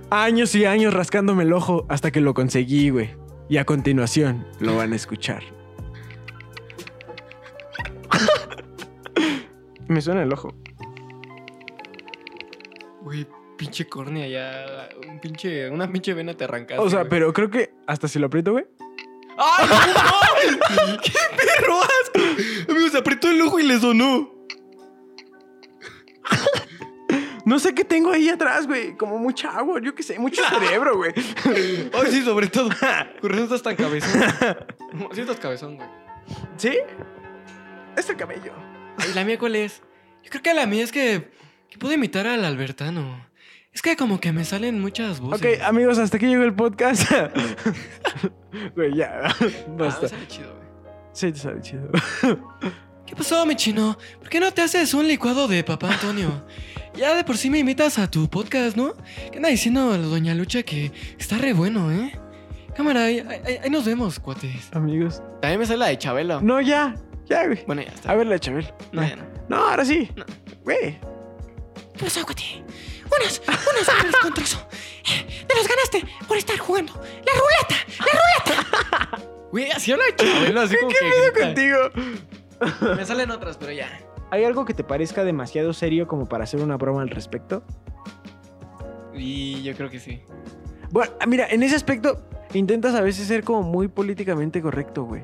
Años 0.10 0.56
y 0.56 0.66
años 0.66 0.94
rascándome 0.94 1.44
el 1.44 1.54
ojo 1.54 1.86
hasta 1.90 2.12
que 2.12 2.20
lo 2.20 2.34
conseguí, 2.34 2.90
güey. 2.90 3.12
Y 3.48 3.58
a 3.58 3.66
continuación 3.66 4.48
lo 4.60 4.76
van 4.76 4.94
a 4.94 4.96
escuchar. 4.96 5.44
Me 9.88 10.02
suena 10.02 10.24
el 10.24 10.34
ojo. 10.34 10.56
Güey, 13.02 13.28
pinche 13.58 13.88
córnea 13.88 14.28
ya. 14.28 14.90
Un 15.08 15.20
pinche, 15.20 15.70
una 15.70 15.92
pinche 15.92 16.14
vena 16.14 16.34
te 16.34 16.44
arrancaste. 16.44 16.84
O 16.84 16.90
sea, 16.90 17.00
güey. 17.00 17.10
pero 17.10 17.34
creo 17.34 17.50
que 17.50 17.72
hasta 17.88 18.08
si 18.08 18.20
lo 18.20 18.28
aprieto, 18.28 18.52
güey. 18.54 18.66
¡Ay, 19.40 19.68
no! 19.68 20.98
¡Qué 21.02 21.12
perro 21.38 21.80
asco! 21.82 22.72
Amigo, 22.72 22.90
se 22.90 22.98
apretó 22.98 23.30
el 23.30 23.42
ojo 23.42 23.60
y 23.60 23.64
le 23.64 23.80
sonó. 23.80 24.40
No 27.46 27.58
sé 27.58 27.74
qué 27.74 27.84
tengo 27.84 28.12
ahí 28.12 28.30
atrás, 28.30 28.68
güey. 28.68 28.96
Como 28.96 29.18
mucha 29.18 29.50
agua, 29.50 29.80
yo 29.82 29.96
qué 29.96 30.04
sé, 30.04 30.20
mucho 30.20 30.44
cerebro, 30.50 30.98
güey. 30.98 31.14
Ay, 31.16 32.12
sí, 32.12 32.22
sobre 32.22 32.48
todo. 32.48 32.70
Con 33.22 33.30
razón 33.32 33.46
estás 33.46 33.64
tan 33.64 33.76
cabezón. 33.76 34.22
Sí, 35.14 35.22
estás 35.22 35.40
cabezón, 35.40 35.76
güey. 35.78 35.88
¿Sí? 36.58 36.78
Este 37.98 38.16
cabello. 38.16 38.54
¿Y 39.10 39.14
la 39.16 39.24
mía 39.24 39.40
cuál 39.40 39.56
es? 39.56 39.82
Yo 40.24 40.30
creo 40.30 40.44
que 40.44 40.54
la 40.54 40.66
mía 40.68 40.84
es 40.84 40.92
que, 40.92 41.32
que 41.70 41.78
puedo 41.80 41.94
imitar 41.94 42.28
al 42.28 42.46
Albertano. 42.46 43.29
Es 43.74 43.82
que 43.82 43.96
como 43.96 44.20
que 44.20 44.32
me 44.34 44.44
salen 44.46 44.80
muchas 44.82 45.20
voces. 45.20 45.58
Ok, 45.60 45.64
amigos, 45.64 45.98
hasta 46.00 46.18
aquí 46.18 46.28
llegó 46.28 46.44
el 46.44 46.54
podcast. 46.54 47.04
Güey, 48.76 48.96
ya. 48.96 49.22
Ah, 49.30 49.34
Basta. 49.78 50.02
me 50.04 50.10
sale 50.10 50.28
chido, 50.28 50.48
güey. 50.56 50.68
Sí, 51.14 51.32
te 51.32 51.40
sale 51.40 51.62
chido. 51.62 51.88
¿Qué 53.06 53.16
pasó, 53.16 53.46
mi 53.46 53.56
chino? 53.56 53.98
¿Por 54.20 54.30
qué 54.30 54.40
no 54.40 54.52
te 54.52 54.62
haces 54.62 54.94
un 54.94 55.08
licuado 55.08 55.48
de 55.48 55.64
papá 55.64 55.90
Antonio? 55.94 56.46
ya 56.96 57.16
de 57.16 57.24
por 57.24 57.38
sí 57.38 57.50
me 57.50 57.60
invitas 57.60 57.98
a 58.00 58.10
tu 58.10 58.28
podcast, 58.30 58.76
¿no? 58.76 58.94
¿Qué 59.32 59.38
anda 59.38 59.50
diciendo 59.50 59.92
la 59.98 60.04
doña 60.08 60.34
Lucha 60.36 60.64
que 60.64 60.92
está 61.18 61.38
re 61.38 61.54
bueno, 61.54 61.92
eh? 61.92 62.12
Cámara, 62.76 63.06
ahí, 63.06 63.20
ahí- 63.46 63.58
ahí 63.64 63.70
nos 63.70 63.86
vemos, 63.86 64.20
cuates. 64.20 64.70
Amigos. 64.74 65.22
También 65.42 65.60
me 65.60 65.66
sale 65.66 65.80
la 65.80 65.88
de 65.88 65.98
Chabelo. 65.98 66.42
No, 66.42 66.60
ya. 66.62 66.96
Ya, 67.28 67.46
güey. 67.46 67.64
Bueno, 67.66 67.82
ya 67.84 67.90
está. 67.90 68.12
A 68.12 68.16
ver 68.16 68.26
la 68.28 68.34
de 68.34 68.40
Chabel. 68.40 68.68
No, 68.92 69.02
ya 69.08 69.16
no. 69.16 69.24
No, 69.48 69.56
ahora 69.58 69.86
sí. 69.86 70.10
No. 70.16 70.26
Güey. 70.64 71.00
¿Qué 71.98 72.04
pasó, 72.06 72.24
cuate? 72.26 72.64
Unos, 73.18 73.42
unos 73.48 73.86
dólares 73.86 74.16
contra 74.22 74.44
eso. 74.44 74.68
Eh, 75.12 75.46
Te 75.48 75.56
los 75.56 75.68
ganaste 75.68 76.04
por 76.28 76.38
estar 76.38 76.58
jugando. 76.58 76.94
¡La 76.94 77.32
ruleta! 77.34 79.20
Güey, 79.52 79.72
así 79.72 79.92
habla 79.92 80.04
Chabelo, 80.16 80.62
así 80.62 80.76
como 80.78 80.92
que 80.92 81.32
grita. 81.32 81.46
Contigo. 81.46 82.96
Me 82.96 83.06
salen 83.06 83.32
otras, 83.32 83.58
pero 83.58 83.72
ya. 83.72 83.90
¿Hay 84.32 84.44
algo 84.44 84.64
que 84.64 84.76
te 84.76 84.84
parezca 84.84 85.24
demasiado 85.24 85.74
serio 85.74 86.08
como 86.08 86.28
para 86.28 86.44
hacer 86.44 86.62
una 86.62 86.78
broma 86.78 87.02
al 87.02 87.10
respecto? 87.10 87.64
Y 89.16 89.64
yo 89.64 89.76
creo 89.76 89.90
que 89.90 90.00
sí. 90.00 90.22
Bueno, 90.92 91.12
mira, 91.28 91.48
en 91.50 91.64
ese 91.64 91.76
aspecto 91.76 92.24
intentas 92.54 92.96
a 92.96 93.02
veces 93.02 93.28
ser 93.28 93.44
como 93.44 93.64
muy 93.64 93.88
políticamente 93.88 94.62
correcto, 94.62 95.04
güey. 95.04 95.24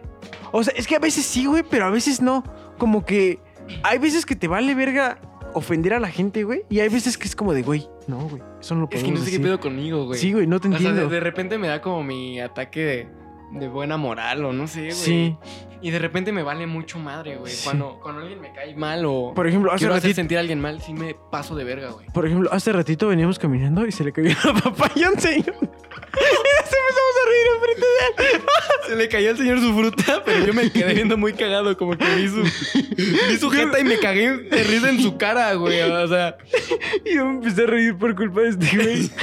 O 0.52 0.64
sea, 0.64 0.74
es 0.76 0.88
que 0.88 0.96
a 0.96 1.00
veces 1.00 1.26
sí, 1.26 1.46
güey, 1.46 1.64
pero 1.64 1.86
a 1.86 1.90
veces 1.92 2.22
no. 2.22 2.44
Como 2.78 3.06
que 3.06 3.40
hay 3.84 4.00
veces 4.00 4.26
que 4.26 4.36
te 4.36 4.48
vale 4.48 4.74
verga 4.76 5.20
ofender 5.56 5.94
a 5.94 6.00
la 6.00 6.10
gente, 6.10 6.44
güey. 6.44 6.64
Y 6.70 6.80
hay 6.80 6.90
veces 6.90 7.18
que 7.18 7.26
es 7.28 7.36
como 7.36 7.54
de, 7.54 7.64
güey, 7.64 7.88
no, 8.08 8.20
güey. 8.30 8.42
Eso 8.62 8.76
no 8.76 8.82
lo 8.82 8.86
Es 8.86 8.92
que 8.92 8.98
podemos 9.02 9.20
no 9.22 9.26
sé 9.26 9.32
qué 9.32 9.40
pedo 9.40 9.60
conmigo, 9.60 10.06
güey. 10.06 10.20
Sí, 10.20 10.32
güey, 10.34 10.46
no 10.48 10.60
te 10.60 10.68
O 10.68 10.72
sea, 10.72 10.78
entiendo. 10.80 11.10
de, 11.10 11.16
de 11.16 11.20
repente 11.20 11.58
me 11.58 11.68
da 11.68 11.82
como 11.82 12.04
mi 12.04 12.40
ataque 12.40 12.80
de, 12.84 13.60
de 13.60 13.68
buena 13.68 13.98
moral 13.98 14.46
o 14.46 14.54
no 14.54 14.68
sé, 14.68 14.82
güey. 14.82 14.92
Sí. 14.94 15.38
Y 15.82 15.92
de 15.92 16.00
repente 16.00 16.32
me 16.32 16.42
vale 16.42 16.66
mucho 16.66 16.98
madre, 16.98 17.36
güey. 17.38 17.52
Sí. 17.52 17.64
Cuando, 17.66 18.00
cuando 18.02 18.22
alguien 18.22 18.42
me 18.42 18.52
cae 18.54 18.76
mal 18.76 19.04
o 19.06 19.34
Por 19.36 19.46
ejemplo, 19.48 19.72
hace 19.72 19.80
quiero 19.80 19.94
hacer 19.94 20.04
ratito, 20.10 20.16
sentir 20.16 20.38
a 20.38 20.42
alguien 20.42 20.60
mal, 20.60 20.82
sí 20.82 20.94
me 20.94 21.16
paso 21.32 21.56
de 21.56 21.64
verga, 21.64 21.92
güey. 21.92 22.08
por 22.08 22.26
ejemplo, 22.26 22.50
hace 22.52 22.72
ratito 22.72 23.08
veníamos 23.08 23.38
caminando 23.38 23.86
y 23.86 23.92
se 23.92 24.04
le 24.04 24.12
cayó 24.12 24.30
la 24.46 24.54
papaya 24.64 25.08
a 25.08 25.12
un 25.12 25.20
señor. 25.20 25.56
Empezamos 26.88 27.16
a 27.22 27.30
reír 27.30 27.48
enfrente 27.56 27.82
de 27.86 28.38
él. 28.38 28.42
Se 28.88 28.96
le 28.96 29.10
cayó 29.10 29.30
al 29.32 29.38
señor 29.38 29.60
su 29.60 29.74
fruta, 29.74 30.22
pero 30.24 30.46
yo 30.46 30.54
me 30.54 30.72
quedé 30.72 30.94
viendo 30.94 31.18
muy 31.18 31.34
cagado, 31.34 31.76
como 31.78 31.98
que 31.98 32.06
vi 32.16 32.28
su, 32.28 32.44
vi 32.44 33.38
su 33.40 33.50
jeta 33.50 33.80
y 33.80 33.84
me 33.84 33.98
cagué 33.98 34.38
de 34.38 34.64
risa 34.64 34.90
en 34.90 35.02
su 35.02 35.18
cara, 35.18 35.54
güey. 35.56 35.82
O 35.82 36.08
sea, 36.08 36.38
Y 37.04 37.16
yo 37.16 37.26
me 37.26 37.32
empecé 37.36 37.64
a 37.64 37.68
reír 37.68 37.98
por 37.98 38.16
culpa 38.16 38.42
de 38.42 38.50
este 38.50 38.76
güey. 38.76 39.10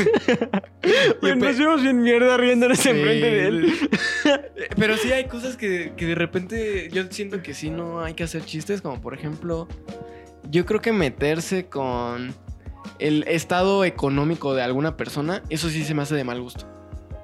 Güey, 1.21 1.35
pe- 1.35 1.47
nos 1.47 1.57
vimos 1.59 1.83
bien 1.83 2.03
mierda 2.03 2.37
riéndonos 2.37 2.85
enfrente 2.87 3.31
de 3.31 3.47
él. 3.47 3.73
Pero 4.77 4.97
sí 4.97 5.13
hay 5.13 5.27
cosas 5.27 5.57
que, 5.57 5.93
que 5.97 6.07
de 6.07 6.15
repente 6.17 6.89
yo 6.93 7.05
siento 7.11 7.41
que 7.41 7.55
sí 7.55 7.71
no 7.71 8.03
hay 8.03 8.15
que 8.15 8.25
hacer 8.25 8.45
chistes, 8.45 8.83
como 8.83 9.01
por 9.01 9.15
ejemplo, 9.15 9.69
yo 10.51 10.67
creo 10.67 10.81
que 10.81 10.91
meterse 10.93 11.67
con 11.67 12.35
el 12.99 13.23
estado 13.29 13.85
económico 13.85 14.55
de 14.57 14.63
alguna 14.63 14.97
persona, 14.97 15.43
eso 15.51 15.69
sí 15.69 15.85
se 15.85 15.95
me 15.95 16.03
hace 16.03 16.17
de 16.17 16.25
mal 16.25 16.41
gusto. 16.41 16.67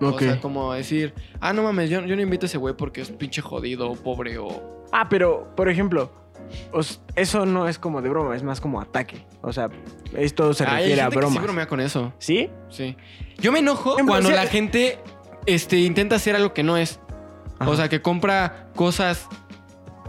O 0.01 0.19
sea, 0.19 0.41
como 0.41 0.73
decir, 0.73 1.13
ah, 1.41 1.53
no 1.53 1.63
mames, 1.63 1.91
yo, 1.91 2.05
yo 2.05 2.15
no 2.17 2.23
invito 2.23 2.47
a 2.47 2.49
ese 2.49 2.59
güey 2.59 2.75
porque 2.77 3.01
es 3.01 3.11
pinche 3.11 3.41
jodido 3.43 3.91
o 3.91 3.97
pobre 3.97 4.39
o... 4.39 4.85
Ah, 4.93 5.09
pero, 5.09 5.53
por 5.57 5.69
ejemplo, 5.69 6.11
os- 6.73 7.01
eso 7.17 7.45
no 7.47 7.69
es 7.69 7.79
como 7.79 8.01
de 8.01 8.09
broma, 8.09 8.35
es 8.37 8.43
más 8.43 8.61
como 8.61 8.81
ataque. 8.81 9.27
O 9.43 9.53
sea, 9.53 9.69
esto 10.17 10.55
se 10.55 10.65
Ay, 10.65 10.71
hay 10.71 10.79
refiere 10.81 11.03
a 11.03 11.09
bromas. 11.09 11.33
sí 11.33 11.39
bromea 11.41 11.67
con 11.67 11.81
eso, 11.81 12.13
¿Sí? 12.19 12.49
sí. 12.69 12.97
Yo 13.39 13.53
me 13.53 13.59
enojo 13.59 13.95
Ejemplo, 13.95 14.15
cuando 14.15 14.31
la 14.31 14.47
gente 14.47 14.99
este, 15.47 15.79
intenta 15.79 16.17
hacer 16.17 16.37
algo 16.37 16.53
que 16.55 16.63
no 16.63 16.77
es. 16.77 17.01
Ajá. 17.59 17.71
O 17.71 17.77
sea, 17.77 17.89
que 17.89 18.01
compra 18.01 18.69
cosas 18.77 19.27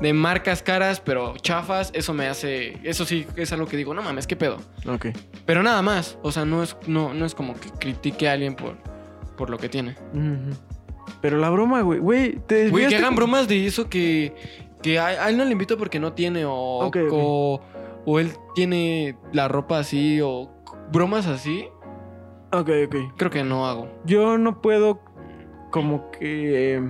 de 0.02 0.14
marcas 0.14 0.64
caras, 0.64 1.02
pero 1.02 1.36
chafas, 1.38 1.92
eso 1.94 2.14
me 2.14 2.28
hace. 2.28 2.80
Eso 2.84 3.06
sí 3.06 3.26
es 3.36 3.52
algo 3.52 3.66
que 3.66 3.76
digo, 3.76 3.94
no 3.94 4.02
mames, 4.02 4.28
qué 4.28 4.36
pedo. 4.36 4.58
Ok. 4.88 5.08
Pero 5.46 5.62
nada 5.64 5.82
más. 5.82 6.18
O 6.22 6.32
sea, 6.32 6.46
no 6.46 6.64
es, 6.64 6.78
no, 6.88 7.14
no 7.14 7.26
es 7.26 7.36
como 7.36 7.54
que 7.60 7.70
critique 7.72 8.30
a 8.30 8.34
alguien 8.34 8.56
por, 8.56 8.78
por 9.40 9.50
lo 9.50 9.58
que 9.58 9.70
tiene. 9.70 9.96
Pero 11.22 11.38
la 11.38 11.50
broma, 11.50 11.82
güey, 11.82 12.00
güey, 12.00 12.36
te 12.46 12.70
Güey, 12.70 12.88
que 12.88 12.98
hagan 12.98 13.16
bromas 13.16 13.48
de 13.48 13.66
eso 13.66 13.90
que. 13.90 14.36
Que 14.84 15.00
a, 15.00 15.08
a 15.08 15.30
él 15.30 15.38
no 15.38 15.44
le 15.46 15.52
invito 15.54 15.78
porque 15.78 16.00
no 16.00 16.14
tiene, 16.14 16.46
o, 16.46 16.52
o. 17.12 17.62
o 18.06 18.20
él 18.20 18.32
tiene 18.54 19.18
la 19.34 19.48
ropa 19.48 19.80
así, 19.80 20.20
o 20.22 20.52
bromas 20.92 21.26
así. 21.28 21.68
Ok, 22.52 22.70
ok. 22.88 22.96
Creo 23.18 23.32
que 23.32 23.44
no 23.44 23.66
hago. 23.68 23.88
Yo 24.06 24.38
no 24.38 24.62
puedo 24.62 25.00
como 25.72 26.10
que... 26.12 26.82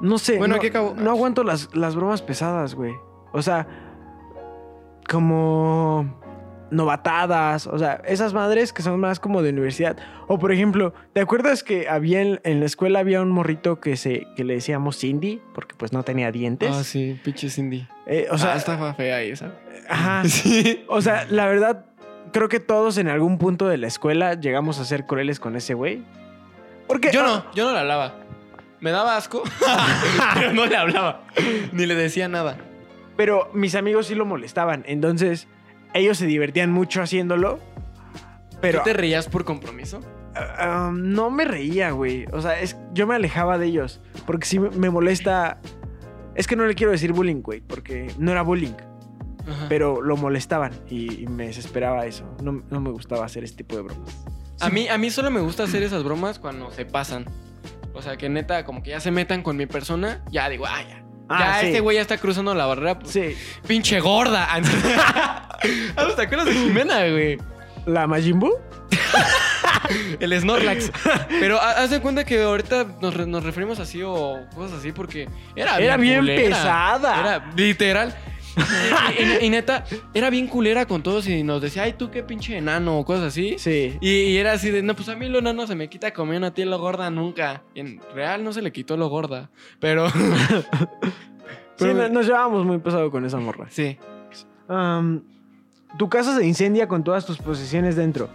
No 0.00 0.18
sé. 0.18 0.38
Bueno, 0.38 0.54
no, 0.54 0.58
aquí 0.58 0.68
acabo- 0.68 0.94
No 0.96 1.10
aguanto 1.10 1.44
las, 1.44 1.74
las 1.74 1.94
bromas 1.94 2.22
pesadas, 2.22 2.74
güey. 2.74 2.92
O 3.32 3.42
sea, 3.42 3.66
como 5.10 6.06
novatadas, 6.74 7.66
o 7.66 7.78
sea, 7.78 8.02
esas 8.06 8.34
madres 8.34 8.72
que 8.72 8.82
son 8.82 9.00
más 9.00 9.20
como 9.20 9.42
de 9.42 9.50
universidad. 9.50 9.96
O 10.26 10.38
por 10.38 10.52
ejemplo, 10.52 10.94
¿te 11.12 11.20
acuerdas 11.20 11.62
que 11.62 11.88
había 11.88 12.20
en, 12.20 12.40
en 12.44 12.60
la 12.60 12.66
escuela 12.66 12.98
había 12.98 13.20
un 13.22 13.30
morrito 13.30 13.80
que 13.80 13.96
se 13.96 14.26
que 14.36 14.44
le 14.44 14.54
decíamos 14.54 14.98
Cindy 14.98 15.40
porque 15.54 15.74
pues 15.76 15.92
no 15.92 16.02
tenía 16.02 16.30
dientes? 16.32 16.70
Ah, 16.72 16.84
sí, 16.84 17.18
pinche 17.24 17.48
Cindy. 17.48 17.86
Eh, 18.06 18.26
o 18.30 18.38
sea, 18.38 18.48
sea, 18.48 18.56
estaba 18.56 18.94
fea 18.94 19.22
esa. 19.22 19.52
ajá. 19.88 20.22
Sí. 20.28 20.84
O 20.88 21.00
sea, 21.00 21.26
la 21.30 21.46
verdad 21.46 21.86
creo 22.32 22.48
que 22.48 22.60
todos 22.60 22.98
en 22.98 23.08
algún 23.08 23.38
punto 23.38 23.68
de 23.68 23.78
la 23.78 23.86
escuela 23.86 24.34
llegamos 24.34 24.80
a 24.80 24.84
ser 24.84 25.06
crueles 25.06 25.40
con 25.40 25.56
ese 25.56 25.74
güey. 25.74 26.02
Porque 26.86 27.10
Yo 27.12 27.22
ah, 27.22 27.44
no, 27.46 27.54
yo 27.54 27.64
no 27.64 27.72
le 27.72 27.78
hablaba. 27.78 28.14
Me 28.80 28.90
daba 28.90 29.16
asco, 29.16 29.42
pero 30.34 30.52
no 30.52 30.66
le 30.66 30.76
hablaba. 30.76 31.22
Ni 31.72 31.86
le 31.86 31.94
decía 31.94 32.28
nada. 32.28 32.58
Pero 33.16 33.48
mis 33.54 33.74
amigos 33.76 34.08
sí 34.08 34.14
lo 34.14 34.26
molestaban. 34.26 34.84
Entonces, 34.86 35.46
ellos 35.94 36.18
se 36.18 36.26
divertían 36.26 36.70
mucho 36.70 37.00
haciéndolo. 37.02 37.58
Pero 38.60 38.78
¿Tú 38.80 38.84
te 38.84 38.92
reías 38.92 39.28
por 39.28 39.44
compromiso? 39.44 40.00
ah, 40.34 40.88
um, 40.90 41.12
no 41.12 41.30
me 41.30 41.44
reía, 41.44 41.90
güey. 41.92 42.26
O 42.32 42.40
sea, 42.40 42.60
es, 42.60 42.76
yo 42.92 43.06
me 43.06 43.14
alejaba 43.14 43.58
de 43.58 43.66
ellos. 43.66 44.00
Porque 44.26 44.46
sí 44.46 44.58
me- 44.58 44.90
molesta. 44.90 45.58
Es 46.34 46.46
que 46.46 46.56
no 46.56 46.66
le 46.66 46.74
quiero 46.74 46.90
decir 46.92 47.12
bullying, 47.12 47.42
güey. 47.42 47.60
Porque 47.60 48.12
no 48.18 48.32
era 48.32 48.42
bullying. 48.42 48.74
Ajá. 49.46 49.66
Pero 49.68 50.00
lo 50.02 50.16
molestaban. 50.16 50.72
Y, 50.88 51.22
y 51.22 51.26
me 51.26 51.46
desesperaba 51.46 52.06
eso. 52.06 52.24
No, 52.42 52.62
no 52.70 52.80
me 52.80 52.90
gustaba 52.90 53.24
hacer 53.24 53.44
este 53.44 53.58
tipo 53.58 53.76
de 53.76 53.82
bromas. 53.82 54.24
A 54.60 54.70
mí, 54.70 54.88
a 54.88 54.96
mí 54.98 55.10
solo 55.10 55.30
me 55.30 55.40
gusta 55.40 55.64
hacer 55.64 55.82
esas 55.82 56.02
bromas 56.02 56.38
cuando 56.38 56.70
se 56.70 56.86
pasan. 56.86 57.26
O 57.92 58.00
sea, 58.02 58.16
que 58.16 58.28
neta, 58.28 58.64
como 58.64 58.82
que 58.82 58.90
ya 58.90 59.00
se 59.00 59.10
metan 59.10 59.42
con 59.42 59.56
mi 59.56 59.66
persona, 59.66 60.24
ya 60.30 60.48
digo, 60.48 60.64
ah, 60.66 60.82
ya. 60.82 61.03
Ah, 61.28 61.38
ya 61.54 61.60
sí. 61.60 61.66
este 61.68 61.80
güey 61.80 61.96
ya 61.96 62.02
está 62.02 62.18
cruzando 62.18 62.54
la 62.54 62.66
barrera. 62.66 62.98
Pues, 62.98 63.12
Sí. 63.12 63.36
Pinche 63.66 63.98
gorda. 64.00 64.46
ah, 64.54 65.58
¿te 66.16 66.22
acuerdas 66.22 66.46
de 66.46 66.52
Jimena, 66.54 66.98
güey? 67.08 67.38
¿La 67.86 68.06
Majin 68.06 68.38
Buu? 68.38 68.52
El 70.20 70.38
Snorlax. 70.40 70.90
Pero 71.28 71.60
ha- 71.60 71.82
haz 71.82 71.90
de 71.90 72.00
cuenta 72.00 72.24
que 72.24 72.42
ahorita 72.42 72.86
nos, 73.00 73.14
nos 73.26 73.44
referimos 73.44 73.78
así 73.80 74.02
o 74.02 74.40
cosas 74.54 74.78
así 74.78 74.92
porque 74.92 75.28
era 75.54 75.72
bien 75.76 75.84
Era 75.84 75.96
bien 75.96 76.18
culera. 76.20 76.42
pesada. 76.48 77.20
Era 77.20 77.52
literal. 77.56 78.14
Y, 79.18 79.22
y- 79.22 79.46
y 79.46 79.50
neta, 79.50 79.84
era 80.14 80.30
bien 80.30 80.46
culera 80.46 80.86
con 80.86 81.02
todos 81.02 81.28
y 81.28 81.42
nos 81.42 81.60
decía, 81.62 81.82
ay, 81.84 81.92
tú 81.94 82.10
qué 82.10 82.22
pinche 82.22 82.56
enano 82.56 82.98
o 82.98 83.04
cosas 83.04 83.24
así. 83.26 83.56
Sí. 83.58 83.96
Y, 84.00 84.08
y 84.10 84.36
era 84.38 84.52
así 84.52 84.70
de, 84.70 84.82
no, 84.82 84.94
pues 84.94 85.08
a 85.08 85.16
mí 85.16 85.28
lo 85.28 85.38
enano 85.40 85.66
se 85.66 85.74
me 85.74 85.88
quita 85.88 86.12
comiendo 86.12 86.46
a 86.46 86.50
ti 86.52 86.64
lo 86.64 86.78
gorda 86.78 87.10
nunca. 87.10 87.62
Y 87.74 87.80
en 87.80 88.00
real 88.14 88.42
no 88.44 88.52
se 88.52 88.62
le 88.62 88.72
quitó 88.72 88.96
lo 88.96 89.08
gorda. 89.08 89.50
Pero, 89.80 90.08
Sí, 91.76 91.86
no- 91.86 92.08
nos 92.08 92.26
llevábamos 92.26 92.64
muy 92.64 92.78
pesado 92.78 93.10
con 93.10 93.24
esa 93.24 93.38
morra. 93.38 93.66
sí. 93.70 93.98
Tu 95.98 96.08
casa 96.08 96.36
se 96.36 96.46
incendia 96.46 96.88
con 96.88 97.04
todas 97.04 97.24
tus 97.26 97.38
posesiones 97.38 97.94
dentro. 97.96 98.28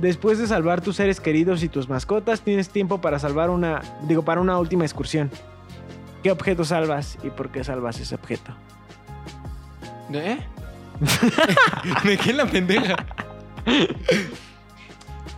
Después 0.00 0.38
de 0.38 0.46
salvar 0.46 0.80
tus 0.80 0.96
seres 0.96 1.20
queridos 1.20 1.62
y 1.62 1.68
tus 1.68 1.88
mascotas, 1.88 2.40
tienes 2.40 2.70
tiempo 2.70 3.00
para 3.02 3.18
salvar 3.18 3.50
una, 3.50 3.82
digo, 4.08 4.22
para 4.22 4.40
una 4.40 4.58
última 4.58 4.84
excursión. 4.84 5.30
¿Qué 6.22 6.30
objeto 6.30 6.64
salvas 6.64 7.18
y 7.22 7.28
por 7.30 7.50
qué 7.50 7.64
salvas 7.64 8.00
ese 8.00 8.14
objeto? 8.14 8.54
¿Eh? 10.20 10.38
me 12.04 12.16
quedé 12.16 12.30
en 12.30 12.36
la 12.36 12.46
pendeja. 12.46 12.96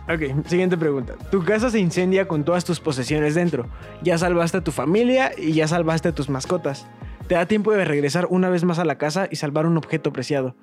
Ok, 0.07 0.45
siguiente 0.47 0.77
pregunta. 0.77 1.15
Tu 1.31 1.43
casa 1.43 1.69
se 1.71 1.79
incendia 1.79 2.27
con 2.27 2.43
todas 2.43 2.63
tus 2.63 2.79
posesiones 2.79 3.33
dentro. 3.33 3.67
Ya 4.03 4.17
salvaste 4.17 4.57
a 4.57 4.63
tu 4.63 4.71
familia 4.71 5.31
y 5.37 5.53
ya 5.53 5.67
salvaste 5.67 6.09
a 6.09 6.11
tus 6.15 6.29
mascotas. 6.29 6.85
Te 7.27 7.33
da 7.35 7.47
tiempo 7.47 7.71
de 7.71 7.85
regresar 7.85 8.27
una 8.29 8.49
vez 8.49 8.63
más 8.63 8.77
a 8.77 8.85
la 8.85 8.99
casa 8.99 9.27
y 9.31 9.37
salvar 9.37 9.65
un 9.65 9.77
objeto 9.77 10.13
preciado. 10.13 10.55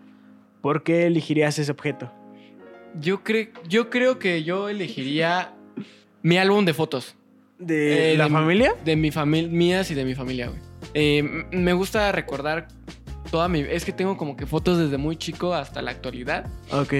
¿Por 0.60 0.84
qué 0.84 1.06
elegirías 1.06 1.58
ese 1.58 1.72
objeto? 1.72 2.12
Yo, 3.00 3.24
cre- 3.24 3.50
yo 3.68 3.90
creo 3.90 4.20
que 4.20 4.44
yo 4.44 4.68
elegiría 4.68 5.54
mi 6.22 6.38
álbum 6.38 6.64
de 6.64 6.74
fotos. 6.74 7.16
¿De 7.58 8.12
Eh, 8.12 8.16
la 8.16 8.24
de 8.24 8.30
mi- 8.30 8.36
familia? 8.36 8.74
De 8.84 8.94
mi 8.94 9.10
familia, 9.10 9.50
mías 9.50 9.90
y 9.90 9.94
de 9.94 10.04
mi 10.04 10.14
familia, 10.14 10.48
güey. 10.48 10.60
Eh, 10.94 11.22
me 11.50 11.72
gusta 11.72 12.12
recordar 12.12 12.68
toda 13.32 13.48
mi... 13.48 13.60
Es 13.60 13.84
que 13.84 13.90
tengo 13.92 14.16
como 14.16 14.36
que 14.36 14.46
fotos 14.46 14.78
desde 14.78 14.96
muy 14.98 15.16
chico 15.16 15.54
hasta 15.54 15.82
la 15.82 15.90
actualidad. 15.90 16.46
Ok. 16.70 16.94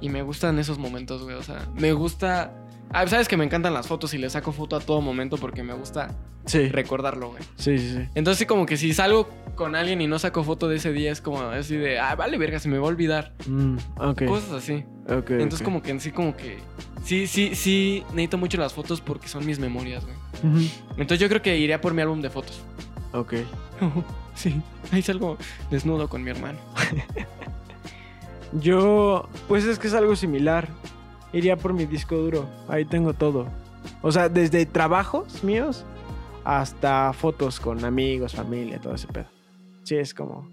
Y 0.00 0.08
me 0.08 0.22
gustan 0.22 0.58
esos 0.58 0.78
momentos, 0.78 1.22
güey. 1.22 1.36
O 1.36 1.42
sea, 1.44 1.68
me 1.76 1.92
gusta... 1.92 2.52
Ah, 2.90 3.06
Sabes 3.06 3.28
que 3.28 3.36
me 3.36 3.44
encantan 3.44 3.72
las 3.74 3.86
fotos 3.86 4.12
y 4.14 4.18
le 4.18 4.28
saco 4.30 4.50
foto 4.52 4.76
a 4.76 4.80
todo 4.80 5.00
momento 5.00 5.36
porque 5.36 5.62
me 5.62 5.72
gusta 5.74 6.14
Sí. 6.46 6.68
recordarlo, 6.68 7.30
güey. 7.30 7.42
Sí, 7.56 7.78
sí, 7.78 7.92
sí. 7.94 8.08
Entonces 8.14 8.46
como 8.46 8.66
que 8.66 8.76
si 8.76 8.92
salgo 8.92 9.28
con 9.56 9.74
alguien 9.74 10.00
y 10.00 10.06
no 10.06 10.18
saco 10.18 10.44
foto 10.44 10.68
de 10.68 10.76
ese 10.76 10.92
día, 10.92 11.10
es 11.10 11.20
como 11.20 11.40
así 11.40 11.76
de, 11.76 11.98
ah, 11.98 12.14
vale, 12.16 12.36
verga, 12.38 12.58
se 12.58 12.68
me 12.68 12.78
va 12.78 12.84
a 12.86 12.88
olvidar. 12.88 13.32
Mm, 13.46 13.76
ok. 13.98 14.24
Cosas 14.26 14.52
así. 14.52 14.84
ok, 15.08 15.30
Entonces, 15.30 15.60
ok. 15.60 15.64
como 15.64 15.82
que 15.82 15.90
en 15.92 16.00
sí, 16.00 16.10
como 16.12 16.36
que. 16.36 16.58
Sí, 17.04 17.26
sí, 17.26 17.54
sí, 17.54 18.02
necesito 18.10 18.38
mucho 18.38 18.58
las 18.58 18.72
fotos 18.72 19.00
porque 19.00 19.28
son 19.28 19.44
mis 19.46 19.58
memorias, 19.58 20.04
güey. 20.04 20.16
Ujú, 20.42 20.68
Entonces, 20.96 21.18
yo 21.20 21.28
creo 21.28 21.42
que 21.42 21.56
iría 21.58 21.80
por 21.80 21.94
mi 21.94 22.02
álbum 22.02 22.20
de 22.20 22.30
fotos. 22.30 22.60
Ok. 23.12 23.34
sí, 24.34 24.60
ahí 24.92 25.02
salgo 25.02 25.36
desnudo 25.70 26.08
con 26.08 26.22
mi 26.22 26.30
hermano. 26.30 26.58
Yo, 28.52 29.28
pues 29.48 29.64
es 29.64 29.78
que 29.78 29.88
es 29.88 29.94
algo 29.94 30.14
similar. 30.16 30.68
Iría 31.32 31.56
por 31.56 31.72
mi 31.72 31.86
disco 31.86 32.14
duro. 32.16 32.48
Ahí 32.68 32.84
tengo 32.84 33.12
todo. 33.14 33.48
O 34.02 34.12
sea, 34.12 34.28
desde 34.28 34.64
trabajos 34.66 35.42
míos 35.42 35.84
hasta 36.44 37.12
fotos 37.12 37.58
con 37.58 37.84
amigos, 37.84 38.34
familia, 38.34 38.80
todo 38.80 38.94
ese 38.94 39.08
pedo. 39.08 39.26
Sí, 39.82 39.96
es 39.96 40.14
como 40.14 40.48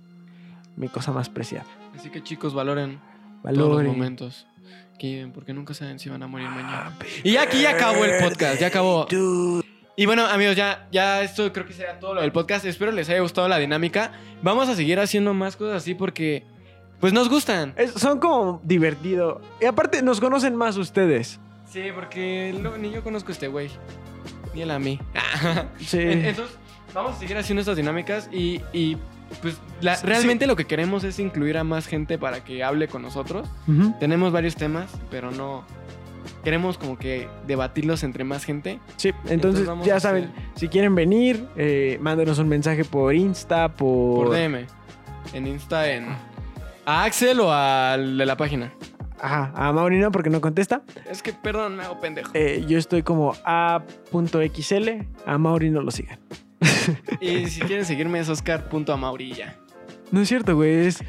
mi 0.75 0.87
cosa 0.87 1.11
más 1.11 1.29
preciada. 1.29 1.65
Así 1.95 2.09
que, 2.09 2.23
chicos, 2.23 2.53
valoren 2.53 2.99
todos 3.43 3.57
los 3.57 3.67
Valoren. 3.69 3.91
momentos 3.91 4.47
que 4.97 5.07
viven 5.07 5.31
porque 5.31 5.53
nunca 5.53 5.73
saben 5.73 5.99
si 5.99 6.09
van 6.09 6.23
a 6.23 6.27
morir 6.27 6.47
mañana. 6.49 6.97
Y 7.23 7.33
ya 7.33 7.43
aquí 7.43 7.61
ya 7.61 7.71
acabó 7.71 8.03
el 8.05 8.23
podcast, 8.23 8.59
ya 8.59 8.67
acabó. 8.67 9.05
Y 9.95 10.05
bueno, 10.05 10.25
amigos, 10.25 10.55
ya, 10.55 10.87
ya 10.91 11.21
esto 11.21 11.51
creo 11.53 11.65
que 11.65 11.73
será 11.73 11.99
todo 11.99 12.13
lo 12.15 12.21
del 12.21 12.31
podcast. 12.31 12.65
Espero 12.65 12.91
les 12.91 13.09
haya 13.09 13.19
gustado 13.19 13.47
la 13.47 13.57
dinámica. 13.57 14.13
Vamos 14.41 14.69
a 14.69 14.75
seguir 14.75 14.99
haciendo 14.99 15.33
más 15.33 15.55
cosas 15.55 15.77
así 15.83 15.93
porque, 15.95 16.43
pues, 16.99 17.13
nos 17.13 17.29
gustan. 17.29 17.73
Es- 17.75 17.91
son 17.93 18.19
como 18.19 18.61
divertido. 18.63 19.41
Y 19.61 19.65
aparte, 19.65 20.01
nos 20.01 20.19
conocen 20.19 20.55
más 20.55 20.77
ustedes. 20.77 21.39
Sí, 21.69 21.83
porque 21.93 22.55
lo- 22.61 22.77
ni 22.77 22.89
yo 22.91 23.03
conozco 23.03 23.29
a 23.29 23.33
este 23.33 23.47
güey. 23.47 23.69
Ni 24.53 24.61
él 24.61 24.71
a 24.71 24.79
mí. 24.79 24.99
Sí. 25.79 25.99
En- 25.99 26.25
Entonces, 26.25 26.57
vamos 26.93 27.15
a 27.15 27.19
seguir 27.19 27.37
haciendo 27.37 27.59
estas 27.59 27.75
dinámicas 27.77 28.29
y, 28.31 28.61
y, 28.73 28.97
pues 29.41 29.57
la- 29.81 29.95
Sí. 29.97 30.07
realmente 30.07 30.47
lo 30.47 30.55
que 30.55 30.65
queremos 30.65 31.03
es 31.03 31.19
incluir 31.19 31.57
a 31.57 31.63
más 31.63 31.85
gente 31.85 32.17
para 32.17 32.43
que 32.43 32.63
hable 32.63 32.87
con 32.87 33.01
nosotros. 33.01 33.47
Ujú. 33.67 33.93
Tenemos 33.99 34.31
varios 34.31 34.55
temas, 34.55 34.89
pero 35.11 35.31
no... 35.31 35.65
Queremos 36.43 36.77
como 36.77 36.97
que 36.97 37.27
debatirlos 37.47 38.03
entre 38.03 38.23
más 38.23 38.43
gente. 38.45 38.79
Sí, 38.97 39.11
Entonces 39.27 39.67
ya 39.83 39.99
saben, 39.99 40.25
hacer- 40.25 40.35
si 40.55 40.67
quieren 40.67 40.95
venir, 40.95 41.45
eh, 41.55 41.97
mándenos 42.01 42.39
un 42.39 42.47
mensaje 42.49 42.83
por 42.85 43.13
Insta, 43.15 43.69
por... 43.73 44.25
Por 44.27 44.29
DM. 44.35 44.65
En 45.33 45.47
Insta, 45.47 45.89
en... 45.91 46.05
¿A 46.85 47.03
Axel 47.03 47.39
o 47.39 47.51
al 47.53 48.17
de 48.17 48.25
la 48.25 48.35
página? 48.37 48.73
Ajá, 49.21 49.51
a 49.55 49.71
Maurino 49.71 50.11
porque 50.11 50.31
no 50.31 50.41
contesta. 50.41 50.81
Es 51.09 51.21
que, 51.21 51.31
perdón, 51.31 51.75
me 51.77 51.83
hago 51.83 51.99
pendejo. 51.99 52.31
Eh, 52.33 52.65
yo 52.67 52.79
estoy 52.79 53.03
como 53.03 53.35
a.xl, 53.45 54.89
a 55.27 55.37
Mauri 55.37 55.69
no 55.69 55.81
lo 55.81 55.91
sigan. 55.91 56.19
Y 57.19 57.45
si 57.47 57.61
quieren 57.61 57.85
seguirme 57.85 58.19
es 58.19 58.29
oscar.amaurilla. 58.29 59.55
No 60.11 60.21
es 60.21 60.27
cierto, 60.27 60.55
güey, 60.55 60.87
es 60.87 61.03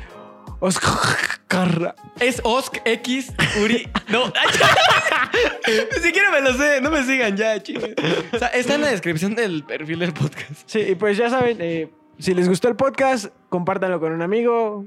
Oscar. 0.63 1.95
Es 2.19 2.41
Osk 2.45 2.79
X 2.87 3.31
Uri. 3.63 3.87
No, 4.09 4.27
ni 5.97 6.03
siquiera 6.03 6.31
me 6.31 6.41
lo 6.41 6.55
sé. 6.55 6.81
No 6.81 6.91
me 6.91 7.03
sigan 7.05 7.37
ya, 7.37 7.63
chicos. 7.63 7.91
O 8.33 8.39
sea, 8.39 8.49
está 8.49 8.77
en 8.77 8.81
la 8.81 8.89
descripción 8.91 9.35
del 9.35 9.63
perfil 9.63 9.99
del 9.99 10.15
podcast. 10.15 10.63
Sí, 10.65 10.81
y 10.81 10.95
pues 10.95 11.19
ya 11.19 11.29
saben, 11.29 11.59
eh, 11.61 11.91
si 12.19 12.33
les 12.33 12.49
gustó 12.49 12.69
el 12.69 12.77
podcast, 12.77 13.27
compártanlo 13.51 14.01
con 14.01 14.13
un 14.13 14.23
amigo. 14.23 14.87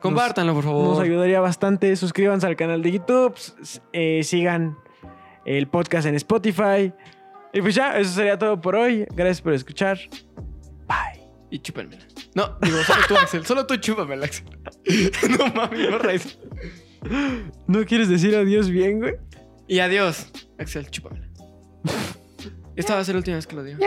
Compártanlo, 0.00 0.54
por 0.54 0.64
Nos 0.66 0.72
favor. 0.72 1.02
ayudaría 1.04 1.40
bastante. 1.40 1.96
Suscríbanse 1.96 2.46
al 2.46 2.54
canal 2.54 2.80
de 2.80 2.92
YouTube. 2.92 3.34
eh, 3.92 4.20
sigan 4.22 4.76
el 5.44 5.66
podcast 5.66 6.06
en 6.06 6.14
Spotify. 6.14 6.92
Y 7.52 7.60
pues 7.60 7.74
ya, 7.74 7.98
eso 7.98 8.12
sería 8.12 8.38
todo 8.38 8.60
por 8.60 8.76
hoy. 8.76 9.04
Gracias 9.14 9.40
por 9.40 9.52
escuchar. 9.52 9.98
Y 11.50 11.60
chúpenmela. 11.60 12.02
No, 12.34 12.58
digo, 12.62 12.82
solo 12.84 13.02
tú, 13.06 13.16
Axel. 13.16 13.46
Solo 13.46 13.66
tú 13.66 13.76
chúpamela, 13.76 14.26
Axel. 14.26 14.46
no 15.38 15.46
mames, 15.54 15.90
no 15.90 15.98
raíz. 15.98 16.38
¿No 17.66 17.84
quieres 17.84 18.08
decir 18.08 18.34
adiós 18.34 18.68
bien, 18.70 18.98
güey? 19.00 19.14
Y 19.68 19.78
adiós, 19.80 20.26
Axel, 20.58 20.90
chúpamela. 20.90 21.28
Esta 22.76 22.94
va 22.94 23.00
a 23.00 23.04
ser 23.04 23.14
la 23.14 23.18
última 23.18 23.36
vez 23.36 23.46
que 23.46 23.56
lo 23.56 23.62
digo. 23.62 23.78